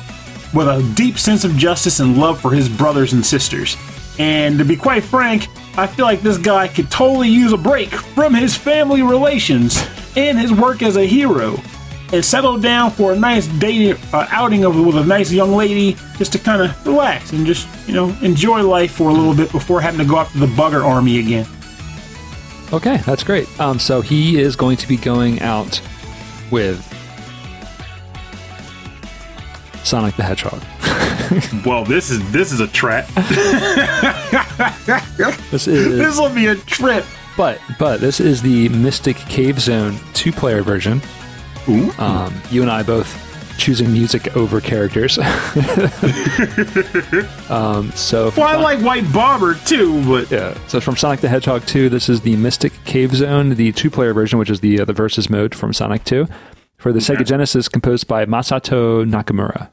with 0.54 0.68
a 0.68 0.93
deep 0.95 1.18
sense 1.18 1.43
of 1.43 1.56
justice 1.56 1.99
and 1.99 2.18
love 2.18 2.39
for 2.39 2.52
his 2.52 2.70
brothers 2.70 3.14
and 3.14 3.26
sisters. 3.26 3.78
And 4.20 4.58
to 4.60 4.66
be 4.66 4.76
quite 4.76 5.04
frank, 5.04 5.47
I 5.78 5.88
feel 5.88 6.06
like 6.06 6.22
this 6.22 6.38
guy 6.38 6.68
could 6.68 6.91
totally 6.91 7.30
use 7.30 7.54
a 7.54 7.58
break 7.58 7.89
from 7.89 8.34
his 8.34 8.56
family 8.56 9.02
relations 9.02 9.82
and 10.16 10.38
his 10.38 10.52
work 10.52 10.82
as 10.82 10.97
a 10.97 11.06
hero 11.06 11.58
and 12.12 12.24
settle 12.24 12.60
down 12.60 12.91
for 12.91 13.14
a 13.14 13.16
nice 13.16 13.47
dating 13.47 13.97
uh, 14.14 14.28
outing 14.32 14.66
of, 14.66 14.78
with 14.78 14.97
a 14.97 15.06
nice 15.06 15.32
young 15.32 15.54
lady 15.54 15.95
just 16.18 16.34
to 16.34 16.39
kind 16.39 16.62
of 16.62 16.86
relax 16.86 17.32
and 17.32 17.45
just, 17.45 17.68
you 17.88 17.93
know, 17.93 18.10
enjoy 18.22 18.62
life 18.62 18.91
for 18.91 19.10
a 19.10 19.14
little 19.14 19.34
bit 19.34 19.52
before 19.52 19.80
having 19.80 19.99
to 19.99 20.06
go 20.06 20.18
after 20.18 20.38
the 20.39 20.47
Buggler 20.47 20.84
army 20.84 21.20
again. 21.20 21.47
Okay, 22.74 22.97
that's 22.97 23.24
great. 23.24 23.47
Um, 23.60 23.80
so 23.80 24.02
he 24.02 24.39
is 24.39 24.56
going 24.56 24.78
to 24.78 24.88
be 24.88 24.97
going 24.97 25.41
out 25.41 25.82
with 26.52 26.86
Sonic 29.92 30.16
the 30.16 30.24
Hedgehog. 30.24 30.64
Well, 31.66 31.86
this 31.86 32.10
is 32.10 32.20
this 32.32 32.52
is 32.52 32.60
a 32.62 32.68
trap. 32.68 33.08
This 35.52 35.68
is, 35.68 35.98
this 35.98 36.18
will 36.18 36.34
be 36.34 36.48
a 36.48 36.56
trip. 36.56 37.06
but 37.38 37.60
but 37.78 38.00
this 38.00 38.20
is 38.22 38.42
the 38.42 38.70
Mystic 38.70 39.18
Cave 39.18 39.60
Zone 39.60 39.98
two-player 40.14 40.64
version. 40.64 41.02
Ooh. 41.68 41.92
Um, 42.00 42.34
you 42.50 42.62
and 42.62 42.72
I 42.72 42.84
both 42.84 43.10
choosing 43.58 43.92
music 43.92 44.36
over 44.36 44.62
characters. 44.62 45.18
um, 47.50 47.92
so 47.92 48.32
Well, 48.36 48.48
I 48.48 48.56
like 48.56 48.80
White 48.80 49.12
Bomber 49.14 49.56
too, 49.66 50.04
but 50.06 50.32
yeah. 50.32 50.58
So 50.68 50.80
from 50.82 50.96
Sonic 50.96 51.20
the 51.20 51.30
Hedgehog 51.30 51.66
2, 51.66 51.89
this 51.89 52.10
is 52.10 52.22
the 52.22 52.36
Mystic 52.38 52.74
Cave 52.86 53.14
Zone, 53.16 53.50
the 53.50 53.72
two-player 53.74 54.14
version, 54.14 54.39
which 54.39 54.50
is 54.50 54.62
the 54.62 54.80
uh, 54.82 54.86
the 54.86 54.94
versus 54.94 55.30
mode 55.30 55.54
from 55.54 55.74
Sonic 55.74 56.04
2. 56.06 56.28
For 56.78 56.92
the 56.92 57.00
Sega 57.00 57.26
Genesis, 57.26 57.70
composed 57.70 58.08
by 58.08 58.26
Masato 58.26 59.06
Nakamura. 59.06 59.70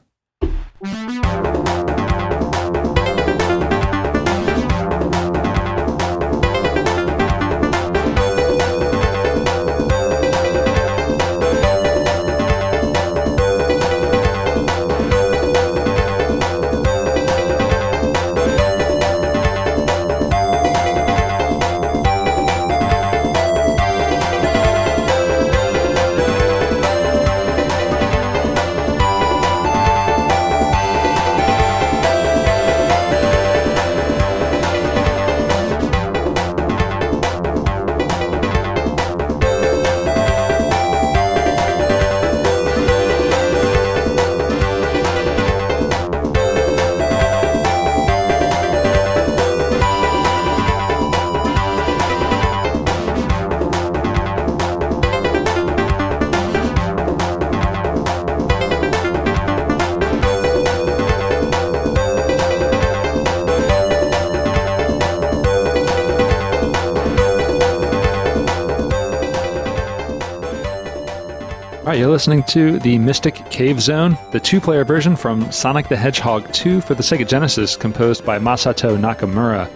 All 71.89 71.93
right, 71.93 71.99
you're 72.01 72.11
listening 72.11 72.43
to 72.43 72.77
the 72.77 72.99
Mystic 72.99 73.33
Cave 73.49 73.81
Zone, 73.81 74.15
the 74.31 74.39
two 74.39 74.61
player 74.61 74.85
version 74.85 75.15
from 75.15 75.51
Sonic 75.51 75.89
the 75.89 75.97
Hedgehog 75.97 76.53
2 76.53 76.81
for 76.81 76.93
the 76.93 77.01
Sega 77.01 77.27
Genesis, 77.27 77.75
composed 77.75 78.23
by 78.23 78.37
Masato 78.37 78.95
Nakamura. 78.95 79.67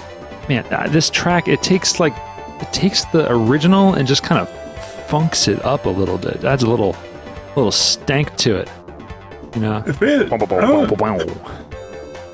Man, 0.47 0.63
uh, 0.71 0.87
this 0.89 1.09
track, 1.09 1.47
it 1.47 1.63
takes 1.63 1.99
like, 1.99 2.13
it 2.61 2.71
takes 2.71 3.03
the 3.05 3.27
original 3.31 3.95
and 3.95 4.07
just 4.07 4.21
kind 4.21 4.39
of 4.39 4.47
funks 5.07 5.47
it 5.47 5.65
up 5.65 5.87
a 5.87 5.89
little 5.89 6.19
bit. 6.19 6.43
Adds 6.43 6.61
a 6.61 6.69
little, 6.69 6.95
little 7.55 7.71
stank 7.71 8.35
to 8.35 8.57
it. 8.57 8.69
You 9.55 9.61
know? 9.61 9.83
It, 9.87 10.31
I 10.31 10.37
don't, 10.37 11.01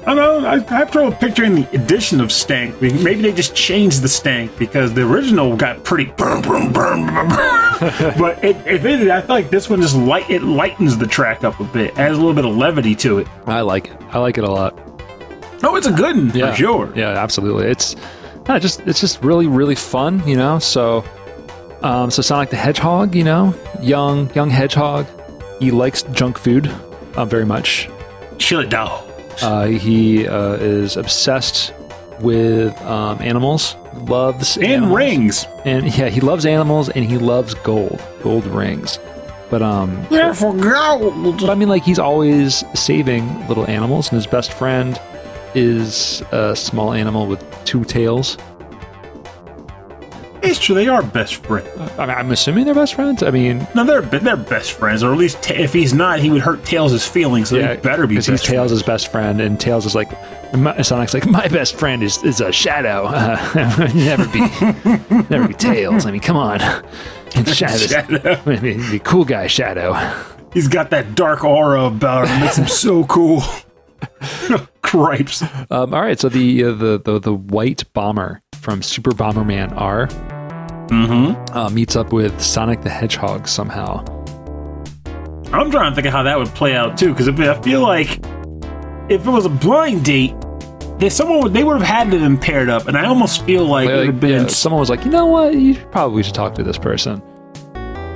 I 0.02 0.16
don't 0.16 0.16
know. 0.16 0.48
I, 0.48 0.56
I 0.56 0.78
have 0.80 0.92
trouble 0.92 1.12
picturing 1.12 1.56
the 1.56 1.70
addition 1.76 2.22
of 2.22 2.32
stank. 2.32 2.82
Maybe 2.82 3.22
they 3.22 3.34
just 3.34 3.54
changed 3.54 4.02
the 4.02 4.08
stank 4.08 4.58
because 4.58 4.94
the 4.94 5.02
original 5.02 5.58
got 5.58 5.84
pretty 5.84 6.06
but 6.18 8.44
it, 8.44 8.56
if 8.66 8.86
it, 8.86 9.10
I 9.10 9.22
feel 9.22 9.36
like 9.36 9.50
this 9.50 9.70
one 9.70 9.82
just 9.82 9.96
light 9.96 10.30
it 10.30 10.42
lightens 10.42 10.98
the 10.98 11.06
track 11.06 11.44
up 11.44 11.60
a 11.60 11.66
bit, 11.66 11.98
adds 11.98 12.16
a 12.16 12.18
little 12.18 12.34
bit 12.34 12.46
of 12.46 12.56
levity 12.56 12.96
to 12.96 13.20
it. 13.20 13.28
I 13.46 13.62
like 13.62 13.88
it. 13.88 13.98
I 14.12 14.20
like 14.20 14.38
it 14.38 14.46
a 14.46 14.52
lot. 14.52 14.78
Oh, 15.64 15.76
it's 15.76 15.88
a 15.88 15.92
good 15.92 16.16
one 16.16 16.32
Yeah, 16.34 16.52
for 16.52 16.58
sure. 16.58 16.94
Yeah, 16.96 17.10
absolutely. 17.10 17.68
It's 17.68 17.96
not 18.48 18.62
just 18.62 18.80
it's 18.82 19.02
just 19.02 19.22
really 19.22 19.48
really 19.48 19.76
fun, 19.76 20.26
you 20.28 20.38
know. 20.38 20.60
So, 20.60 21.04
um, 21.82 22.10
so 22.10 22.22
Sonic 22.22 22.50
the 22.50 22.58
Hedgehog, 22.58 23.16
you 23.16 23.26
know, 23.26 23.54
young 23.82 24.34
young 24.34 24.50
hedgehog, 24.50 25.08
he 25.60 25.72
likes 25.72 26.04
junk 26.04 26.38
food, 26.38 26.68
uh, 27.16 27.26
very 27.26 27.46
much. 27.46 27.90
Chill 28.38 28.62
it 28.62 28.70
down. 28.70 29.09
Uh, 29.42 29.68
he 29.68 30.28
uh, 30.28 30.54
is 30.54 30.98
obsessed 30.98 31.74
with 32.20 32.80
um, 32.82 33.18
animals, 33.22 33.76
loves 34.08 34.58
And 34.58 34.66
animals. 34.66 34.96
rings. 34.98 35.48
and 35.66 35.86
yeah, 35.98 36.10
he 36.10 36.20
loves 36.22 36.46
animals 36.46 36.90
and 36.90 37.06
he 37.06 37.18
loves 37.18 37.54
gold, 37.54 38.02
gold 38.22 38.46
rings. 38.48 39.00
But 39.50 39.62
um, 39.62 40.06
Yeah, 40.12 40.34
for 40.34 40.54
gold. 40.54 41.40
but 41.40 41.50
I 41.50 41.56
mean, 41.56 41.70
like 41.70 41.84
he's 41.84 42.00
always 42.00 42.64
saving 42.80 43.48
little 43.48 43.66
animals, 43.68 44.10
and 44.10 44.16
his 44.18 44.28
best 44.28 44.54
friend 44.54 45.00
is 45.56 46.22
a 46.32 46.56
small 46.56 46.94
animal 46.94 47.26
with 47.26 47.44
two 47.66 47.84
tails. 47.84 48.38
It's 50.42 50.58
true, 50.60 50.74
they 50.76 50.88
are 50.88 51.04
best 51.04 51.46
friends. 51.46 51.68
I 51.98 52.06
mean, 52.06 52.16
I'm 52.16 52.32
assuming 52.32 52.66
they're 52.66 52.74
best 52.74 52.94
friends. 52.96 53.24
I 53.24 53.32
mean, 53.32 53.68
No, 53.76 53.84
they're 53.84 54.02
they're 54.02 54.38
best 54.38 54.72
friends, 54.72 55.04
or 55.04 55.12
at 55.12 55.18
least 55.18 55.44
ta 55.44 55.54
if 55.54 55.74
he's 55.74 55.94
not, 55.94 56.20
he 56.20 56.30
would 56.30 56.42
hurt 56.42 56.64
Tails' 56.64 57.06
feelings. 57.06 57.50
So 57.50 57.58
yeah, 57.58 57.76
they 57.76 57.82
better 57.82 58.08
be 58.08 58.16
because 58.16 58.28
he's 58.28 58.42
Tails' 58.42 58.82
best 58.84 59.12
friend, 59.12 59.42
and 59.42 59.60
Tails 59.60 59.86
is 59.86 59.96
like, 59.96 60.10
my, 60.54 60.82
Sonic's 60.82 61.14
like, 61.14 61.26
my 61.28 61.48
best 61.50 61.76
friend 61.76 62.02
is 62.02 62.24
is 62.24 62.40
a 62.42 62.52
Shadow. 62.52 63.06
Uh, 63.06 63.92
never 63.96 64.28
be, 64.30 64.40
never 65.30 65.48
be 65.48 65.54
Tails. 65.54 66.06
I 66.06 66.12
mean, 66.12 66.22
come 66.22 66.38
on, 66.38 66.62
and 67.36 67.48
Shadow, 67.48 67.78
Shadow. 67.78 68.42
I 68.46 68.60
mean, 68.60 68.80
the 68.92 69.00
cool 69.04 69.26
guy 69.26 69.48
Shadow. 69.48 69.94
He's 70.54 70.68
got 70.68 70.90
that 70.92 71.16
dark 71.16 71.44
aura 71.44 71.84
about 71.84 72.28
him. 72.28 72.40
Makes 72.40 72.58
him 72.58 72.68
so 72.68 73.04
cool. 73.06 73.44
Cripes. 74.82 75.44
Um, 75.70 75.94
all 75.94 76.02
right, 76.02 76.20
so 76.20 76.30
the, 76.30 76.64
uh, 76.64 76.72
the 76.72 77.00
the 77.04 77.20
the 77.20 77.34
white 77.34 77.84
bomber 77.94 78.42
from 78.70 78.84
Super 78.84 79.12
Bomberman 79.12 79.76
R 79.76 80.08
Mm-hmm. 80.90 81.56
uh, 81.58 81.70
meets 81.70 81.96
up 81.96 82.12
with 82.12 82.40
Sonic 82.42 82.82
the 82.82 82.90
Hedgehog 82.90 83.48
somehow. 83.48 84.04
I'm 85.54 85.70
trying 85.70 85.92
to 85.92 85.96
think 85.96 86.08
of 86.08 86.14
how 86.14 86.24
that 86.24 86.38
would 86.38 86.48
play 86.50 86.76
out 86.76 86.98
too, 86.98 87.10
because 87.14 87.28
I 87.30 87.62
feel 87.62 87.82
like 87.82 88.20
if 89.08 89.26
it 89.26 89.30
was 89.30 89.46
a 89.46 89.50
blind 89.50 90.04
date, 90.06 90.34
they 90.98 91.10
someone 91.10 91.44
would, 91.44 91.54
they 91.54 91.64
would 91.64 91.78
have 91.80 91.88
had 91.88 92.12
to 92.12 92.18
been 92.20 92.38
paired 92.40 92.70
up, 92.70 92.88
and 92.88 92.98
I 92.98 93.06
almost 93.06 93.44
feel 93.46 93.66
like, 93.66 93.88
it 93.90 93.96
would 93.96 94.06
have 94.08 94.20
been. 94.20 94.42
yeah, 94.44 94.48
someone 94.48 94.80
was 94.80 94.90
like, 94.90 95.06
you 95.06 95.12
know 95.12 95.28
what, 95.28 95.54
you 95.54 95.76
probably 95.92 96.24
should 96.24 96.34
talk 96.36 96.56
to 96.56 96.64
this 96.64 96.78
person. 96.80 97.22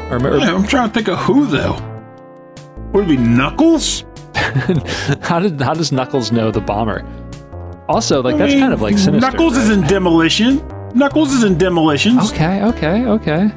Or, 0.10 0.18
or 0.18 0.39
I'm 0.39 0.66
trying 0.68 0.89
to 0.89 0.93
think 0.93 1.08
of 1.10 1.20
who 1.20 1.45
though. 1.45 1.74
Would 2.93 3.06
it 3.06 3.08
be 3.08 3.18
Knuckles? 3.18 4.04
how 5.22 5.39
did 5.39 5.62
how 5.62 5.74
does 5.76 5.91
Knuckles 5.91 6.32
know 6.32 6.49
the 6.51 6.62
bomber? 6.62 7.04
Also, 7.94 8.22
like 8.24 8.36
I 8.36 8.38
that's 8.39 8.52
mean, 8.54 8.60
kind 8.62 8.74
of 8.74 8.82
like 8.82 8.98
sinister. 8.98 9.20
Knuckles 9.32 9.56
is 9.58 9.70
right? 9.70 9.78
in 9.80 9.88
demolition. 9.88 10.62
Knuckles 10.96 11.32
is 11.34 11.44
in 11.44 11.58
demolitions. 11.58 12.32
Okay, 12.32 12.64
okay, 12.64 13.06
okay. 13.06 13.52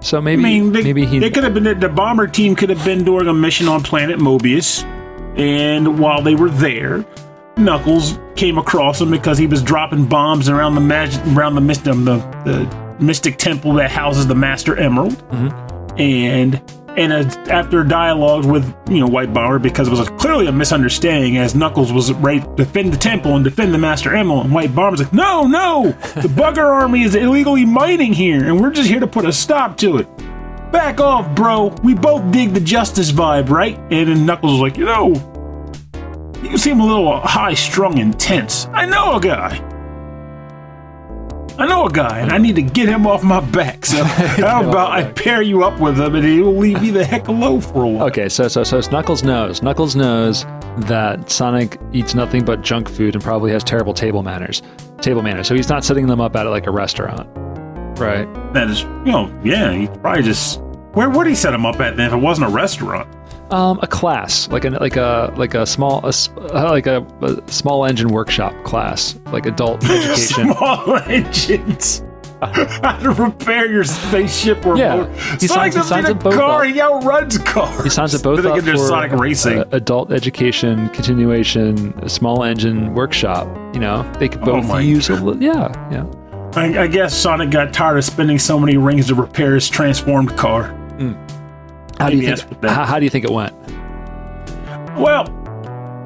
So 0.00 0.20
maybe 0.20 0.40
I 0.40 0.44
mean, 0.44 0.72
they, 0.72 0.82
maybe 0.84 1.04
he 1.06 1.18
they 1.18 1.30
could 1.30 1.44
have 1.44 1.54
been 1.54 1.78
the 1.80 1.88
bomber 1.88 2.26
team 2.28 2.54
could 2.54 2.70
have 2.70 2.84
been 2.84 3.04
doing 3.04 3.26
a 3.26 3.34
mission 3.34 3.66
on 3.68 3.82
planet 3.82 4.18
Mobius, 4.18 4.84
and 5.36 5.98
while 5.98 6.22
they 6.22 6.34
were 6.36 6.50
there, 6.50 7.04
Knuckles 7.56 8.18
came 8.36 8.58
across 8.58 9.00
him 9.00 9.10
because 9.10 9.36
he 9.38 9.46
was 9.48 9.60
dropping 9.62 10.06
bombs 10.06 10.48
around 10.48 10.74
the 10.76 10.80
magic 10.80 11.20
around 11.36 11.56
the 11.56 11.60
mystic 11.60 11.94
the, 11.94 12.16
the 12.44 13.04
mystic 13.04 13.38
temple 13.38 13.72
that 13.74 13.90
houses 13.90 14.26
the 14.26 14.34
Master 14.36 14.76
Emerald, 14.76 15.14
Mm-hmm. 15.30 16.00
and 16.00 16.62
and 16.98 17.12
after 17.48 17.84
dialogues 17.84 18.46
with 18.46 18.64
you 18.90 18.98
know 18.98 19.06
White 19.06 19.32
Bomber 19.32 19.58
because 19.58 19.86
it 19.86 19.90
was 19.92 20.08
clearly 20.20 20.48
a 20.48 20.52
misunderstanding 20.52 21.36
as 21.36 21.54
Knuckles 21.54 21.92
was 21.92 22.08
to 22.08 22.54
defend 22.56 22.92
the 22.92 22.96
temple 22.96 23.36
and 23.36 23.44
defend 23.44 23.72
the 23.72 23.78
Master 23.78 24.14
Emerald, 24.14 24.46
and 24.46 24.54
White 24.54 24.74
Bomber's 24.74 25.00
like, 25.00 25.12
no, 25.12 25.46
no, 25.46 25.84
the 26.16 26.28
Buggler 26.28 26.66
Army 26.66 27.02
is 27.02 27.14
illegally 27.14 27.64
mining 27.64 28.12
here, 28.12 28.44
and 28.44 28.60
we're 28.60 28.72
just 28.72 28.88
here 28.88 29.00
to 29.00 29.06
put 29.06 29.24
a 29.24 29.32
stop 29.32 29.76
to 29.78 29.98
it. 29.98 30.08
Back 30.72 31.00
off, 31.00 31.34
bro. 31.34 31.68
We 31.82 31.94
both 31.94 32.30
dig 32.30 32.52
the 32.52 32.60
justice 32.60 33.10
vibe, 33.10 33.48
right? 33.48 33.78
And 33.90 34.08
then 34.08 34.26
Knuckles 34.26 34.52
was 34.52 34.60
like, 34.60 34.76
you 34.76 34.84
know, 34.84 35.14
you 36.42 36.58
seem 36.58 36.80
a 36.80 36.86
little 36.86 37.20
high 37.20 37.54
strung 37.54 37.98
and 37.98 38.18
tense. 38.18 38.66
I 38.72 38.84
know 38.84 39.14
a 39.14 39.20
guy. 39.20 39.77
I 41.58 41.66
know 41.66 41.86
a 41.86 41.90
guy, 41.90 42.20
and 42.20 42.30
I 42.30 42.38
need 42.38 42.54
to 42.54 42.62
get 42.62 42.88
him 42.88 43.04
off 43.04 43.24
my 43.24 43.40
back. 43.40 43.84
So 43.84 44.04
how 44.04 44.68
about 44.68 44.92
I 44.92 45.02
pair 45.10 45.42
you 45.42 45.64
up 45.64 45.80
with 45.80 45.98
him, 45.98 46.14
and 46.14 46.24
he 46.24 46.40
will 46.40 46.56
leave 46.56 46.84
you 46.84 46.92
the 46.92 47.04
heck 47.04 47.26
alone 47.26 47.60
for 47.60 47.82
a 47.82 47.88
while. 47.88 48.06
Okay, 48.06 48.28
so 48.28 48.46
so 48.46 48.62
so 48.62 48.80
Knuckles 48.92 49.24
knows. 49.24 49.60
Knuckles 49.60 49.96
knows 49.96 50.44
that 50.86 51.28
Sonic 51.28 51.76
eats 51.92 52.14
nothing 52.14 52.44
but 52.44 52.62
junk 52.62 52.88
food 52.88 53.16
and 53.16 53.24
probably 53.24 53.50
has 53.50 53.64
terrible 53.64 53.92
table 53.92 54.22
manners. 54.22 54.62
Table 55.00 55.22
manners. 55.22 55.48
So 55.48 55.56
he's 55.56 55.68
not 55.68 55.84
setting 55.84 56.06
them 56.06 56.20
up 56.20 56.36
at 56.36 56.44
like 56.44 56.68
a 56.68 56.70
restaurant, 56.70 57.28
right? 57.98 58.32
That 58.54 58.70
is, 58.70 58.82
you 58.82 59.10
know, 59.12 59.40
yeah, 59.42 59.72
he 59.72 59.88
probably 59.88 60.22
just. 60.22 60.60
Where 60.92 61.10
would 61.10 61.26
he 61.26 61.34
set 61.34 61.52
him 61.54 61.66
up 61.66 61.80
at 61.80 61.96
then 61.96 62.06
if 62.06 62.12
it 62.12 62.18
wasn't 62.18 62.48
a 62.48 62.50
restaurant? 62.50 63.08
Um, 63.50 63.78
a 63.82 63.86
class, 63.86 64.46
like 64.50 64.64
a 64.66 64.70
like 64.70 64.96
a 64.96 65.32
like 65.36 65.54
a 65.54 65.64
small 65.64 66.04
a, 66.04 66.08
uh, 66.54 66.68
like 66.70 66.86
a, 66.86 67.02
a 67.22 67.50
small 67.50 67.86
engine 67.86 68.08
workshop 68.10 68.52
class, 68.64 69.18
like 69.32 69.46
adult 69.46 69.82
education. 69.90 70.52
Small 70.52 70.96
engines. 71.06 72.02
How 72.40 72.96
to 72.98 73.10
repair 73.10 73.66
your 73.72 73.82
spaceship 73.84 74.64
or 74.64 74.76
Yeah. 74.76 74.96
motor. 74.96 75.12
He 75.40 75.48
Sonic 75.48 75.48
signs- 75.48 75.74
doesn't 75.74 75.88
signs 76.04 76.08
need 76.08 76.26
a 76.26 76.36
car. 76.36 76.60
up. 76.62 76.66
He 76.70 76.80
outruns 76.80 77.38
cars. 77.38 77.82
He 77.82 77.90
signs 77.90 78.14
it 78.14 78.22
both 78.22 78.44
up 78.44 78.60
for 78.62 78.76
Sonic 78.76 79.12
Racing. 79.12 79.58
uh, 79.60 79.64
adult 79.72 80.12
education 80.12 80.88
continuation, 80.90 81.98
a 82.02 82.08
small 82.08 82.44
engine 82.44 82.94
workshop. 82.94 83.48
You 83.74 83.80
know, 83.80 84.02
they 84.20 84.28
could 84.28 84.42
Oh 84.42 84.46
both 84.60 84.66
my 84.68 84.80
use 84.80 85.08
a 85.08 85.14
li- 85.16 85.44
yeah, 85.44 85.72
yeah. 85.90 86.04
I, 86.54 86.82
I 86.84 86.86
guess 86.86 87.12
Sonic 87.12 87.50
got 87.50 87.72
tired 87.72 87.98
of 87.98 88.04
spending 88.04 88.38
so 88.38 88.58
many 88.60 88.76
rings 88.76 89.08
to 89.08 89.14
repair 89.16 89.54
his 89.56 89.68
transformed 89.68 90.36
car. 90.36 90.74
How 91.98 92.10
do 92.10 92.16
you 92.16 92.36
think? 92.36 92.64
How, 92.64 92.84
how 92.84 92.98
do 92.98 93.04
you 93.04 93.10
think 93.10 93.24
it 93.24 93.30
went? 93.30 93.54
Well, 94.98 95.22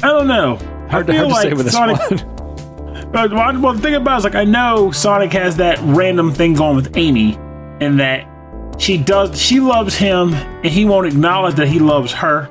I 0.03 0.09
don't 0.09 0.27
know. 0.27 0.57
Hard, 0.91 1.09
I 1.09 1.13
to, 1.13 1.19
hard 1.19 1.29
to 1.29 1.35
like 1.35 1.43
say 1.43 1.53
with 1.55 1.67
this 1.67 1.75
one. 1.75 2.29
But 3.13 3.31
well, 3.31 3.75
the 3.75 3.79
thing 3.83 3.95
about 3.95 4.15
it 4.15 4.19
is, 4.19 4.25
like, 4.25 4.35
I 4.35 4.45
know 4.45 4.91
Sonic 4.91 5.33
has 5.35 5.57
that 5.59 5.79
random 5.83 6.33
thing 6.33 6.55
going 6.55 6.77
with 6.77 6.97
Amy, 6.97 7.37
and 7.81 8.01
that 8.01 8.27
she 8.79 8.97
does, 8.97 9.39
she 9.41 9.61
loves 9.61 9.95
him, 9.95 10.33
and 10.33 10.67
he 10.67 10.87
won't 10.87 11.07
acknowledge 11.07 11.57
that 11.57 11.69
he 11.69 11.79
loves 11.79 12.11
her. 12.13 12.51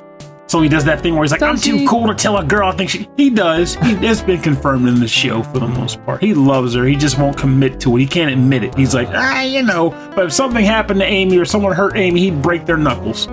So 0.52 0.60
he 0.60 0.68
does 0.68 0.84
that 0.84 1.00
thing 1.00 1.14
where 1.14 1.22
he's 1.24 1.32
like, 1.32 1.40
"I'm 1.40 1.54
Does 1.54 1.64
too 1.64 1.78
he? 1.78 1.86
cool 1.86 2.06
to 2.08 2.14
tell 2.14 2.36
a 2.36 2.44
girl 2.44 2.68
I 2.68 2.72
think 2.76 2.90
she." 2.90 3.08
He 3.16 3.30
does. 3.30 3.76
He, 3.76 3.92
it's 4.06 4.20
been 4.20 4.38
confirmed 4.42 4.86
in 4.86 5.00
the 5.00 5.08
show 5.08 5.42
for 5.42 5.58
the 5.60 5.66
most 5.66 6.04
part. 6.04 6.20
He 6.22 6.34
loves 6.34 6.74
her. 6.74 6.84
He 6.84 6.94
just 6.94 7.18
won't 7.18 7.38
commit 7.38 7.80
to 7.80 7.96
it. 7.96 8.00
He 8.00 8.06
can't 8.06 8.30
admit 8.30 8.62
it. 8.62 8.74
He's 8.74 8.94
like, 8.94 9.08
ah, 9.12 9.40
you 9.40 9.62
know. 9.62 9.88
But 10.14 10.26
if 10.26 10.32
something 10.34 10.62
happened 10.62 11.00
to 11.00 11.06
Amy 11.06 11.38
or 11.38 11.46
someone 11.46 11.72
hurt 11.74 11.96
Amy, 11.96 12.20
he'd 12.20 12.42
break 12.42 12.66
their 12.66 12.76
knuckles, 12.76 13.28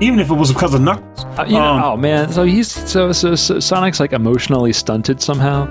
even 0.00 0.20
if 0.20 0.30
it 0.30 0.34
was 0.34 0.52
because 0.52 0.72
of 0.72 0.82
knuckles. 0.82 1.24
Uh, 1.36 1.44
you 1.48 1.54
know, 1.54 1.64
Um, 1.64 1.82
oh 1.82 1.96
man, 1.96 2.30
so 2.32 2.44
he's 2.44 2.70
so, 2.70 3.10
so 3.10 3.34
so 3.34 3.58
Sonic's 3.58 3.98
like 3.98 4.12
emotionally 4.12 4.72
stunted 4.72 5.20
somehow. 5.20 5.68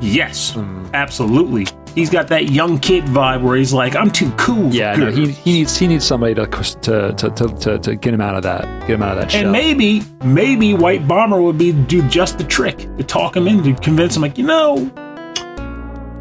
Yes, 0.00 0.52
Hmm. 0.52 0.84
absolutely. 0.94 1.66
He's 1.98 2.10
got 2.10 2.28
that 2.28 2.50
young 2.50 2.78
kid 2.78 3.02
vibe 3.06 3.42
where 3.42 3.56
he's 3.56 3.72
like, 3.72 3.96
"I'm 3.96 4.12
too 4.12 4.30
cool." 4.36 4.72
Yeah, 4.72 4.94
no, 4.94 5.10
he, 5.10 5.32
he 5.32 5.52
needs 5.52 5.76
he 5.76 5.88
needs 5.88 6.04
somebody 6.04 6.32
to 6.32 6.46
to, 6.46 7.12
to 7.12 7.30
to 7.30 7.78
to 7.80 7.96
get 7.96 8.14
him 8.14 8.20
out 8.20 8.36
of 8.36 8.44
that 8.44 8.62
get 8.86 8.90
him 8.90 9.02
out 9.02 9.18
of 9.18 9.22
that 9.24 9.32
shell. 9.32 9.42
And 9.42 9.50
maybe, 9.50 10.02
maybe 10.22 10.74
White 10.74 11.08
Bomber 11.08 11.42
would 11.42 11.58
be 11.58 11.72
do 11.72 12.08
just 12.08 12.38
the 12.38 12.44
trick 12.44 12.78
to 12.98 13.02
talk 13.02 13.36
him 13.36 13.48
in 13.48 13.64
to 13.64 13.74
convince 13.82 14.14
him, 14.14 14.22
like, 14.22 14.38
you 14.38 14.44
know, 14.46 14.76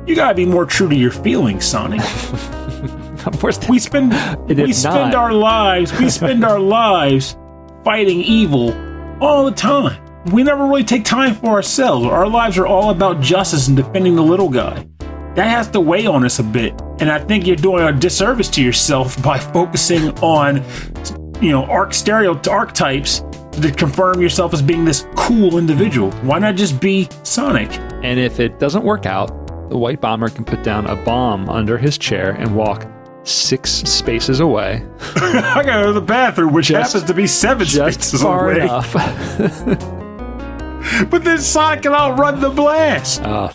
you 0.07 0.15
gotta 0.15 0.34
be 0.34 0.47
more 0.47 0.65
true 0.65 0.89
to 0.89 0.95
your 0.95 1.11
feelings, 1.11 1.63
Sonic. 1.63 2.01
We 3.67 3.78
spend 3.78 4.13
we 4.47 4.71
spend 4.71 5.11
not- 5.11 5.15
our 5.15 5.34
lives 5.34 5.91
we 5.99 6.09
spend 6.09 6.45
our 6.45 6.59
lives 6.80 7.38
fighting 7.84 8.21
evil 8.21 8.73
all 9.21 9.45
the 9.45 9.51
time. 9.51 10.01
We 10.32 10.43
never 10.43 10.65
really 10.65 10.86
take 10.86 11.03
time 11.03 11.36
for 11.36 11.47
ourselves. 11.47 12.05
Our 12.05 12.28
lives 12.28 12.57
are 12.57 12.65
all 12.65 12.89
about 12.89 13.21
justice 13.21 13.67
and 13.67 13.75
defending 13.75 14.15
the 14.15 14.23
little 14.23 14.49
guy. 14.49 14.88
That 15.38 15.49
has 15.49 15.69
to 15.69 15.79
weigh 15.79 16.07
on 16.07 16.25
us 16.25 16.39
a 16.39 16.43
bit. 16.43 16.73
And 16.99 17.11
I 17.11 17.19
think 17.19 17.45
you're 17.45 17.55
doing 17.55 17.83
a 17.83 17.93
disservice 17.93 18.49
to 18.49 18.63
yourself 18.63 19.21
by 19.29 19.38
focusing 19.38 20.09
on 20.19 20.63
you 21.41 21.51
know, 21.51 21.63
arc 21.65 21.93
stereo 21.93 22.41
archetypes 22.49 23.19
to 23.61 23.71
confirm 23.71 24.19
yourself 24.19 24.51
as 24.53 24.63
being 24.63 24.83
this 24.83 25.05
cool 25.15 25.59
individual. 25.59 26.11
Why 26.23 26.39
not 26.39 26.55
just 26.55 26.81
be 26.81 27.07
Sonic? 27.21 27.71
And 28.03 28.19
if 28.19 28.39
it 28.39 28.59
doesn't 28.59 28.83
work 28.83 29.05
out, 29.05 29.27
the 29.69 29.77
white 29.77 30.01
bomber 30.01 30.29
can 30.29 30.43
put 30.43 30.63
down 30.63 30.88
a 30.88 30.95
bomb 30.95 31.47
under 31.49 31.77
his 31.77 31.99
chair 31.99 32.31
and 32.31 32.55
walk 32.55 32.88
six 33.23 33.69
spaces 33.71 34.39
away, 34.39 34.83
I 35.17 35.61
gotta 35.63 35.63
go 35.65 35.85
to 35.88 35.93
the 35.93 36.01
bathroom, 36.01 36.51
which 36.53 36.67
Just- 36.67 36.93
happens 36.93 37.07
to 37.09 37.13
be 37.13 37.27
seven 37.27 37.67
just 37.67 38.01
spaces 38.01 38.23
far 38.23 38.51
away. 38.51 38.61
enough. 38.63 38.93
But 41.11 41.23
then 41.23 41.38
Sonic 41.39 41.83
can 41.83 41.93
outrun 41.93 42.39
the 42.39 42.49
blast. 42.49 43.21
Uh, 43.21 43.51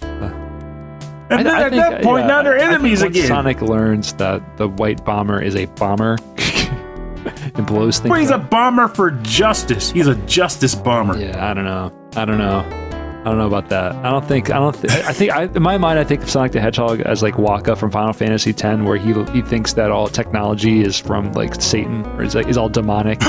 And 1.39 1.47
then 1.47 1.55
at 1.55 1.72
that 1.72 1.95
uh, 2.01 2.03
point, 2.03 2.22
yeah, 2.22 2.28
now 2.28 2.43
they're 2.43 2.57
I 2.57 2.61
think 2.61 2.72
enemies 2.72 3.03
again. 3.03 3.26
Sonic 3.26 3.61
learns 3.62 4.12
that 4.14 4.57
the 4.57 4.68
white 4.68 5.05
bomber 5.05 5.41
is 5.41 5.57
a 5.57 5.66
bomber 5.66 6.18
and 7.55 7.66
blows 7.66 7.99
things. 7.99 8.09
But 8.11 8.20
he's 8.20 8.30
a 8.30 8.39
bomber 8.39 8.89
for 8.89 9.11
justice. 9.22 9.91
He's 9.91 10.07
a 10.07 10.14
justice 10.26 10.74
bomber. 10.74 11.18
yeah. 11.18 11.51
I 11.51 11.55
don't 11.55 11.64
know. 11.64 11.93
I 12.16 12.24
don't 12.24 12.39
know. 12.39 12.82
I 13.23 13.27
don't 13.27 13.39
know 13.39 13.47
about 13.47 13.68
that. 13.68 13.95
I 13.95 14.11
don't 14.11 14.27
think. 14.27 14.51
I 14.51 14.59
don't. 14.59 14.75
Th- 14.75 14.93
I 15.05 15.12
think. 15.12 15.31
I, 15.31 15.45
in 15.45 15.62
my 15.62 15.79
mind, 15.79 16.01
I 16.01 16.03
think 16.03 16.25
of 16.25 16.31
Sonic 16.31 16.51
the 16.51 16.61
Hedgehog 16.61 17.01
as 17.03 17.23
like 17.23 17.35
Wakka 17.35 17.79
from 17.79 17.93
Final 17.93 18.12
Fantasy 18.12 18.51
X, 18.51 18.62
where 18.83 18.97
he 18.97 19.12
he 19.31 19.43
thinks 19.43 19.75
that 19.75 19.93
all 19.93 20.09
technology 20.09 20.83
is 20.83 20.99
from 20.99 21.31
like 21.35 21.55
Satan, 21.62 22.05
or 22.16 22.25
is 22.25 22.35
like 22.35 22.49
is 22.49 22.57
all 22.59 22.68
demonic. 22.68 23.18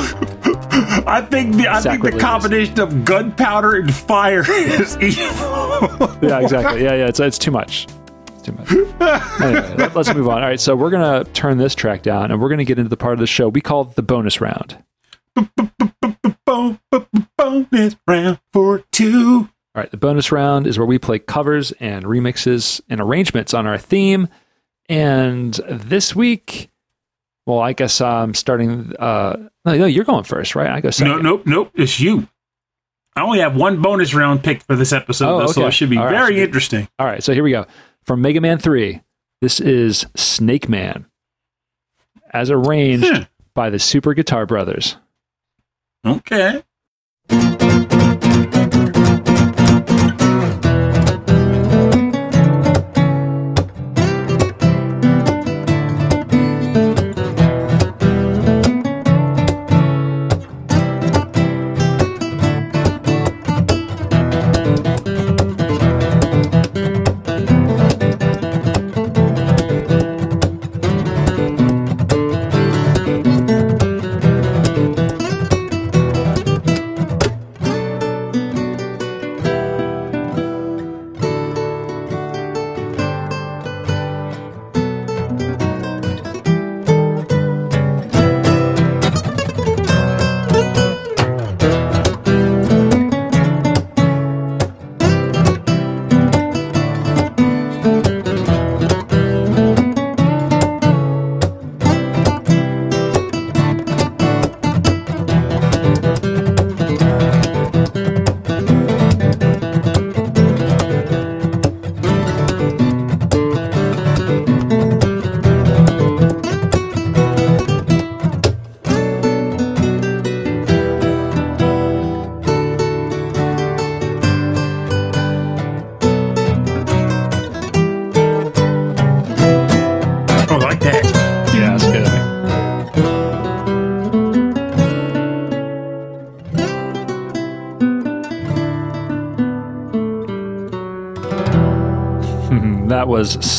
I 1.05 1.21
think 1.29 1.57
the 1.57 1.67
I 1.69 1.79
think 1.79 2.01
the 2.01 2.17
combination 2.17 2.79
of 2.79 3.05
gunpowder 3.05 3.75
and 3.75 3.93
fire 3.93 4.43
is 4.49 4.97
evil. 4.97 6.17
yeah, 6.23 6.39
exactly. 6.39 6.83
Yeah, 6.83 6.95
yeah. 6.95 7.07
It's 7.07 7.19
it's 7.19 7.37
too 7.37 7.51
much. 7.51 7.87
It's 8.29 8.41
too 8.41 8.53
much. 8.53 8.71
Anyway, 9.41 9.75
let, 9.77 9.95
us 9.95 10.11
move 10.11 10.27
on. 10.27 10.41
All 10.41 10.49
right, 10.49 10.59
so 10.59 10.75
we're 10.75 10.89
gonna 10.89 11.23
turn 11.33 11.59
this 11.59 11.75
track 11.75 12.01
down, 12.01 12.31
and 12.31 12.41
we're 12.41 12.49
gonna 12.49 12.63
get 12.63 12.79
into 12.79 12.89
the 12.89 12.97
part 12.97 13.13
of 13.13 13.19
the 13.19 13.27
show 13.27 13.47
we 13.47 13.61
call 13.61 13.83
the 13.83 14.01
bonus 14.01 14.41
round. 14.41 14.83
Bonus 17.37 17.95
round 18.07 18.39
for 18.51 18.83
two. 18.91 19.49
All 19.75 19.81
right, 19.81 19.89
the 19.89 19.97
bonus 19.97 20.31
round 20.31 20.67
is 20.67 20.77
where 20.77 20.85
we 20.85 20.99
play 20.99 21.17
covers 21.19 21.71
and 21.79 22.05
remixes 22.05 22.79
and 22.89 23.01
arrangements 23.01 23.53
on 23.53 23.65
our 23.65 23.77
theme. 23.77 24.27
And 24.87 25.53
this 25.67 26.15
week, 26.15 26.69
well, 27.47 27.59
I 27.59 27.73
guess 27.73 27.99
I'm 27.99 28.35
starting. 28.35 28.93
Uh, 28.99 29.47
no, 29.65 29.77
no, 29.77 29.85
you're 29.85 30.03
going 30.03 30.25
first, 30.25 30.55
right? 30.55 30.69
I 30.69 30.79
go 30.81 30.91
second. 30.91 31.11
No, 31.13 31.17
nope, 31.21 31.43
nope. 31.47 31.71
It's 31.73 31.99
you. 31.99 32.27
I 33.15 33.21
only 33.21 33.39
have 33.39 33.55
one 33.55 33.81
bonus 33.81 34.13
round 34.13 34.43
picked 34.43 34.63
for 34.63 34.75
this 34.75 34.91
episode, 34.91 35.29
Oh, 35.29 35.39
though, 35.39 35.47
so 35.47 35.67
it 35.67 35.71
should 35.71 35.89
be 35.89 35.97
All 35.97 36.05
right, 36.05 36.11
very 36.11 36.41
interesting. 36.41 36.87
All 36.99 37.05
right, 37.05 37.23
so 37.23 37.33
here 37.33 37.43
we 37.43 37.51
go. 37.51 37.65
From 38.05 38.21
Mega 38.21 38.41
Man 38.41 38.57
3, 38.59 39.01
this 39.41 39.59
is 39.59 40.05
Snake 40.15 40.67
Man, 40.67 41.05
as 42.31 42.49
arranged 42.51 43.27
by 43.53 43.69
the 43.69 43.79
Super 43.79 44.13
Guitar 44.13 44.45
Brothers. 44.45 44.97
Okay. 46.05 46.63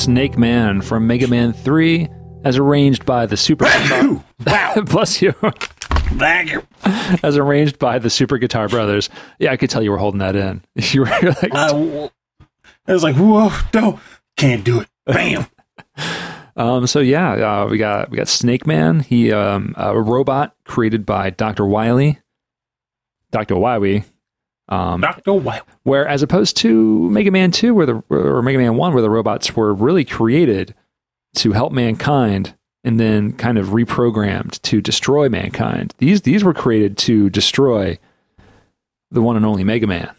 Snake 0.05 0.37
Man 0.37 0.83
from 0.83 1.07
Mega 1.07 1.27
Man 1.27 1.55
3, 1.55 2.09
as 2.45 2.59
arranged 2.59 3.07
by 3.07 3.25
the 3.25 3.39
Super 3.39 3.65
wow. 3.65 4.75
Bless 4.85 5.23
you. 5.23 5.33
Thank 5.33 6.53
you. 6.53 6.63
as 7.23 7.39
arranged 7.39 7.79
by 7.79 7.99
the 7.99 8.11
Super 8.11 8.37
Guitar 8.37 8.69
Brothers. 8.69 9.09
Yeah, 9.39 9.51
I 9.53 9.57
could 9.57 9.71
tell 9.71 9.83
you 9.83 9.91
were 9.91 9.97
holding 9.97 10.19
that 10.19 10.37
in. 10.37 10.63
You 10.93 11.01
were 11.01 11.07
like, 11.07 11.55
Uh, 11.55 12.09
I 12.87 12.93
was 12.93 13.03
like, 13.03 13.17
whoa, 13.17 13.51
no, 13.73 13.99
can't 14.37 14.63
do 14.63 14.81
it. 14.81 14.89
Bam. 15.07 15.47
Um, 16.57 16.87
so 16.87 17.01
yeah, 17.01 17.63
uh, 17.63 17.67
we 17.67 17.79
got 17.79 18.11
we 18.13 18.17
got 18.17 18.29
Snake 18.29 18.65
Man. 18.65 19.01
He 19.01 19.33
um, 19.33 19.75
a 19.77 20.01
robot 20.01 20.55
created 20.65 21.05
by 21.05 21.31
Doctor 21.31 21.67
Wily, 21.67 22.21
Doctor 23.33 23.57
Wily. 23.57 24.05
Um, 24.69 25.01
Dr. 25.03 25.35
White. 25.35 25.63
where 25.83 26.07
as 26.09 26.23
opposed 26.23 26.57
to 26.59 27.11
Mega 27.11 27.31
Man 27.31 27.51
Two, 27.51 27.75
where 27.75 27.87
the 27.87 28.03
or 28.09 28.41
Mega 28.43 28.59
Man 28.59 28.77
One, 28.77 28.93
where 28.95 29.03
the 29.03 29.11
robots 29.11 29.55
were 29.55 29.75
really 29.75 30.05
created 30.05 30.75
to 31.37 31.53
help 31.53 31.73
mankind 31.73 32.55
and 32.83 32.99
then 33.01 33.33
kind 33.33 33.59
of 33.59 33.69
reprogrammed 33.69 34.61
to 34.63 34.81
destroy 34.81 35.29
mankind. 35.29 35.93
These 35.99 36.23
these 36.23 36.43
were 36.45 36.55
created 36.55 36.97
to 36.99 37.29
destroy 37.31 37.99
the 39.11 39.21
one 39.23 39.37
and 39.37 39.45
only 39.45 39.65
Mega 39.65 39.87
Man. 39.87 40.11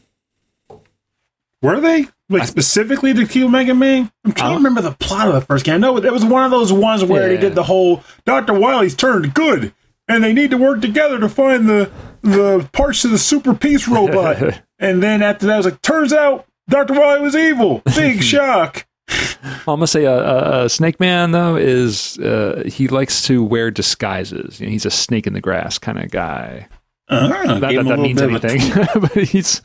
Were 1.61 1.79
they? 1.79 2.05
Like 2.27 2.47
specifically 2.47 3.13
to 3.13 3.27
kill 3.27 3.49
Mega 3.49 3.73
Man? 3.75 4.11
I'm 4.23 4.31
trying 4.33 4.51
to 4.51 4.57
remember 4.57 4.81
the 4.81 4.91
plot 4.91 5.27
of 5.27 5.33
the 5.35 5.41
first 5.41 5.63
game. 5.65 5.75
I 5.75 5.77
know 5.77 5.97
it 5.97 6.11
was 6.11 6.25
one 6.25 6.43
of 6.43 6.51
those 6.51 6.73
ones 6.73 7.03
where 7.03 7.27
they 7.27 7.35
Yeah. 7.35 7.41
did 7.41 7.55
the 7.55 7.63
whole 7.63 8.03
Dr. 8.25 8.53
Wily's 8.53 8.95
turned 8.95 9.33
good 9.33 9.73
and 10.07 10.23
they 10.23 10.33
need 10.33 10.51
to 10.51 10.57
work 10.57 10.81
together 10.81 11.19
to 11.19 11.29
find 11.29 11.67
the 11.67 11.91
the 12.21 12.67
parts 12.73 13.05
of 13.05 13.11
the 13.11 13.17
super 13.17 13.53
peace 13.53 13.87
robot. 13.87 14.61
and 14.79 15.01
then 15.03 15.21
after 15.21 15.45
that, 15.47 15.53
I 15.53 15.57
was 15.57 15.65
like, 15.65 15.81
turns 15.81 16.11
out 16.13 16.45
Dr. 16.69 16.93
Wily 16.93 17.21
was 17.21 17.35
evil. 17.35 17.81
Big 17.95 18.23
shock. 18.23 18.85
I'm 19.07 19.65
gonna 19.65 19.85
say 19.87 20.05
a, 20.05 20.13
a, 20.17 20.65
a 20.65 20.69
Snake 20.69 20.99
Man 20.99 21.31
though 21.31 21.55
is 21.55 22.17
uh, 22.19 22.63
he 22.65 22.87
likes 22.87 23.21
to 23.27 23.43
wear 23.43 23.69
disguises. 23.69 24.59
You 24.59 24.65
know, 24.65 24.71
he's 24.71 24.85
a 24.85 24.91
snake 24.91 25.27
in 25.27 25.33
the 25.33 25.41
grass 25.41 25.77
kind 25.77 25.99
of 25.99 26.09
guy. 26.09 26.67
Uh, 27.07 27.27
Not 27.27 27.61
that 27.61 27.85
that 27.85 27.99
means 27.99 28.19
anything, 28.19 28.61
but 28.99 29.11
he's 29.13 29.61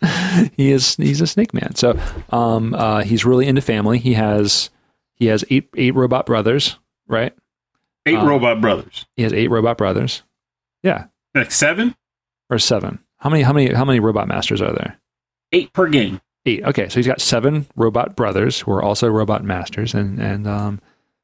he 0.59 0.71
is 0.73 0.95
he's 0.97 1.23
a 1.23 1.27
Snake 1.27 1.55
Man. 1.55 1.75
So 1.75 1.99
um, 2.29 2.75
uh, 2.75 3.03
he's 3.03 3.25
really 3.25 3.47
into 3.47 3.63
family. 3.63 3.99
He 3.99 4.13
has 4.13 4.69
he 5.17 5.27
has 5.27 5.43
eight 5.49 5.71
eight 5.75 5.95
robot 5.95 6.27
brothers, 6.27 6.79
right? 7.09 7.33
Eight 8.05 8.17
Uh, 8.19 8.27
robot 8.27 8.61
brothers. 8.61 9.07
He 9.17 9.23
has 9.23 9.33
eight 9.33 9.49
robot 9.49 9.79
brothers. 9.79 10.23
Yeah, 10.83 11.07
Like 11.35 11.51
seven? 11.53 11.95
or 12.49 12.59
seven. 12.59 12.99
How 13.19 13.31
many 13.31 13.43
how 13.43 13.53
many 13.53 13.73
how 13.75 13.85
many 13.85 14.01
robot 14.01 14.29
masters 14.29 14.61
are 14.63 14.73
there? 14.73 14.99
Eight 15.53 15.73
per 15.73 15.89
game. 15.89 16.21
Eight. 16.47 16.65
Okay, 16.65 16.89
so 16.89 16.95
he's 16.97 17.07
got 17.07 17.21
seven 17.21 17.67
robot 17.77 18.17
brothers 18.17 18.61
who 18.61 18.73
are 18.73 18.83
also 18.83 19.09
robot 19.09 19.45
masters, 19.45 19.93
and 19.95 20.19
and 20.19 20.47
um, 20.47 20.81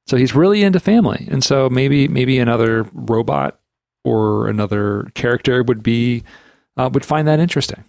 so 0.07 0.17
he's 0.17 0.35
really 0.35 0.63
into 0.63 0.79
family, 0.79 1.27
and 1.31 1.43
so 1.43 1.71
maybe 1.71 2.07
maybe 2.07 2.39
another 2.39 2.85
robot 2.93 3.59
or 4.05 4.47
another 4.49 5.11
character 5.15 5.63
would 5.63 5.83
be 5.83 6.23
uh, 6.77 6.91
would 6.93 7.05
find 7.05 7.27
that 7.27 7.41
interesting. 7.41 7.83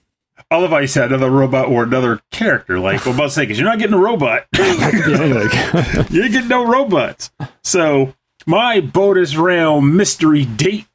I 0.50 0.58
love 0.58 0.70
how 0.70 0.78
you 0.78 0.88
said 0.88 1.12
another 1.12 1.30
robot 1.30 1.68
or 1.68 1.84
another 1.84 2.22
character. 2.32 2.80
Like, 2.80 3.06
what 3.06 3.16
about 3.16 3.32
say, 3.34 3.42
because 3.44 3.60
you're 3.60 3.68
not 3.68 3.80
getting 3.80 3.96
a 3.96 4.00
robot. 4.00 4.46
You 6.10 6.30
get 6.30 6.46
no 6.48 6.66
robots. 6.66 7.32
So, 7.64 8.14
my 8.46 8.80
bonus 8.80 9.36
round 9.36 9.96
mystery 9.98 10.46
date 10.46 10.87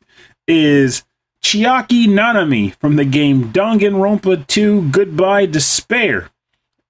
is 0.47 1.05
Chiaki 1.43 2.07
Nanami 2.07 2.75
from 2.77 2.97
the 2.97 3.05
game 3.05 3.53
Danganronpa 3.53 4.47
2 4.47 4.91
Goodbye 4.91 5.47
Despair. 5.47 6.31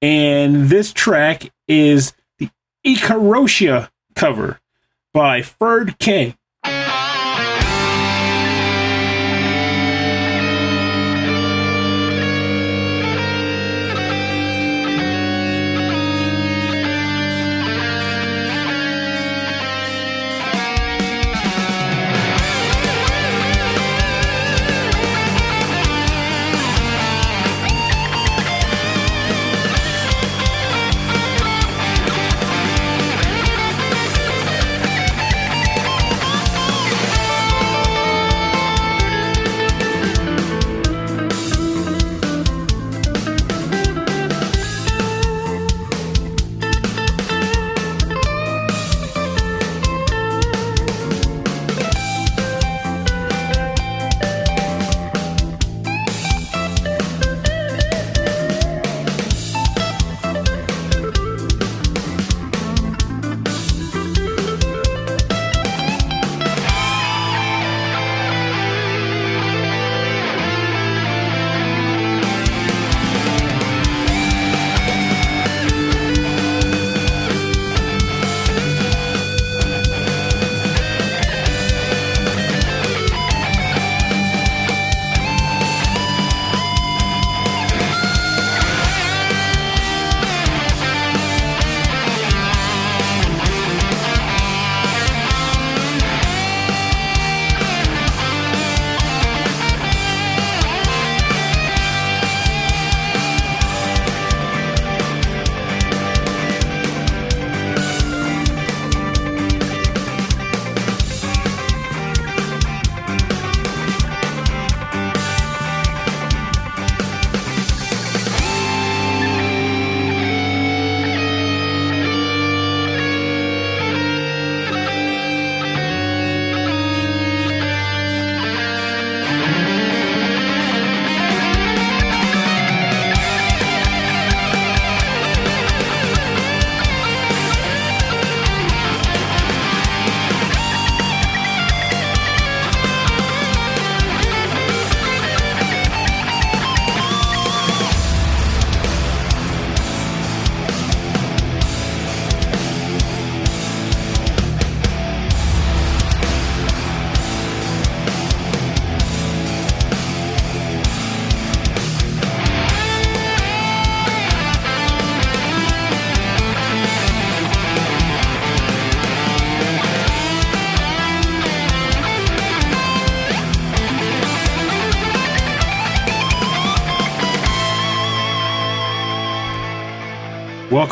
And 0.00 0.68
this 0.68 0.92
track 0.92 1.50
is 1.68 2.12
the 2.38 2.50
Ikoroshia 2.84 3.88
cover 4.14 4.61
by 5.14 5.42
Ferd 5.42 5.98
K. 5.98 6.36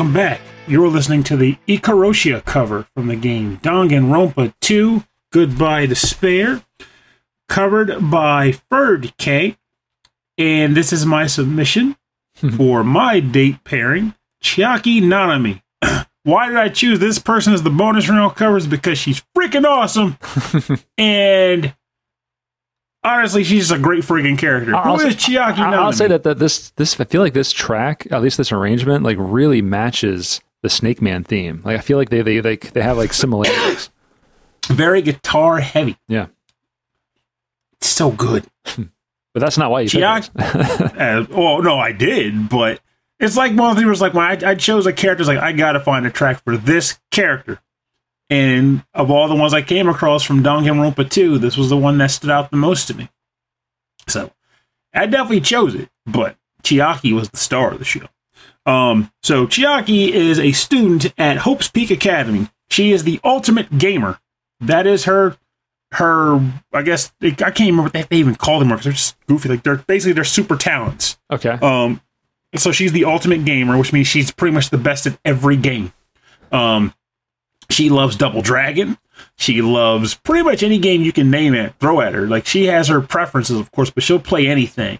Welcome 0.01 0.15
back. 0.15 0.41
You're 0.67 0.89
listening 0.89 1.23
to 1.25 1.37
the 1.37 1.59
Ikoroshia 1.69 2.43
cover 2.47 2.87
from 2.95 3.09
the 3.09 3.17
game 3.17 3.59
Danganronpa 3.59 4.55
2 4.63 5.05
Goodbye 5.31 5.85
Despair, 5.85 6.65
covered 7.51 8.11
by 8.11 8.53
Ferd 8.71 9.15
K. 9.19 9.59
And 10.39 10.75
this 10.75 10.95
is 10.95 11.05
my 11.05 11.27
submission 11.27 11.99
for 12.57 12.83
my 12.83 13.21
date 13.21 13.63
pairing, 13.65 14.15
Chiaki 14.43 15.03
Nanami. 15.03 15.61
Why 16.23 16.49
did 16.49 16.57
I 16.57 16.71
choose 16.71 16.99
this 16.99 17.19
person 17.19 17.53
as 17.53 17.63
the 17.63 17.69
bonus 17.69 18.09
round 18.09 18.37
covers? 18.37 18.67
Because 18.67 18.97
she's 18.97 19.23
freaking 19.37 19.67
awesome. 19.67 20.17
and 20.97 21.75
honestly, 23.03 23.45
she's 23.45 23.71
a 23.71 23.79
great 23.79 24.03
freaking 24.05 24.39
character. 24.39 24.75
I'll 24.75 24.97
Who 24.97 25.03
say- 25.03 25.09
is 25.09 25.17
Chiaki 25.17 25.55
Nanami? 25.57 25.75
I'll 25.75 25.93
say 25.93 26.09
that, 26.09 26.23
that 26.25 26.39
this 26.39 26.71
this 26.71 26.99
I 27.01 27.05
feel 27.05 27.23
like 27.23 27.35
this 27.35 27.53
track, 27.53 28.07
at 28.11 28.23
least 28.23 28.37
this 28.37 28.53
arrangement, 28.53 29.05
like 29.05 29.17
really 29.19 29.63
matches 29.63 30.41
the 30.63 30.71
Snake 30.71 31.01
Man 31.01 31.25
theme. 31.25 31.63
Like 31.65 31.77
I 31.77 31.81
feel 31.81 31.99
like 31.99 32.11
they 32.11 32.23
they 32.23 32.41
they, 32.41 32.57
they 32.57 32.83
have 32.83 32.97
like 32.97 33.13
similarities. 33.13 33.91
Very 34.69 35.03
guitar 35.03 35.59
heavy. 35.61 35.97
Yeah, 36.07 36.27
It's 37.79 37.89
so 37.89 38.11
good. 38.11 38.45
but 38.65 39.41
that's 39.41 39.57
not 39.59 39.71
why 39.71 39.81
you 39.81 39.89
Chiaki-. 39.89 40.31
Uh, 40.39 41.27
well, 41.35 41.63
no, 41.63 41.79
I 41.79 41.93
did, 41.93 42.49
but 42.49 42.81
it's 43.19 43.37
like 43.37 43.53
one 43.57 43.71
of 43.71 43.77
the 43.77 43.81
things 43.83 43.89
was 43.91 44.01
like 44.01 44.15
when 44.15 44.25
I, 44.25 44.51
I 44.51 44.55
chose 44.55 44.87
a 44.87 44.93
character, 44.93 45.23
it's 45.23 45.29
like 45.29 45.39
I 45.39 45.53
gotta 45.53 45.81
find 45.81 46.07
a 46.07 46.11
track 46.11 46.43
for 46.45 46.57
this 46.57 47.01
character. 47.11 47.61
And 48.31 48.85
of 48.95 49.11
all 49.11 49.27
the 49.29 49.35
ones 49.35 49.53
I 49.53 49.61
came 49.63 49.89
across 49.89 50.23
from 50.23 50.43
Danganronpa 50.43 51.11
2, 51.11 51.39
this 51.39 51.57
was 51.57 51.69
the 51.69 51.77
one 51.77 51.99
that 51.99 52.13
stood 52.13 52.31
out 52.31 52.51
the 52.51 52.57
most 52.57 52.87
to 52.87 52.95
me. 52.95 53.11
So 54.07 54.31
I 54.95 55.07
definitely 55.07 55.41
chose 55.41 55.75
it, 55.75 55.89
but 56.07 56.37
Chiaki 56.63 57.13
was 57.13 57.29
the 57.29 57.37
star 57.37 57.73
of 57.73 57.81
the 57.81 57.85
show. 57.85 58.07
Um, 58.67 59.11
so 59.23 59.47
Chiaki 59.47 60.11
is 60.11 60.39
a 60.39 60.53
student 60.53 61.13
at 61.19 61.39
Hope's 61.39 61.69
Peak 61.69 61.91
Academy. 61.91 62.49
She 62.71 62.93
is 62.93 63.03
the 63.03 63.19
ultimate 63.25 63.79
gamer. 63.79 64.21
That 64.61 64.87
is 64.87 65.05
her 65.05 65.37
her 65.93 66.37
I 66.73 66.83
guess 66.83 67.13
I 67.21 67.31
can't 67.31 67.59
remember 67.59 67.83
what 67.83 67.93
they, 67.93 68.03
they 68.03 68.17
even 68.19 68.37
call 68.37 68.61
them 68.61 68.69
because 68.69 68.85
they're 68.85 68.93
just 68.93 69.17
goofy. 69.27 69.49
Like 69.49 69.65
they're 69.65 69.77
basically 69.77 70.13
they're 70.13 70.23
super 70.25 70.57
talents. 70.57 71.19
okay, 71.33 71.59
Um, 71.63 72.01
so 72.55 72.71
she's 72.71 72.93
the 72.93 73.07
ultimate 73.07 73.45
gamer, 73.45 73.77
which 73.77 73.93
means 73.93 74.07
she's 74.07 74.31
pretty 74.31 74.55
much 74.55 74.71
the 74.71 74.79
best 74.79 75.07
at 75.07 75.19
every 75.25 75.57
game. 75.57 75.93
Um, 76.53 76.95
she 77.71 77.89
loves 77.89 78.17
Double 78.17 78.43
Dragon. 78.43 78.99
She 79.37 79.63
loves 79.63 80.15
pretty 80.15 80.43
much 80.45 80.63
any 80.63 80.79
game 80.79 81.03
you 81.03 81.13
can 81.13 81.31
name 81.31 81.55
it, 81.55 81.75
throw 81.81 82.01
at 82.01 82.15
her. 82.15 82.27
Like 82.27 82.47
she 82.47 82.67
has 82.67 82.89
her 82.89 83.01
preferences, 83.01 83.59
of 83.59 83.71
course, 83.73 83.91
but 83.91 84.03
she'll 84.03 84.19
play 84.19 84.47
anything 84.47 84.99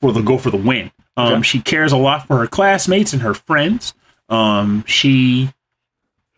for 0.00 0.12
the 0.12 0.20
go 0.22 0.38
for 0.38 0.50
the 0.50 0.56
win. 0.56 0.90
Um, 1.16 1.32
Okay. 1.34 1.42
she 1.42 1.60
cares 1.60 1.92
a 1.92 1.96
lot 1.96 2.26
for 2.26 2.38
her 2.38 2.46
classmates 2.46 3.12
and 3.12 3.22
her 3.22 3.34
friends. 3.34 3.94
Um, 4.28 4.84
she, 4.86 5.50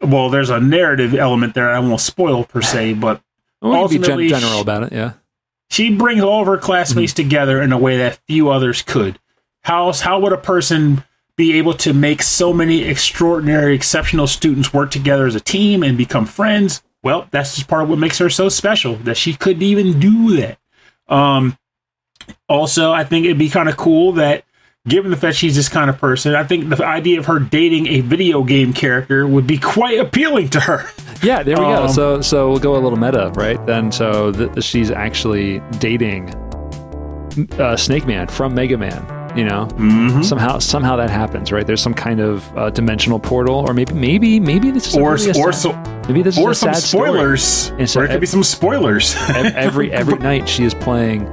well, 0.01 0.31
there's 0.31 0.49
a 0.51 0.61
narrative 0.61 1.15
element 1.15 1.55
there. 1.55 1.71
I 1.71 1.79
won't 1.81 2.01
spoil 2.01 2.45
per 2.45 2.63
se, 2.63 2.95
but 2.95 3.21
well, 3.61 3.73
we 3.73 3.77
can 3.79 3.89
be 3.89 3.93
gen- 3.93 4.01
ultimately, 4.13 4.29
general 4.29 4.59
sh- 4.59 4.63
about 4.63 4.83
it. 4.85 4.93
Yeah, 4.93 5.13
she 5.69 5.95
brings 5.95 6.23
all 6.23 6.41
of 6.41 6.47
her 6.47 6.57
classmates 6.57 7.13
together 7.13 7.61
in 7.61 7.73
a 7.73 7.79
way 7.79 7.99
that 7.99 8.19
few 8.27 8.49
others 8.49 8.81
could. 8.83 9.19
How 9.63 9.93
how 9.93 10.21
would 10.21 10.33
a 10.33 10.39
person 10.39 11.05
be 11.41 11.55
able 11.57 11.73
to 11.73 11.95
make 11.95 12.23
so 12.23 12.53
many 12.53 12.83
extraordinary, 12.85 13.75
exceptional 13.75 14.27
students 14.27 14.75
work 14.75 14.91
together 14.91 15.27
as 15.27 15.35
a 15.35 15.41
team 15.41 15.83
and 15.83 15.97
become 15.97 16.27
friends? 16.27 16.83
Well, 17.03 17.27
that's 17.31 17.55
just 17.55 17.67
part 17.67 17.83
of 17.83 17.89
what 17.89 17.99
makes 17.99 18.19
her 18.19 18.29
so 18.29 18.51
special 18.51 18.97
that 18.97 19.17
she 19.17 19.33
couldn't 19.33 19.63
even 19.63 19.99
do 19.99 20.37
that. 20.37 20.59
Um, 21.09 21.57
also, 22.47 22.93
I 22.93 23.05
think 23.05 23.25
it'd 23.25 23.39
be 23.39 23.49
kind 23.49 23.71
of 23.71 23.79
cool 23.79 24.13
that, 24.13 24.45
given 24.87 25.11
the 25.11 25.17
fact 25.17 25.37
she's 25.39 25.57
this 25.57 25.71
kind 25.71 25.89
of 25.89 25.97
person, 25.97 26.35
I 26.35 26.45
think 26.45 26.69
the 26.69 26.85
idea 26.85 27.19
of 27.19 27.25
her 27.27 27.39
dating 27.39 27.87
a 27.87 28.01
video 28.01 28.45
game 28.45 28.75
character 28.75 29.27
would 29.27 29.47
be 29.47 29.57
quite 29.57 29.99
appealing 29.99 30.51
to 30.51 30.61
her. 30.61 30.91
Yeah, 31.23 31.43
there 31.43 31.57
we 31.57 31.63
go. 31.65 31.85
Um, 31.85 31.89
So 31.89 32.21
so 32.21 32.51
we'll 32.51 32.59
go 32.61 32.77
a 32.77 32.81
little 32.81 32.99
meta, 32.99 33.31
right? 33.35 33.65
Then 33.67 33.91
so 33.91 34.31
th- 34.33 34.63
she's 34.63 34.91
actually 34.91 35.61
dating 35.79 36.35
uh, 37.59 37.77
Snake 37.77 38.07
Man 38.07 38.27
from 38.29 38.55
Mega 38.55 38.77
Man. 38.77 39.20
You 39.37 39.45
know, 39.45 39.67
Mm-hmm. 39.73 40.23
somehow 40.23 40.59
somehow 40.59 40.97
that 40.97 41.09
happens, 41.11 41.53
right? 41.53 41.67
There's 41.67 41.81
some 41.83 41.95
kind 41.95 42.21
of 42.21 42.57
uh, 42.59 42.71
dimensional 42.71 43.19
portal, 43.21 43.65
or 43.67 43.73
maybe 43.75 43.95
maybe 43.95 44.41
maybe 44.41 44.71
this 44.71 44.89
is 44.89 44.97
Or 44.97 45.13
really 45.15 45.31
or 45.41 45.53
sad- 45.53 45.55
so, 45.55 46.03
maybe 46.09 46.23
this 46.23 46.37
is 46.37 46.43
or 46.45 46.51
a 46.51 46.55
some 46.55 46.75
sad 46.75 46.83
spoilers. 46.83 47.43
So 47.45 48.01
or 48.01 48.05
it 48.05 48.09
could 48.09 48.11
ev- 48.17 48.21
be 48.21 48.27
some 48.27 48.43
spoilers. 48.43 49.15
Every 49.29 49.93
every 49.93 50.19
night 50.31 50.49
she 50.49 50.65
is 50.65 50.75
playing 50.75 51.25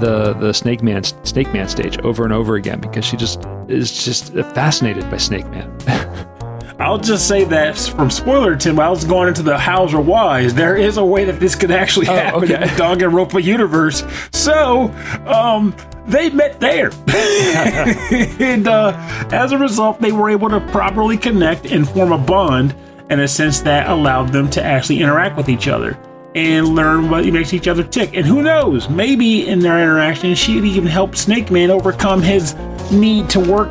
the 0.00 0.34
the 0.38 0.52
Snake 0.52 0.82
Man 0.82 1.02
Snake 1.04 1.52
Man 1.54 1.68
stage 1.68 1.96
over 2.00 2.24
and 2.24 2.32
over 2.34 2.56
again 2.56 2.80
because 2.80 3.04
she 3.06 3.16
just 3.16 3.42
is 3.68 4.04
just 4.04 4.34
fascinated 4.54 5.10
by 5.10 5.16
Snake 5.16 5.46
Man. 5.50 5.74
I'll 6.78 6.98
just 6.98 7.26
say 7.26 7.44
that 7.44 7.78
from 7.78 8.10
spoiler 8.10 8.54
Tim, 8.54 8.78
I 8.78 8.90
was 8.90 9.04
going 9.04 9.28
into 9.28 9.42
the 9.42 9.56
hows 9.56 9.94
or 9.94 10.00
whys. 10.02 10.52
There 10.54 10.76
is 10.76 10.98
a 10.98 11.04
way 11.04 11.24
that 11.24 11.40
this 11.40 11.54
could 11.54 11.70
actually 11.70 12.06
Oh, 12.08 12.14
happen 12.14 12.44
in 12.44 12.52
okay. 12.52 12.64
the 12.64 12.70
Danganronpa 12.82 13.42
universe. 13.42 14.04
So, 14.32 14.90
um, 15.26 15.74
they 16.06 16.30
met 16.30 16.60
there, 16.60 16.90
and 18.40 18.68
uh, 18.68 18.92
as 19.32 19.50
a 19.50 19.58
result, 19.58 20.00
they 20.00 20.12
were 20.12 20.30
able 20.30 20.48
to 20.50 20.60
properly 20.70 21.16
connect 21.16 21.66
and 21.66 21.88
form 21.88 22.12
a 22.12 22.18
bond 22.18 22.76
in 23.10 23.18
a 23.20 23.26
sense 23.26 23.60
that 23.62 23.88
allowed 23.88 24.28
them 24.28 24.48
to 24.50 24.62
actually 24.62 25.00
interact 25.00 25.36
with 25.36 25.48
each 25.48 25.66
other 25.66 25.98
and 26.36 26.68
learn 26.68 27.10
what 27.10 27.24
makes 27.26 27.52
each 27.54 27.66
other 27.66 27.82
tick. 27.82 28.10
And 28.14 28.24
who 28.26 28.42
knows, 28.42 28.88
maybe 28.88 29.48
in 29.48 29.58
their 29.58 29.82
interaction, 29.82 30.34
she'd 30.36 30.64
even 30.64 30.86
help 30.86 31.16
Snake 31.16 31.50
Man 31.50 31.70
overcome 31.70 32.22
his 32.22 32.54
need 32.92 33.28
to 33.30 33.40
work 33.40 33.68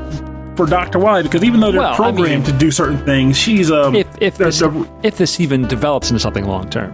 for 0.55 0.65
Dr. 0.65 0.99
Wily 0.99 1.23
because 1.23 1.43
even 1.43 1.59
though 1.59 1.71
they're 1.71 1.81
Well, 1.81 1.93
I 1.93 1.95
programmed 1.95 2.45
mean- 2.47 2.53
to 2.53 2.57
do 2.57 2.71
certain 2.71 2.97
things, 3.05 3.37
she's 3.37 3.71
um 3.71 3.95
if 3.95 4.07
if 4.21 4.37
this 4.37 4.59
they're- 4.59 4.85
if 5.03 5.17
this 5.17 5.39
even 5.39 5.67
develops 5.67 6.09
into 6.09 6.19
something 6.19 6.45
long 6.45 6.69
term, 6.69 6.93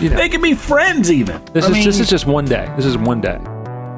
you 0.00 0.10
know, 0.10 0.16
they 0.16 0.28
can 0.28 0.40
be 0.42 0.54
friends 0.54 1.10
even. 1.12 1.40
this 1.52 1.64
I 1.64 1.68
is 1.68 1.74
mean, 1.74 1.84
this 1.84 2.00
is 2.00 2.08
just 2.10 2.26
one 2.26 2.44
day. 2.44 2.68
This 2.76 2.86
is 2.86 2.96
one 2.98 3.20
day, 3.20 3.36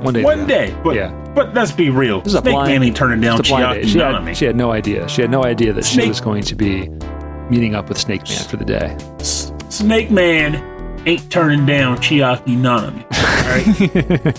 one 0.02 0.12
day. 0.14 0.22
one 0.22 0.46
day, 0.46 0.74
but 0.84 0.94
Yeah. 0.96 1.10
but 1.34 1.54
let's 1.54 1.72
be 1.72 1.88
real. 1.90 2.20
This 2.20 2.32
is 2.32 2.38
a 2.38 2.40
Snake 2.42 2.52
blind. 2.54 2.72
Man 2.72 2.82
ain't 2.82 2.96
turning 2.96 3.20
down 3.20 3.40
a. 3.40 3.42
Chiaki 3.42 3.84
She 3.86 3.98
had, 3.98 4.36
she 4.36 4.44
had 4.46 4.56
no 4.56 4.72
idea. 4.72 5.08
She 5.08 5.22
had 5.22 5.30
no 5.30 5.44
idea 5.44 5.72
that 5.72 5.84
she 5.84 6.06
was 6.08 6.20
going 6.20 6.42
to 6.44 6.54
be 6.54 6.90
meeting 7.50 7.74
up 7.74 7.88
with 7.88 7.98
Snake 7.98 8.28
Man 8.28 8.44
for 8.44 8.56
the 8.56 8.64
day. 8.64 8.96
S- 9.20 9.52
Snake 9.68 10.10
Man 10.10 10.62
ain't 11.06 11.30
turning 11.30 11.64
down 11.66 11.98
Chiaki 11.98 12.56
Nanami. 12.58 13.04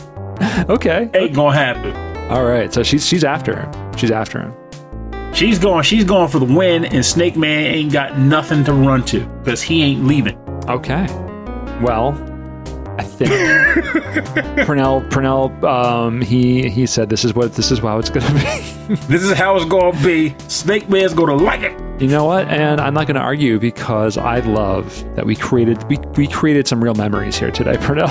Okay. 0.69 1.09
ain't 1.13 1.33
gonna 1.33 1.55
happen. 1.55 1.93
All 2.30 2.43
right. 2.45 2.73
So 2.73 2.84
she's 2.84 3.05
she's 3.05 3.23
after 3.23 3.59
him. 3.59 3.97
She's 3.97 4.11
after 4.11 4.41
him. 4.41 4.53
She's 5.34 5.59
going 5.59 5.84
she's 5.84 6.03
going 6.05 6.30
for 6.30 6.39
the 6.39 6.45
win 6.45 6.86
and 6.86 7.05
Snake 7.05 7.36
Man 7.36 7.65
ain't 7.65 7.91
got 7.91 8.17
nothing 8.17 8.63
to 8.63 8.73
run 8.73 9.03
to 9.05 9.26
because 9.43 9.61
he 9.61 9.84
ain't 9.84 10.05
leaving. 10.05 10.38
Okay. 10.67 11.05
Well, 11.82 12.13
I 12.97 13.03
think 13.03 13.30
Purnell 14.65 15.01
Purnell 15.09 15.65
um, 15.65 16.21
he 16.21 16.69
he 16.69 16.86
said 16.86 17.09
this 17.09 17.26
is 17.26 17.36
what 17.36 17.53
this 17.53 17.69
is 17.69 17.80
how 17.80 17.99
it's 17.99 18.09
gonna 18.09 18.34
be. 18.34 18.95
This 19.07 19.23
is 19.23 19.34
how 19.34 19.55
it's 19.57 19.65
gonna 19.65 20.01
be. 20.03 20.36
Snake 20.47 20.89
Man's 20.89 21.13
gonna 21.13 21.36
like 21.36 21.61
it. 21.61 21.78
You 21.99 22.07
know 22.07 22.25
what? 22.25 22.47
And 22.47 22.79
I'm 22.81 22.93
not 22.93 23.07
gonna 23.07 23.19
argue 23.19 23.59
because 23.59 24.17
I 24.17 24.39
love 24.39 25.03
that 25.15 25.25
we 25.25 25.35
created 25.35 25.83
we, 25.85 25.97
we 26.15 26.27
created 26.27 26.67
some 26.67 26.83
real 26.83 26.93
memories 26.95 27.37
here 27.37 27.51
today, 27.51 27.77
Purnell. 27.81 28.07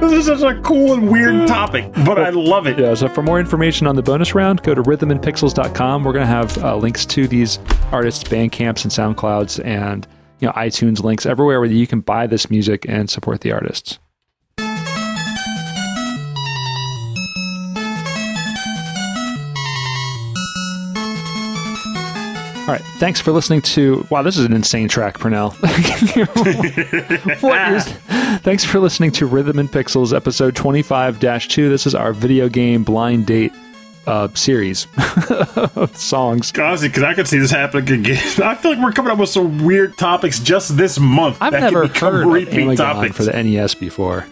This 0.00 0.12
is 0.12 0.26
such 0.26 0.42
a 0.42 0.60
cool 0.62 0.94
and 0.94 1.10
weird 1.10 1.48
topic, 1.48 1.92
but 2.04 2.18
I 2.18 2.30
love 2.30 2.66
it. 2.66 2.78
yeah. 2.78 2.94
So 2.94 3.08
for 3.08 3.22
more 3.22 3.40
information 3.40 3.86
on 3.86 3.96
the 3.96 4.02
bonus 4.02 4.34
round, 4.34 4.62
go 4.62 4.74
to 4.74 4.82
rhythmandpixels.com. 4.82 6.04
We're 6.04 6.12
gonna 6.12 6.26
have 6.26 6.56
uh, 6.62 6.76
links 6.76 7.04
to 7.06 7.26
these 7.26 7.58
artists' 7.90 8.24
Bandcamps 8.24 8.84
and 8.84 9.16
SoundClouds 9.16 9.64
and 9.64 10.06
you 10.40 10.46
know 10.46 10.52
iTunes 10.54 11.02
links 11.02 11.26
everywhere 11.26 11.60
where 11.60 11.68
you 11.68 11.86
can 11.86 12.00
buy 12.00 12.26
this 12.26 12.48
music 12.50 12.86
and 12.88 13.10
support 13.10 13.40
the 13.40 13.52
artists. 13.52 13.98
All 22.62 22.68
right. 22.68 22.80
Thanks 22.98 23.20
for 23.20 23.32
listening 23.32 23.60
to. 23.62 24.06
Wow, 24.08 24.22
this 24.22 24.38
is 24.38 24.44
an 24.44 24.52
insane 24.52 24.86
track, 24.86 25.18
Purnell. 25.18 25.50
what 27.40 27.72
is? 27.72 27.84
Thanks 28.42 28.64
for 28.64 28.78
listening 28.78 29.10
to 29.12 29.26
Rhythm 29.26 29.58
and 29.58 29.68
Pixels, 29.68 30.14
episode 30.14 30.54
twenty-five 30.54 31.18
two. 31.48 31.68
This 31.68 31.88
is 31.88 31.94
our 31.96 32.12
video 32.12 32.48
game 32.48 32.84
blind 32.84 33.26
date 33.26 33.52
uh, 34.06 34.28
series 34.34 34.86
of 35.76 35.96
songs. 35.96 36.52
Honestly, 36.56 36.86
because 36.88 37.02
I 37.02 37.14
could 37.14 37.26
see 37.26 37.38
this 37.38 37.50
happening 37.50 38.00
again. 38.00 38.16
I 38.42 38.54
feel 38.54 38.72
like 38.72 38.80
we're 38.80 38.92
coming 38.92 39.10
up 39.10 39.18
with 39.18 39.30
some 39.30 39.64
weird 39.64 39.98
topics 39.98 40.38
just 40.38 40.76
this 40.76 41.00
month. 41.00 41.38
I've 41.40 41.52
that 41.52 41.60
never 41.60 41.88
heard 41.88 42.26
of 42.26 42.32
repeat 42.32 42.54
Amagon 42.54 42.76
topics. 42.76 43.16
for 43.16 43.24
the 43.24 43.42
NES 43.42 43.74
before. 43.74 44.26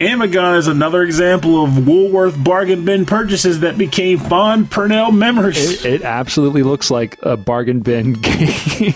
Amagon 0.00 0.58
is 0.58 0.68
another 0.68 1.02
example 1.02 1.62
of 1.64 1.86
Woolworth 1.86 2.42
bargain 2.44 2.84
bin 2.84 3.06
purchases 3.06 3.60
that 3.60 3.78
became 3.78 4.18
fond 4.18 4.70
Purnell 4.70 5.10
memories. 5.10 5.84
It, 5.84 5.86
it 5.86 6.02
absolutely 6.02 6.62
looks 6.62 6.90
like 6.90 7.18
a 7.22 7.34
bargain 7.36 7.80
bin 7.80 8.12
game. 8.20 8.94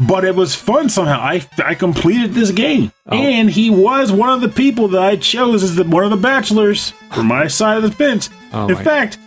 but 0.00 0.24
it 0.24 0.34
was 0.34 0.54
fun 0.54 0.88
somehow. 0.88 1.20
I 1.20 1.46
I 1.62 1.74
completed 1.74 2.32
this 2.32 2.50
game, 2.52 2.90
Oh. 3.06 3.16
and 3.18 3.50
he 3.50 3.68
was 3.68 4.10
one 4.10 4.30
of 4.30 4.40
the 4.40 4.48
people 4.48 4.88
that 4.88 5.02
I 5.02 5.16
chose 5.16 5.62
as 5.62 5.76
the, 5.76 5.84
one 5.84 6.04
of 6.04 6.10
the 6.10 6.16
bachelors 6.16 6.92
for 7.12 7.22
my 7.22 7.46
side 7.48 7.76
of 7.76 7.82
the 7.82 7.90
fence. 7.92 8.30
Oh 8.54 8.66
In 8.68 8.76
fact, 8.76 9.18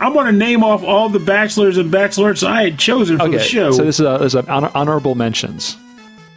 I'm 0.00 0.12
going 0.12 0.26
to 0.26 0.32
name 0.32 0.62
off 0.62 0.84
all 0.84 1.08
the 1.08 1.18
bachelors 1.18 1.78
and 1.78 1.90
bachelorettes 1.90 2.46
I 2.46 2.64
had 2.64 2.78
chosen 2.78 3.16
for 3.16 3.22
okay, 3.24 3.38
the 3.38 3.42
show. 3.42 3.70
so 3.72 3.84
this 3.84 3.98
is 4.00 4.04
a, 4.06 4.18
this 4.18 4.34
is 4.34 4.46
honor, 4.48 4.70
honorable 4.74 5.14
mentions. 5.14 5.78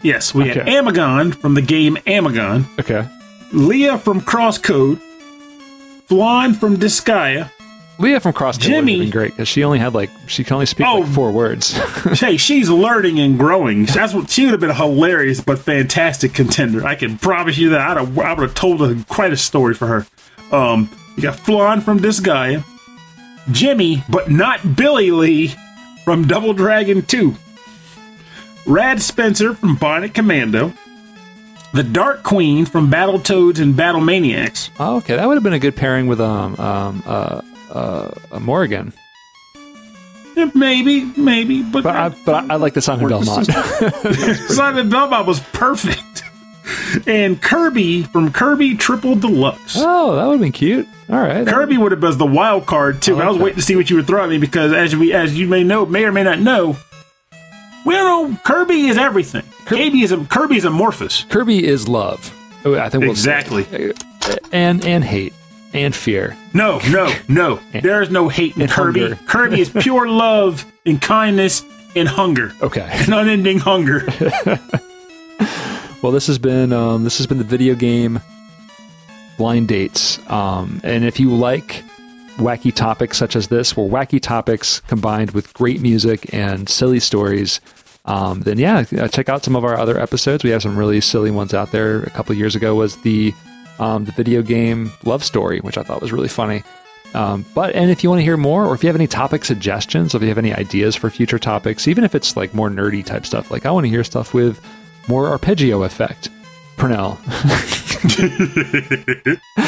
yes, 0.04 0.34
we 0.34 0.48
had 0.48 0.60
Okay. 0.60 0.72
Amagon 0.72 1.36
from 1.36 1.54
the 1.56 1.62
game 1.62 1.98
Amagon, 2.08 2.64
Okay, 2.80 3.06
Lea 3.54 3.98
from 3.98 4.22
Crosscode, 4.22 5.00
Flonne 6.08 6.54
from 6.56 6.78
Disgaea. 6.78 7.52
Lea 7.98 8.20
from 8.20 8.34
Cross 8.34 8.58
would 8.58 8.74
have 8.74 8.86
been 8.86 9.10
great 9.10 9.32
because 9.32 9.48
she 9.48 9.64
only 9.64 9.80
had 9.80 9.94
like 9.94 10.10
she 10.28 10.44
can 10.44 10.56
only 10.56 10.66
speak 10.66 10.86
Oh. 10.86 11.00
like 11.00 11.10
four 11.14 11.32
words. 11.32 11.72
hey, 12.20 12.36
she's 12.36 12.70
learning 12.70 13.20
and 13.20 13.40
growing. 13.40 13.86
That's 13.86 14.14
what 14.14 14.30
she 14.30 14.44
would 14.44 14.52
have 14.52 14.60
been 14.60 14.70
a 14.70 14.74
hilarious 14.74 15.40
but 15.40 15.60
fantastic 15.60 16.34
contender. 16.34 16.86
I 16.86 16.96
can 16.96 17.18
promise 17.18 17.58
you 17.58 17.70
that. 17.70 17.80
I'd 17.80 17.98
have, 17.98 18.20
I 18.20 18.34
would 18.34 18.44
have 18.44 18.54
told 18.54 18.82
a, 18.82 19.02
quite 19.06 19.32
a 19.32 19.38
story 19.38 19.74
for 19.76 19.88
her. 19.88 20.06
Um, 20.52 20.90
you 21.16 21.24
got 21.24 21.38
Flan 21.38 21.80
from 21.80 22.00
guy, 22.00 22.62
Jimmy, 23.52 24.04
but 24.10 24.30
not 24.30 24.76
Billy 24.76 25.12
Lee 25.12 25.54
from 26.04 26.28
Double 26.28 26.54
Dragon 26.54 27.02
2, 27.02 27.34
Rad 28.68 29.02
Spencer 29.02 29.54
from 29.56 29.78
Bionic 29.78 30.14
Commando, 30.14 30.74
the 31.76 31.84
Dark 31.84 32.24
Queen 32.24 32.66
from 32.66 32.90
Battletoads 32.90 33.60
and 33.60 33.76
Battle 33.76 34.00
Maniacs. 34.02 34.72
oh, 34.80 34.98
okay, 34.98 35.18
that 35.18 35.28
would 35.28 35.36
have 35.36 35.44
been 35.44 35.54
a 35.54 35.60
good 35.60 35.76
pairing 35.76 36.08
with 36.08 36.22
um 36.22 36.56
um 36.56 37.04
uh 37.06 37.42
uh, 37.72 38.12
uh 38.32 38.40
Morrigan. 38.40 38.94
Eh, 40.38 40.50
Maybe, 40.54 41.06
maybe, 41.18 41.62
but, 41.64 41.84
But 41.84 41.96
I, 41.96 42.10
but 42.10 42.36
I, 42.36 42.54
I 42.54 42.56
like 42.58 42.74
the 42.74 42.92
of 42.92 43.00
Belmont. 43.00 43.48
Simon 44.52 44.90
Belmont 44.90 45.28
was 45.28 45.40
perfect. 45.40 46.24
And 47.08 47.42
Kirby 47.42 48.04
from 48.04 48.32
Kirby 48.32 48.76
Triple 48.76 49.16
Deluxe. 49.16 49.76
oh, 49.78 50.16
that 50.16 50.26
would 50.26 50.34
have 50.34 50.42
been 50.42 50.52
cute. 50.52 50.88
All 51.10 51.20
right, 51.20 51.46
Kirby 51.46 51.78
would 51.78 51.92
have 51.92 52.02
been 52.02 52.18
the 52.18 52.26
wild 52.26 52.66
card 52.66 53.02
too. 53.02 53.22
I, 53.22 53.28
was 53.28 53.38
that. 53.38 53.44
waiting 53.44 53.58
to 53.58 53.62
see 53.62 53.76
what 53.76 53.90
you 53.90 53.98
would 53.98 54.08
throw 54.08 54.24
at 54.24 54.30
me 54.30 54.38
because, 54.38 54.74
as 54.74 54.96
we, 54.96 55.14
as 55.14 55.38
you 55.38 55.48
may 55.48 55.64
know, 55.64 55.86
may 55.86 56.06
or 56.06 56.12
may 56.12 56.24
not 56.24 56.40
know, 56.40 56.78
we 57.86 57.94
don't 57.94 58.32
know. 58.32 58.40
Kirby 58.44 58.88
is 58.88 58.98
everything. 58.98 59.44
Kirby 59.66 60.02
is 60.02 60.12
a 60.12 60.18
Kirby 60.26 60.58
is 60.58 60.66
amorphous. 60.66 61.26
Kirby 61.30 61.66
is 61.66 61.88
love. 61.88 62.32
Oh, 62.66 62.76
I 62.78 62.90
think 62.90 63.02
we'll 63.02 63.12
Exactly. 63.12 63.66
and 64.52 64.84
and 64.86 65.04
hate 65.04 65.34
and 65.74 65.94
fear. 65.96 66.36
No, 66.54 66.80
no, 66.90 67.14
no. 67.28 67.60
There 67.82 68.02
is 68.02 68.10
no 68.10 68.30
hate 68.30 68.56
in 68.58 68.68
Kirby. 68.68 69.00
hunger. 69.02 69.20
Kirby 69.28 69.62
is 69.62 69.70
pure 69.70 70.08
love 70.26 70.66
and 70.86 71.02
kindness 71.02 71.64
and 71.96 72.08
hunger, 72.08 72.52
Okay. 72.62 72.82
and 72.92 73.14
unending 73.14 73.60
hunger. 73.60 74.06
Well, 76.02 76.12
this 76.12 76.28
has 76.28 76.38
been 76.38 76.72
um, 76.72 77.04
this 77.04 77.18
has 77.18 77.26
been 77.28 77.38
the 77.40 77.44
video 77.44 77.74
game 77.76 78.20
blind 79.38 79.68
dates. 79.68 80.20
Um, 80.30 80.80
and 80.84 81.04
if 81.04 81.20
you 81.20 81.30
like 81.36 81.84
wacky 82.38 82.74
topics 82.74 83.18
such 83.18 83.36
as 83.36 83.48
this, 83.48 83.76
where 83.76 83.88
wacky 83.88 84.22
topics 84.22 84.82
combined 84.82 85.32
with 85.32 85.54
great 85.54 85.82
music 85.82 86.32
and 86.34 86.70
silly 86.70 87.00
stories, 87.00 87.60
um, 88.06 88.42
then 88.42 88.58
yeah, 88.58 88.84
check 89.08 89.30
out 89.30 89.44
some 89.44 89.56
of 89.56 89.64
our 89.64 89.78
other 89.78 90.00
episodes. 90.00 90.44
We 90.44 90.52
have 90.52 90.62
some 90.62 90.78
really 90.78 91.02
silly 91.02 91.32
ones 91.32 91.54
out 91.54 91.72
there. 91.72 92.04
A 92.04 92.10
couple 92.12 92.36
years 92.36 92.56
ago 92.56 92.76
was 92.76 92.98
the 92.98 93.34
um, 93.80 94.06
the 94.06 94.12
video 94.12 94.42
game 94.42 94.92
love 95.04 95.24
story, 95.24 95.60
which 95.60 95.78
I 95.78 95.84
thought 95.84 96.02
was 96.02 96.12
really 96.12 96.28
funny. 96.28 96.64
Um, 97.14 97.46
but 97.56 97.74
and 97.76 97.90
if 97.90 98.04
you 98.04 98.10
want 98.10 98.20
to 98.20 98.24
hear 98.24 98.38
more, 98.38 98.66
or 98.66 98.76
if 98.76 98.84
you 98.84 98.88
have 98.88 98.96
any 98.96 99.08
topic 99.08 99.46
suggestions, 99.46 100.14
or 100.14 100.18
if 100.18 100.24
you 100.24 100.30
have 100.30 100.38
any 100.38 100.54
ideas 100.54 100.96
for 100.96 101.10
future 101.10 101.40
topics, 101.40 101.88
even 101.88 102.04
if 102.04 102.14
it's 102.14 102.36
like 102.36 102.54
more 102.54 102.70
nerdy 102.70 103.04
type 103.04 103.26
stuff, 103.26 103.52
like 103.52 103.66
I 103.66 103.72
want 103.72 103.86
to 103.86 103.90
hear 103.90 104.04
stuff 104.04 104.34
with 104.34 104.60
more 105.08 105.28
arpeggio 105.28 105.84
effect. 105.84 106.30
Purnell, 106.78 107.20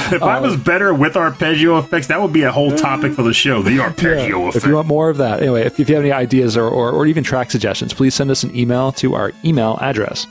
If 0.09 0.21
I 0.21 0.39
was 0.39 0.55
better 0.57 0.93
with 0.93 1.17
arpeggio 1.17 1.77
effects, 1.79 2.07
that 2.07 2.21
would 2.21 2.33
be 2.33 2.43
a 2.43 2.51
whole 2.51 2.75
topic 2.75 3.13
for 3.13 3.23
the 3.23 3.33
show. 3.33 3.61
The 3.61 3.79
arpeggio 3.79 4.47
effects. 4.47 4.57
if 4.57 4.65
you 4.65 4.75
want 4.75 4.87
more 4.87 5.09
of 5.09 5.17
that, 5.17 5.41
anyway, 5.41 5.63
if, 5.63 5.79
if 5.79 5.89
you 5.89 5.95
have 5.95 6.03
any 6.03 6.11
ideas 6.11 6.55
or, 6.55 6.67
or, 6.67 6.91
or 6.91 7.05
even 7.07 7.23
track 7.23 7.51
suggestions, 7.51 7.93
please 7.93 8.13
send 8.13 8.29
us 8.31 8.43
an 8.43 8.55
email 8.55 8.91
to 8.93 9.15
our 9.15 9.31
email 9.43 9.77
address. 9.81 10.27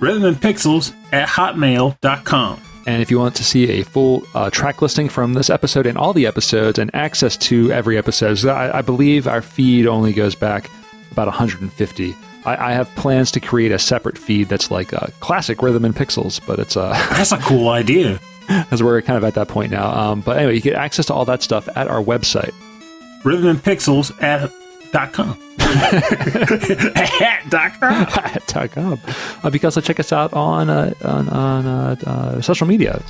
Rhythm 0.00 0.24
and 0.24 0.36
Pixels 0.36 0.94
at 1.12 1.28
hotmail.com. 1.28 2.60
And 2.86 3.02
if 3.02 3.10
you 3.10 3.18
want 3.18 3.34
to 3.36 3.44
see 3.44 3.80
a 3.80 3.82
full 3.82 4.24
uh, 4.34 4.50
track 4.50 4.80
listing 4.80 5.08
from 5.08 5.34
this 5.34 5.50
episode 5.50 5.86
and 5.86 5.98
all 5.98 6.12
the 6.12 6.26
episodes 6.26 6.78
and 6.78 6.90
access 6.94 7.36
to 7.38 7.70
every 7.72 7.98
episode, 7.98 8.36
so 8.36 8.50
I, 8.50 8.78
I 8.78 8.82
believe 8.82 9.26
our 9.26 9.42
feed 9.42 9.86
only 9.86 10.12
goes 10.12 10.34
back 10.34 10.70
about 11.10 11.26
150. 11.26 12.14
I, 12.44 12.70
I 12.70 12.72
have 12.72 12.88
plans 12.96 13.30
to 13.32 13.40
create 13.40 13.72
a 13.72 13.78
separate 13.78 14.16
feed 14.18 14.48
that's 14.48 14.70
like 14.70 14.92
a 14.92 15.12
classic 15.20 15.62
rhythm 15.62 15.84
and 15.84 15.94
pixels, 15.94 16.40
but 16.46 16.58
it's 16.58 16.76
a 16.76 16.90
that's 17.10 17.32
a 17.32 17.38
cool 17.38 17.68
idea. 17.68 18.20
as 18.70 18.82
we're 18.82 19.02
kind 19.02 19.16
of 19.16 19.24
at 19.24 19.34
that 19.34 19.48
point 19.48 19.70
now. 19.70 19.90
Um, 19.90 20.20
but 20.20 20.38
anyway, 20.38 20.54
you 20.54 20.60
get 20.60 20.74
access 20.74 21.06
to 21.06 21.14
all 21.14 21.24
that 21.26 21.42
stuff 21.42 21.68
at 21.76 21.88
our 21.88 22.02
website. 22.02 22.54
Rhythm 23.24 23.46
and 23.48 23.58
Pixels 23.62 24.10
at 24.22 24.50
dot 24.92 25.12
com. 25.12 25.36
at 25.58 27.50
dot 27.50 27.72
com. 27.78 27.92
at 27.92 28.46
dot 28.46 28.70
com, 28.72 28.98
uh, 29.42 29.50
because 29.50 29.76
uh, 29.76 29.80
check 29.80 30.00
us 30.00 30.12
out 30.12 30.32
on 30.32 30.70
uh, 30.70 30.94
on, 31.02 31.28
on 31.28 31.66
uh, 31.66 31.96
uh, 32.06 32.40
social 32.40 32.66
media, 32.66 33.02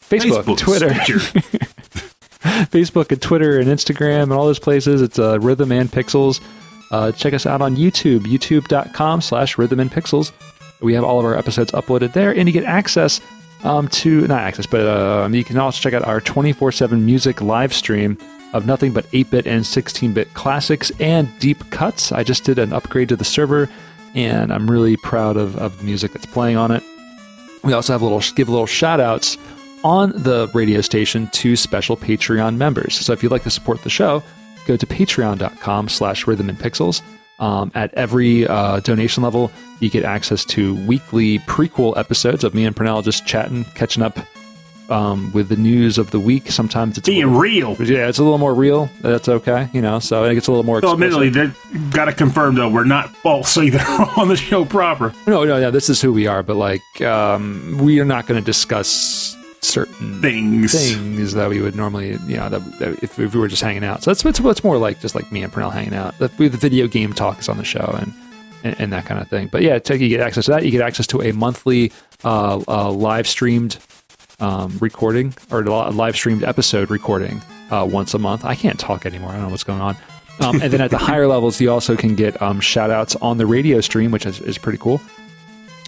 Facebook, 0.00 0.42
Facebook, 0.42 0.58
Twitter, 0.58 0.88
Facebook 2.68 3.10
and 3.12 3.22
Twitter 3.22 3.58
and 3.58 3.68
Instagram 3.68 4.24
and 4.24 4.32
all 4.32 4.44
those 4.46 4.58
places. 4.58 5.00
It's 5.00 5.18
uh, 5.18 5.38
Rhythm 5.40 5.72
and 5.72 5.90
Pixels. 5.90 6.40
Uh, 6.92 7.10
check 7.10 7.32
us 7.32 7.46
out 7.46 7.62
on 7.62 7.74
YouTube, 7.74 8.20
youtube.com 8.20 9.22
slash 9.22 9.56
Rhythm 9.56 9.80
and 9.80 9.90
Pixels. 9.90 10.30
We 10.80 10.92
have 10.94 11.04
all 11.04 11.18
of 11.18 11.24
our 11.24 11.34
episodes 11.34 11.72
uploaded 11.72 12.12
there, 12.12 12.34
and 12.36 12.46
you 12.46 12.52
get 12.52 12.64
access 12.64 13.20
um, 13.64 13.88
to, 13.88 14.26
not 14.26 14.42
access, 14.42 14.66
but 14.66 14.86
um, 14.86 15.34
you 15.34 15.42
can 15.42 15.56
also 15.56 15.80
check 15.80 15.94
out 15.94 16.06
our 16.06 16.20
24 16.20 16.70
7 16.70 17.04
music 17.04 17.40
live 17.40 17.72
stream 17.72 18.18
of 18.52 18.66
nothing 18.66 18.92
but 18.92 19.06
8 19.12 19.30
bit 19.30 19.46
and 19.46 19.64
16 19.64 20.12
bit 20.12 20.34
classics 20.34 20.92
and 21.00 21.28
deep 21.38 21.70
cuts. 21.70 22.12
I 22.12 22.22
just 22.24 22.44
did 22.44 22.58
an 22.58 22.74
upgrade 22.74 23.08
to 23.08 23.16
the 23.16 23.24
server, 23.24 23.70
and 24.14 24.52
I'm 24.52 24.70
really 24.70 24.96
proud 24.98 25.38
of, 25.38 25.56
of 25.56 25.78
the 25.78 25.84
music 25.84 26.12
that's 26.12 26.26
playing 26.26 26.58
on 26.58 26.70
it. 26.70 26.82
We 27.64 27.72
also 27.72 27.94
have 27.94 28.02
little 28.02 28.22
give 28.34 28.50
little 28.50 28.66
shout 28.66 29.00
outs 29.00 29.38
on 29.84 30.10
the 30.10 30.50
radio 30.52 30.80
station 30.82 31.28
to 31.28 31.56
special 31.56 31.96
Patreon 31.96 32.56
members. 32.56 32.94
So 32.96 33.12
if 33.12 33.22
you'd 33.22 33.32
like 33.32 33.44
to 33.44 33.50
support 33.50 33.82
the 33.82 33.90
show, 33.90 34.22
go 34.66 34.76
to 34.76 34.86
patreon.com 34.86 35.88
slash 35.88 36.26
rhythm 36.26 36.48
and 36.48 36.58
pixels. 36.58 37.02
Um, 37.38 37.72
at 37.74 37.92
every 37.94 38.46
uh, 38.46 38.80
donation 38.80 39.22
level, 39.22 39.50
you 39.80 39.90
get 39.90 40.04
access 40.04 40.44
to 40.46 40.74
weekly 40.86 41.40
prequel 41.40 41.96
episodes 41.96 42.44
of 42.44 42.54
me 42.54 42.64
and 42.64 42.76
Pernell 42.76 43.02
just 43.02 43.26
chatting, 43.26 43.64
catching 43.74 44.02
up 44.02 44.16
um, 44.88 45.32
with 45.32 45.48
the 45.48 45.56
news 45.56 45.98
of 45.98 46.10
the 46.12 46.20
week. 46.20 46.50
Sometimes 46.52 46.98
it's 46.98 47.08
Being 47.08 47.24
little, 47.34 47.40
real. 47.40 47.82
yeah, 47.82 48.06
it's 48.08 48.18
a 48.18 48.22
little 48.22 48.38
more 48.38 48.54
real. 48.54 48.88
That's 49.00 49.28
okay, 49.28 49.68
you 49.72 49.80
know. 49.80 49.98
So 49.98 50.22
it 50.24 50.34
gets 50.34 50.46
a 50.46 50.50
little 50.52 50.64
more. 50.64 50.80
So 50.82 50.92
admittedly, 50.92 51.30
they 51.30 51.50
got 51.90 52.04
to 52.04 52.12
confirm 52.12 52.54
though 52.54 52.68
we're 52.68 52.84
not 52.84 53.08
false 53.16 53.56
either 53.56 53.80
on 54.16 54.28
the 54.28 54.36
show 54.36 54.64
proper. 54.64 55.12
no, 55.26 55.44
no, 55.44 55.60
no. 55.60 55.70
This 55.72 55.88
is 55.88 56.00
who 56.00 56.12
we 56.12 56.26
are, 56.28 56.42
but 56.44 56.56
like, 56.56 56.82
um, 57.00 57.78
we 57.80 57.98
are 58.00 58.04
not 58.04 58.26
going 58.26 58.40
to 58.40 58.44
discuss 58.44 59.36
certain 59.62 60.20
Things. 60.20 60.72
things 60.72 61.34
that 61.34 61.48
we 61.48 61.60
would 61.60 61.76
normally, 61.76 62.18
you 62.26 62.36
know, 62.36 62.48
that, 62.48 62.78
that 62.78 63.02
if, 63.02 63.18
if 63.18 63.34
we 63.34 63.40
were 63.40 63.48
just 63.48 63.62
hanging 63.62 63.84
out. 63.84 64.02
So 64.02 64.10
that's 64.10 64.24
it's, 64.24 64.40
it's 64.40 64.64
more 64.64 64.76
like 64.76 65.00
just 65.00 65.14
like 65.14 65.30
me 65.32 65.42
and 65.42 65.52
Pernell 65.52 65.72
hanging 65.72 65.94
out. 65.94 66.18
The, 66.18 66.28
the 66.28 66.48
video 66.48 66.86
game 66.86 67.12
talk 67.12 67.38
is 67.38 67.48
on 67.48 67.56
the 67.56 67.64
show 67.64 67.96
and, 67.98 68.12
and 68.64 68.80
and 68.80 68.92
that 68.92 69.06
kind 69.06 69.20
of 69.20 69.28
thing. 69.28 69.48
But 69.48 69.62
yeah, 69.62 69.74
you 69.74 70.08
get 70.08 70.20
access 70.20 70.46
to 70.46 70.52
that. 70.52 70.64
You 70.64 70.70
get 70.70 70.82
access 70.82 71.06
to 71.08 71.22
a 71.22 71.32
monthly 71.32 71.92
uh, 72.24 72.62
uh, 72.68 72.90
live 72.90 73.26
streamed 73.26 73.78
um, 74.40 74.76
recording 74.80 75.34
or 75.50 75.60
a 75.60 75.90
live 75.90 76.16
streamed 76.16 76.42
episode 76.42 76.90
recording 76.90 77.40
uh, 77.70 77.88
once 77.90 78.14
a 78.14 78.18
month. 78.18 78.44
I 78.44 78.54
can't 78.54 78.78
talk 78.78 79.06
anymore. 79.06 79.30
I 79.30 79.34
don't 79.34 79.44
know 79.44 79.50
what's 79.50 79.64
going 79.64 79.80
on. 79.80 79.96
Um, 80.40 80.60
and 80.60 80.72
then 80.72 80.80
at 80.80 80.90
the 80.90 80.98
higher 81.10 81.28
levels, 81.28 81.60
you 81.60 81.70
also 81.70 81.96
can 81.96 82.16
get 82.16 82.40
um, 82.42 82.60
shout 82.60 82.90
outs 82.90 83.14
on 83.16 83.38
the 83.38 83.46
radio 83.46 83.80
stream, 83.80 84.10
which 84.10 84.26
is, 84.26 84.40
is 84.40 84.58
pretty 84.58 84.78
cool 84.78 85.00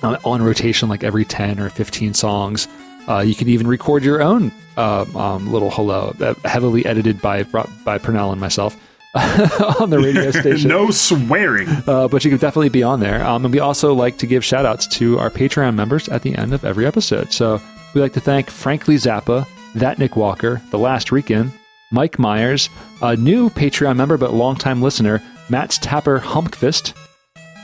uh, 0.02 0.18
on 0.24 0.42
rotation 0.42 0.88
like 0.88 1.02
every 1.02 1.24
10 1.24 1.58
or 1.58 1.70
15 1.70 2.14
songs. 2.14 2.68
Uh, 3.08 3.20
you 3.20 3.34
can 3.34 3.48
even 3.48 3.66
record 3.66 4.04
your 4.04 4.22
own 4.22 4.50
uh, 4.76 5.04
um, 5.14 5.52
little 5.52 5.70
hello, 5.70 6.14
uh, 6.20 6.34
heavily 6.44 6.84
edited 6.86 7.20
by 7.20 7.42
by 7.42 7.98
Pernell 7.98 8.32
and 8.32 8.40
myself 8.40 8.76
on 9.80 9.90
the 9.90 9.98
radio 9.98 10.30
station. 10.40 10.68
no 10.68 10.90
swearing. 10.90 11.68
Uh, 11.86 12.08
but 12.08 12.24
you 12.24 12.30
can 12.30 12.38
definitely 12.38 12.68
be 12.70 12.82
on 12.82 13.00
there. 13.00 13.24
Um, 13.24 13.44
and 13.44 13.52
we 13.54 13.60
also 13.60 13.94
like 13.94 14.18
to 14.18 14.26
give 14.26 14.44
shout 14.44 14.66
outs 14.66 14.86
to 14.98 15.18
our 15.18 15.30
Patreon 15.30 15.74
members 15.74 16.08
at 16.08 16.22
the 16.22 16.34
end 16.34 16.52
of 16.52 16.64
every 16.64 16.86
episode. 16.86 17.32
So 17.32 17.60
we 17.94 18.00
like 18.00 18.12
to 18.14 18.20
thank 18.20 18.50
Frankly 18.50 18.96
Zappa, 18.96 19.46
That 19.74 19.98
Nick 19.98 20.16
Walker, 20.16 20.60
The 20.70 20.78
Last 20.78 21.12
Rican, 21.12 21.52
Mike 21.92 22.18
Myers, 22.18 22.68
a 23.02 23.14
new 23.16 23.50
Patreon 23.50 23.96
member 23.96 24.16
but 24.16 24.34
longtime 24.34 24.82
listener, 24.82 25.22
Matt's 25.48 25.78
Tapper 25.78 26.18
Humpfist, 26.18 26.94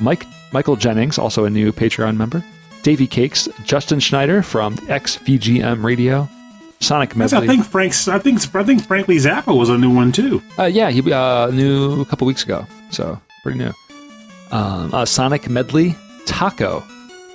Mike 0.00 0.24
Michael 0.52 0.76
Jennings, 0.76 1.18
also 1.18 1.44
a 1.46 1.50
new 1.50 1.72
Patreon 1.72 2.16
member, 2.16 2.44
Davey 2.82 3.06
Cakes, 3.06 3.48
Justin 3.64 4.00
Schneider 4.00 4.42
from 4.42 4.76
XVGM 4.76 5.82
Radio, 5.84 6.28
Sonic 6.80 7.14
Yes, 7.14 7.32
I 7.32 7.40
Medley. 7.40 7.48
think 7.56 7.66
Frank's. 7.66 8.08
I 8.08 8.18
think 8.18 8.54
I 8.54 8.64
think 8.64 8.86
Frankly 8.86 9.16
Zappa 9.16 9.56
was 9.56 9.68
a 9.68 9.76
new 9.76 9.94
one 9.94 10.12
too. 10.12 10.42
Uh, 10.58 10.64
yeah, 10.64 10.90
he 10.90 11.12
uh, 11.12 11.48
new 11.50 12.00
a 12.00 12.04
couple 12.06 12.26
weeks 12.26 12.42
ago, 12.42 12.66
so 12.90 13.20
pretty 13.42 13.58
new. 13.58 13.72
Um, 14.50 14.92
uh, 14.94 15.04
Sonic 15.04 15.48
Medley, 15.48 15.94
Taco, 16.26 16.80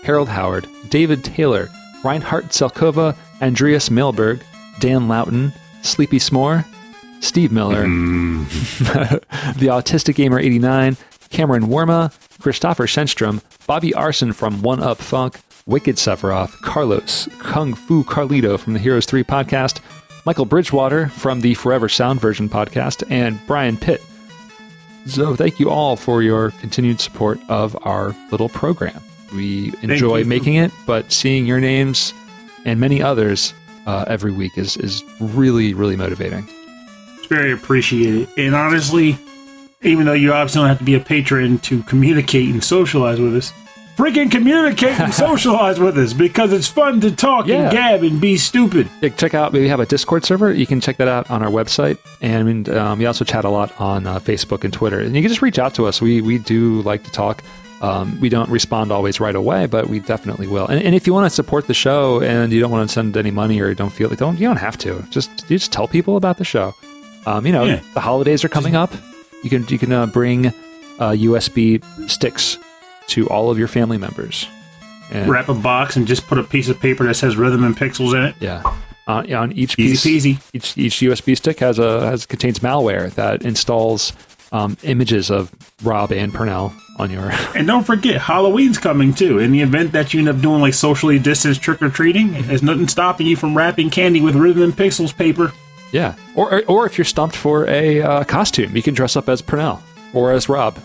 Harold 0.04 0.30
Howard, 0.30 0.68
David 0.90 1.24
Taylor, 1.24 1.70
Reinhard 2.04 2.46
Selkova, 2.46 3.16
Andreas 3.42 3.90
Milberg, 3.90 4.42
Dan 4.80 5.08
Loughton, 5.08 5.54
Sleepy 5.84 6.18
S'more, 6.18 6.66
Steve 7.22 7.52
Miller, 7.52 7.84
the 7.86 9.68
Autistic 9.70 10.16
Gamer 10.16 10.40
89, 10.40 10.98
Cameron 11.30 11.64
Worma, 11.68 12.12
Christopher 12.46 12.86
Shenstrom, 12.86 13.42
Bobby 13.66 13.92
Arson 13.96 14.32
from 14.32 14.62
One 14.62 14.80
Up 14.80 15.00
Funk, 15.00 15.40
Wicked 15.66 15.96
Sephiroth, 15.96 16.52
Carlos, 16.62 17.28
Kung 17.40 17.74
Fu 17.74 18.04
Carlito 18.04 18.60
from 18.60 18.74
the 18.74 18.80
Heroes 18.80 19.08
3 19.08 19.24
podcast, 19.24 19.80
Michael 20.28 20.46
Bridgewater 20.46 21.08
from 21.08 21.42
the 21.42 21.56
Forever 21.56 21.90
Sound 21.90 22.22
version 22.22 22.48
podcast, 22.48 23.04
and 23.10 23.40
Brian 23.48 23.78
Pitt. 23.78 24.00
So 25.08 25.36
thank 25.36 25.60
you 25.60 25.72
all 25.72 25.96
for 25.96 26.22
your 26.22 26.52
continued 26.52 27.00
support 27.00 27.40
of 27.50 27.76
our 27.82 28.16
little 28.30 28.50
program. 28.50 29.02
We 29.34 29.74
enjoy 29.82 30.24
making 30.24 30.54
it, 30.54 30.72
but 30.86 31.12
seeing 31.12 31.48
your 31.48 31.60
names 31.60 32.14
and 32.64 32.80
many 32.80 33.02
others 33.02 33.56
uh, 33.88 34.06
every 34.08 34.32
week 34.32 34.56
is, 34.56 34.78
is 34.78 35.04
really, 35.20 35.74
really 35.74 35.96
motivating. 35.96 36.48
It's 37.18 37.26
very 37.26 37.52
appreciated. 37.52 38.30
And 38.38 38.54
honestly, 38.54 39.18
even 39.86 40.06
though 40.06 40.14
you 40.14 40.34
obviously 40.34 40.60
don't 40.60 40.70
have 40.70 40.80
to 40.80 40.84
be 40.84 40.96
a 40.96 41.00
patron 41.00 41.60
to 41.60 41.84
communicate 41.84 42.50
and 42.50 42.64
socialize 42.64 43.20
with 43.20 43.36
us, 43.36 43.54
freaking 43.96 44.30
communicate 44.30 45.00
and 45.00 45.14
socialize 45.26 45.80
with 45.80 45.98
us 45.98 46.12
because 46.14 46.52
it's 46.52 46.68
fun 46.68 47.00
to 47.02 47.12
talk 47.16 47.48
Yeah. 47.48 47.62
and 47.64 47.72
gab 47.72 48.04
and 48.04 48.20
be 48.20 48.38
stupid. 48.38 48.90
Yeah, 49.02 49.10
check 49.10 49.34
out. 49.34 49.54
We 49.54 49.68
have 49.70 49.80
a 49.80 49.86
Discord 49.86 50.26
server. 50.26 50.52
You 50.52 50.66
can 50.68 50.82
check 50.82 50.98
that 50.98 51.08
out 51.08 51.30
on 51.32 51.42
our 51.44 51.50
website, 51.52 51.98
and 52.22 52.68
um, 52.70 53.00
we 53.00 53.06
also 53.06 53.24
chat 53.24 53.46
a 53.46 53.50
lot 53.50 53.80
on 53.80 54.06
uh, 54.08 54.20
Facebook 54.20 54.64
and 54.64 54.74
Twitter. 54.74 55.00
And 55.00 55.16
you 55.16 55.22
can 55.22 55.30
just 55.30 55.42
reach 55.42 55.60
out 55.60 55.74
to 55.76 55.86
us. 55.86 56.02
We 56.02 56.22
we 56.22 56.38
do 56.40 56.82
like 56.82 57.04
to 57.06 57.12
talk. 57.12 57.44
Um, 57.82 58.20
we 58.22 58.30
don't 58.30 58.50
respond 58.50 58.92
always 58.92 59.20
right 59.20 59.36
away, 59.36 59.66
but 59.66 59.90
we 59.90 60.00
definitely 60.00 60.48
will. 60.48 60.66
And, 60.66 60.82
and 60.82 60.96
if 60.96 61.06
you 61.06 61.14
want 61.14 61.26
to 61.26 61.30
support 61.30 61.68
the 61.68 61.74
show 61.74 62.22
and 62.22 62.52
you 62.54 62.60
don't 62.62 62.72
want 62.72 62.90
to 62.90 62.94
send 62.94 63.16
any 63.18 63.32
money 63.32 63.60
or 63.62 63.68
you 63.68 63.76
don't 63.76 63.92
feel 63.92 64.10
like 64.10 64.18
don't 64.18 64.40
you 64.40 64.48
don't 64.48 64.58
have 64.58 64.78
to. 64.80 65.06
Just 65.10 65.30
you 65.50 65.58
just 65.60 65.72
tell 65.74 65.88
people 65.88 66.16
about 66.16 66.38
the 66.38 66.46
show. 66.46 66.74
Um, 67.26 67.46
you 67.46 67.52
know, 67.52 67.66
Yeah. 67.66 67.82
the 67.94 68.00
holidays 68.00 68.44
are 68.46 68.50
coming 68.50 68.76
up. 68.76 68.92
You 69.46 69.52
can 69.52 69.68
you 69.68 69.78
can 69.78 69.92
uh, 69.92 70.08
bring 70.08 70.48
uh, 70.48 71.12
USB 71.12 71.84
sticks 72.10 72.58
to 73.10 73.30
all 73.30 73.52
of 73.52 73.60
your 73.60 73.68
family 73.68 74.00
members. 74.00 74.48
And, 75.12 75.30
Wrap 75.30 75.50
a 75.50 75.54
box 75.54 75.98
and 75.98 76.08
just 76.08 76.26
put 76.26 76.40
a 76.40 76.44
piece 76.44 76.68
of 76.68 76.80
paper 76.80 77.06
that 77.06 77.14
says 77.14 77.38
rhythm 77.38 77.64
and 77.64 77.78
pixels 77.78 78.16
in 78.16 78.24
it. 78.24 78.36
Yeah. 78.40 78.64
Uh, 79.08 79.24
on 79.38 79.52
each 79.52 79.78
piece, 79.78 80.04
Easy 80.04 80.34
peasy. 80.34 80.42
each 80.52 80.78
each 80.80 80.96
USB 80.96 81.38
stick 81.38 81.60
has 81.60 81.78
a 81.78 82.02
has 82.10 82.26
contains 82.26 82.58
malware 82.58 83.14
that 83.14 83.44
installs 83.44 84.14
um, 84.52 84.78
images 84.82 85.30
of 85.30 85.54
Rob 85.84 86.12
and 86.12 86.34
Purnell 86.34 86.74
on 86.98 87.12
your. 87.12 87.32
And 87.56 87.68
don't 87.68 87.84
forget, 87.84 88.20
Halloween's 88.20 88.80
coming 88.80 89.14
too. 89.14 89.38
In 89.38 89.52
the 89.52 89.62
event 89.62 89.92
that 89.92 90.12
you 90.12 90.22
end 90.22 90.30
up 90.30 90.42
doing 90.42 90.60
like 90.60 90.74
socially 90.74 91.20
distanced 91.20 91.62
trick 91.62 91.84
or 91.84 91.90
treating, 91.92 92.32
there's 92.48 92.64
nothing 92.64 92.88
stopping 92.88 93.28
you 93.28 93.36
from 93.36 93.56
wrapping 93.56 93.92
candy 93.92 94.22
with 94.22 94.36
rhythm 94.36 94.64
and 94.64 94.74
pixels 94.74 95.16
paper. 95.16 95.54
Yeah, 95.96 96.16
or, 96.36 96.62
or 96.66 96.86
if 96.86 96.98
you're 96.98 97.06
stumped 97.06 97.38
for 97.38 97.66
a 97.70 98.02
uh, 98.02 98.24
costume, 98.26 98.76
you 98.76 98.84
can 98.84 98.94
dress 98.94 99.16
up 99.16 99.30
as 99.30 99.42
Purnell 99.42 99.82
or 100.14 100.34
as 100.34 100.50
Rob. 100.50 100.78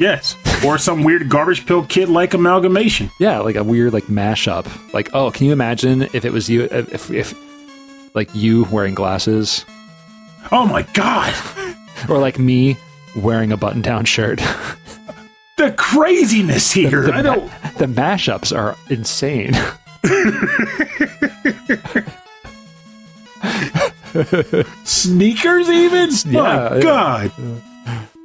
Yes. 0.00 0.34
or 0.64 0.78
some 0.78 1.04
weird 1.04 1.28
Garbage 1.28 1.66
Pail 1.66 1.84
Kid 1.84 2.08
like 2.08 2.32
amalgamation. 2.32 3.10
Yeah, 3.20 3.40
like 3.40 3.56
a 3.56 3.62
weird 3.62 3.92
like 3.92 4.04
mashup. 4.04 4.66
Like, 4.94 5.10
oh, 5.12 5.30
can 5.30 5.44
you 5.44 5.52
imagine 5.52 6.08
if 6.14 6.24
it 6.24 6.32
was 6.32 6.48
you? 6.48 6.62
If 6.62 7.10
if 7.10 7.34
like 8.14 8.34
you 8.34 8.64
wearing 8.70 8.94
glasses, 8.94 9.66
Oh 10.50 10.66
my 10.66 10.84
god, 10.94 11.34
or 12.08 12.18
like 12.18 12.38
me 12.38 12.78
wearing 13.14 13.52
a 13.52 13.58
button-down 13.58 14.06
shirt. 14.06 14.40
the 15.58 15.70
craziness 15.76 16.72
here! 16.72 17.02
the, 17.02 17.12
I 17.12 17.20
don't. 17.20 17.50
the 17.76 17.84
mashups 17.84 18.56
are 18.56 18.74
insane. 18.88 19.52
Sneakers, 24.84 25.68
even? 25.68 26.10
Yeah, 26.26 26.42
my 26.42 26.76
yeah. 26.76 26.82
god. 26.82 27.32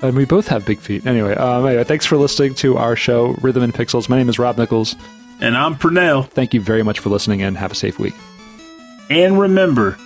And 0.01 0.17
we 0.17 0.25
both 0.25 0.47
have 0.49 0.65
big 0.65 0.79
feet. 0.79 1.05
Anyway, 1.05 1.33
um, 1.35 1.65
anyway, 1.65 1.83
thanks 1.85 2.05
for 2.05 2.17
listening 2.17 2.55
to 2.55 2.77
our 2.77 2.95
show, 2.95 3.35
Rhythm 3.41 3.63
and 3.63 3.73
Pixels. 3.73 4.09
My 4.09 4.17
name 4.17 4.27
is 4.27 4.37
Rob 4.37 4.57
Nichols. 4.57 4.95
And 5.39 5.55
I'm 5.55 5.77
Purnell. 5.77 6.23
Thank 6.23 6.53
you 6.53 6.61
very 6.61 6.83
much 6.83 6.99
for 6.99 7.09
listening 7.09 7.41
and 7.41 7.57
have 7.57 7.71
a 7.71 7.75
safe 7.75 7.99
week. 7.99 8.13
And 9.09 9.39
remember, 9.39 9.97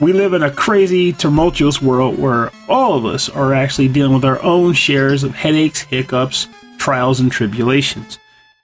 we 0.00 0.12
live 0.12 0.32
in 0.34 0.42
a 0.44 0.50
crazy, 0.50 1.12
tumultuous 1.12 1.82
world 1.82 2.18
where 2.18 2.52
all 2.68 2.94
of 2.94 3.04
us 3.04 3.28
are 3.28 3.52
actually 3.54 3.88
dealing 3.88 4.14
with 4.14 4.24
our 4.24 4.40
own 4.42 4.72
shares 4.72 5.24
of 5.24 5.34
headaches, 5.34 5.80
hiccups, 5.80 6.46
trials, 6.78 7.18
and 7.18 7.32
tribulations. 7.32 8.18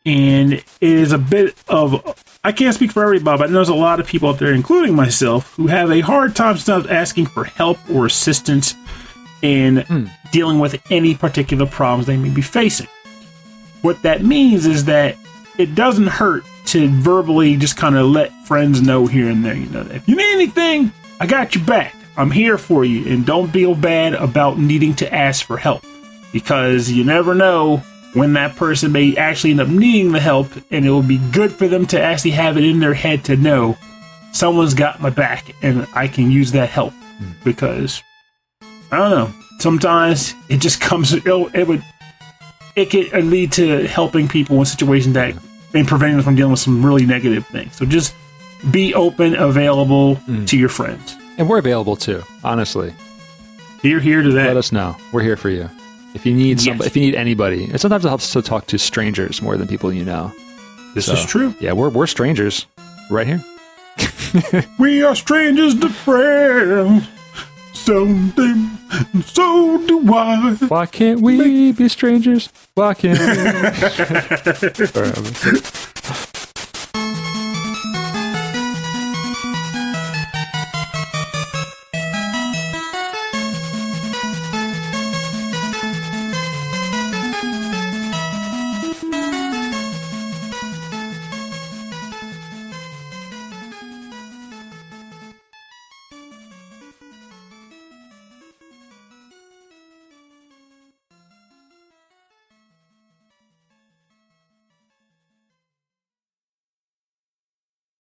And 0.07 0.53
it 0.53 0.64
is 0.80 1.11
a 1.12 1.18
bit 1.18 1.57
of, 1.68 2.22
I 2.45 2.53
can't 2.53 2.75
speak 2.75 2.93
for 2.93 3.03
everybody, 3.03 3.39
but 3.39 3.51
there's 3.51 3.71
a 3.71 3.75
lot 3.75 4.01
of 4.01 4.07
people 4.07 4.29
out 4.29 4.39
there, 4.39 4.53
including 4.53 4.95
myself, 4.95 5.55
who 5.55 5.67
have 5.67 5.91
a 5.91 6.01
hard 6.01 6.37
time 6.37 6.59
sometimes 6.59 6.93
asking 6.93 7.27
for 7.27 7.45
help 7.45 7.79
or 7.91 8.05
assistance 8.05 8.75
in 9.41 9.79
hmm. 9.79 10.07
dealing 10.31 10.59
with 10.59 10.81
any 10.91 11.15
particular 11.15 11.65
problems 11.65 12.07
they 12.07 12.19
may 12.19 12.29
be 12.29 12.43
facing. 12.43 12.87
What 13.81 14.03
that 14.03 14.23
means 14.23 14.67
is 14.67 14.85
that 14.85 15.17
it 15.59 15.75
doesn't 15.75 16.07
hurt 16.07 16.45
to 16.67 16.89
verbally 16.89 17.57
just 17.57 17.79
kind 17.79 17.97
of 17.97 18.07
let 18.07 18.31
friends 18.47 18.83
know 18.83 19.07
here 19.07 19.31
and 19.31 19.43
there. 19.43 19.57
You 19.57 19.71
know, 19.71 19.81
if 19.81 20.07
you 20.07 20.15
need 20.15 20.35
anything, 20.35 20.93
I 21.21 21.27
got 21.27 21.55
your 21.55 21.65
back. 21.65 21.95
I'm 22.17 22.31
here 22.31 22.59
for 22.59 22.85
you, 22.85 23.07
and 23.11 23.25
don't 23.25 23.51
feel 23.51 23.75
bad 23.75 24.13
about 24.15 24.59
needing 24.59 24.95
to 24.97 25.13
ask 25.13 25.47
for 25.47 25.57
help 25.57 25.83
because 26.31 26.91
you 26.91 27.05
never 27.05 27.35
know 27.35 27.83
when 28.15 28.33
that 28.35 28.57
person 28.57 28.93
may 28.93 29.17
actually 29.17 29.51
end 29.51 29.61
up 29.61 29.69
needing 29.69 30.12
the 30.12 30.21
help, 30.21 30.51
and 30.71 30.87
it 30.87 30.91
will 30.91 31.03
be 31.03 31.19
good 31.33 31.53
for 31.53 31.69
them 31.69 31.87
to 31.87 32.01
actually 32.01 32.31
have 32.33 32.57
it 32.57 32.65
in 32.65 32.81
their 32.81 32.95
head 32.95 33.25
to 33.25 33.37
know 33.37 33.77
someone's 34.33 34.75
got 34.75 35.01
my 35.01 35.11
back 35.11 35.55
and 35.62 35.87
I 35.95 36.09
can 36.09 36.31
use 36.31 36.53
that 36.53 36.69
help 36.69 36.93
because 37.45 38.03
I 38.91 38.99
don't 38.99 39.11
know. 39.11 39.31
Sometimes 39.59 40.35
it 40.49 40.59
just 40.59 40.81
comes. 40.81 41.12
It, 41.12 41.25
it 41.27 41.69
would. 41.69 41.83
It 42.77 42.91
could 42.91 43.12
lead 43.25 43.53
to 43.53 43.87
helping 43.87 44.27
people 44.27 44.59
in 44.59 44.65
situations 44.65 45.15
that 45.15 45.37
and 45.75 45.87
preventing 45.87 46.17
them 46.17 46.25
from 46.25 46.35
dealing 46.35 46.51
with 46.51 46.61
some 46.61 46.85
really 46.85 47.07
negative 47.07 47.47
things. 47.47 47.77
So 47.77 47.85
just 47.85 48.15
be 48.71 48.95
open, 48.95 49.37
available 49.37 50.17
mm. 50.17 50.47
to 50.49 50.59
your 50.59 50.69
friends. 50.69 51.17
And 51.39 51.49
we're 51.49 51.59
available 51.59 51.95
too, 51.95 52.23
honestly. 52.43 52.95
Here, 53.83 54.01
here 54.01 54.23
to 54.23 54.31
that. 54.33 54.49
Let 54.49 54.57
us 54.57 54.73
know. 54.73 54.97
We're 55.12 55.23
here 55.23 55.37
for 55.37 55.51
you. 55.51 55.69
If 56.15 56.25
you 56.25 56.33
need 56.35 56.61
some, 56.61 56.77
Yes. 56.79 56.87
if 56.87 56.97
you 56.97 57.03
need 57.03 57.15
anybody, 57.17 57.65
and 57.65 57.81
sometimes 57.81 58.05
it 58.05 58.09
helps 58.09 58.33
to 58.33 58.43
talk 58.43 58.67
to 58.69 58.79
strangers 58.79 59.43
more 59.43 59.57
than 59.57 59.67
people 59.69 59.93
you 59.93 60.05
know. 60.05 60.33
This 60.95 61.07
So, 61.07 61.15
is 61.15 61.25
true. 61.27 61.55
Yeah, 61.61 61.73
we're 61.73 61.89
we're 61.91 62.07
strangers 62.07 62.67
right 63.11 63.27
here. 63.27 63.43
We 64.79 65.03
are 65.03 65.15
strangers 65.15 65.75
to 65.81 65.89
friends. 65.89 67.07
So 67.73 68.05
them, 68.07 68.79
so 69.27 69.79
do 69.87 70.15
I. 70.15 70.55
Why 70.69 70.87
can't 70.87 71.21
we 71.21 71.73
be 71.73 71.89
strangers? 71.89 72.49
Why 72.75 72.95
can't 72.95 73.19
we? 73.19 73.27
All 74.95 75.03
right, 75.03 75.19
I'm- 75.19 76.27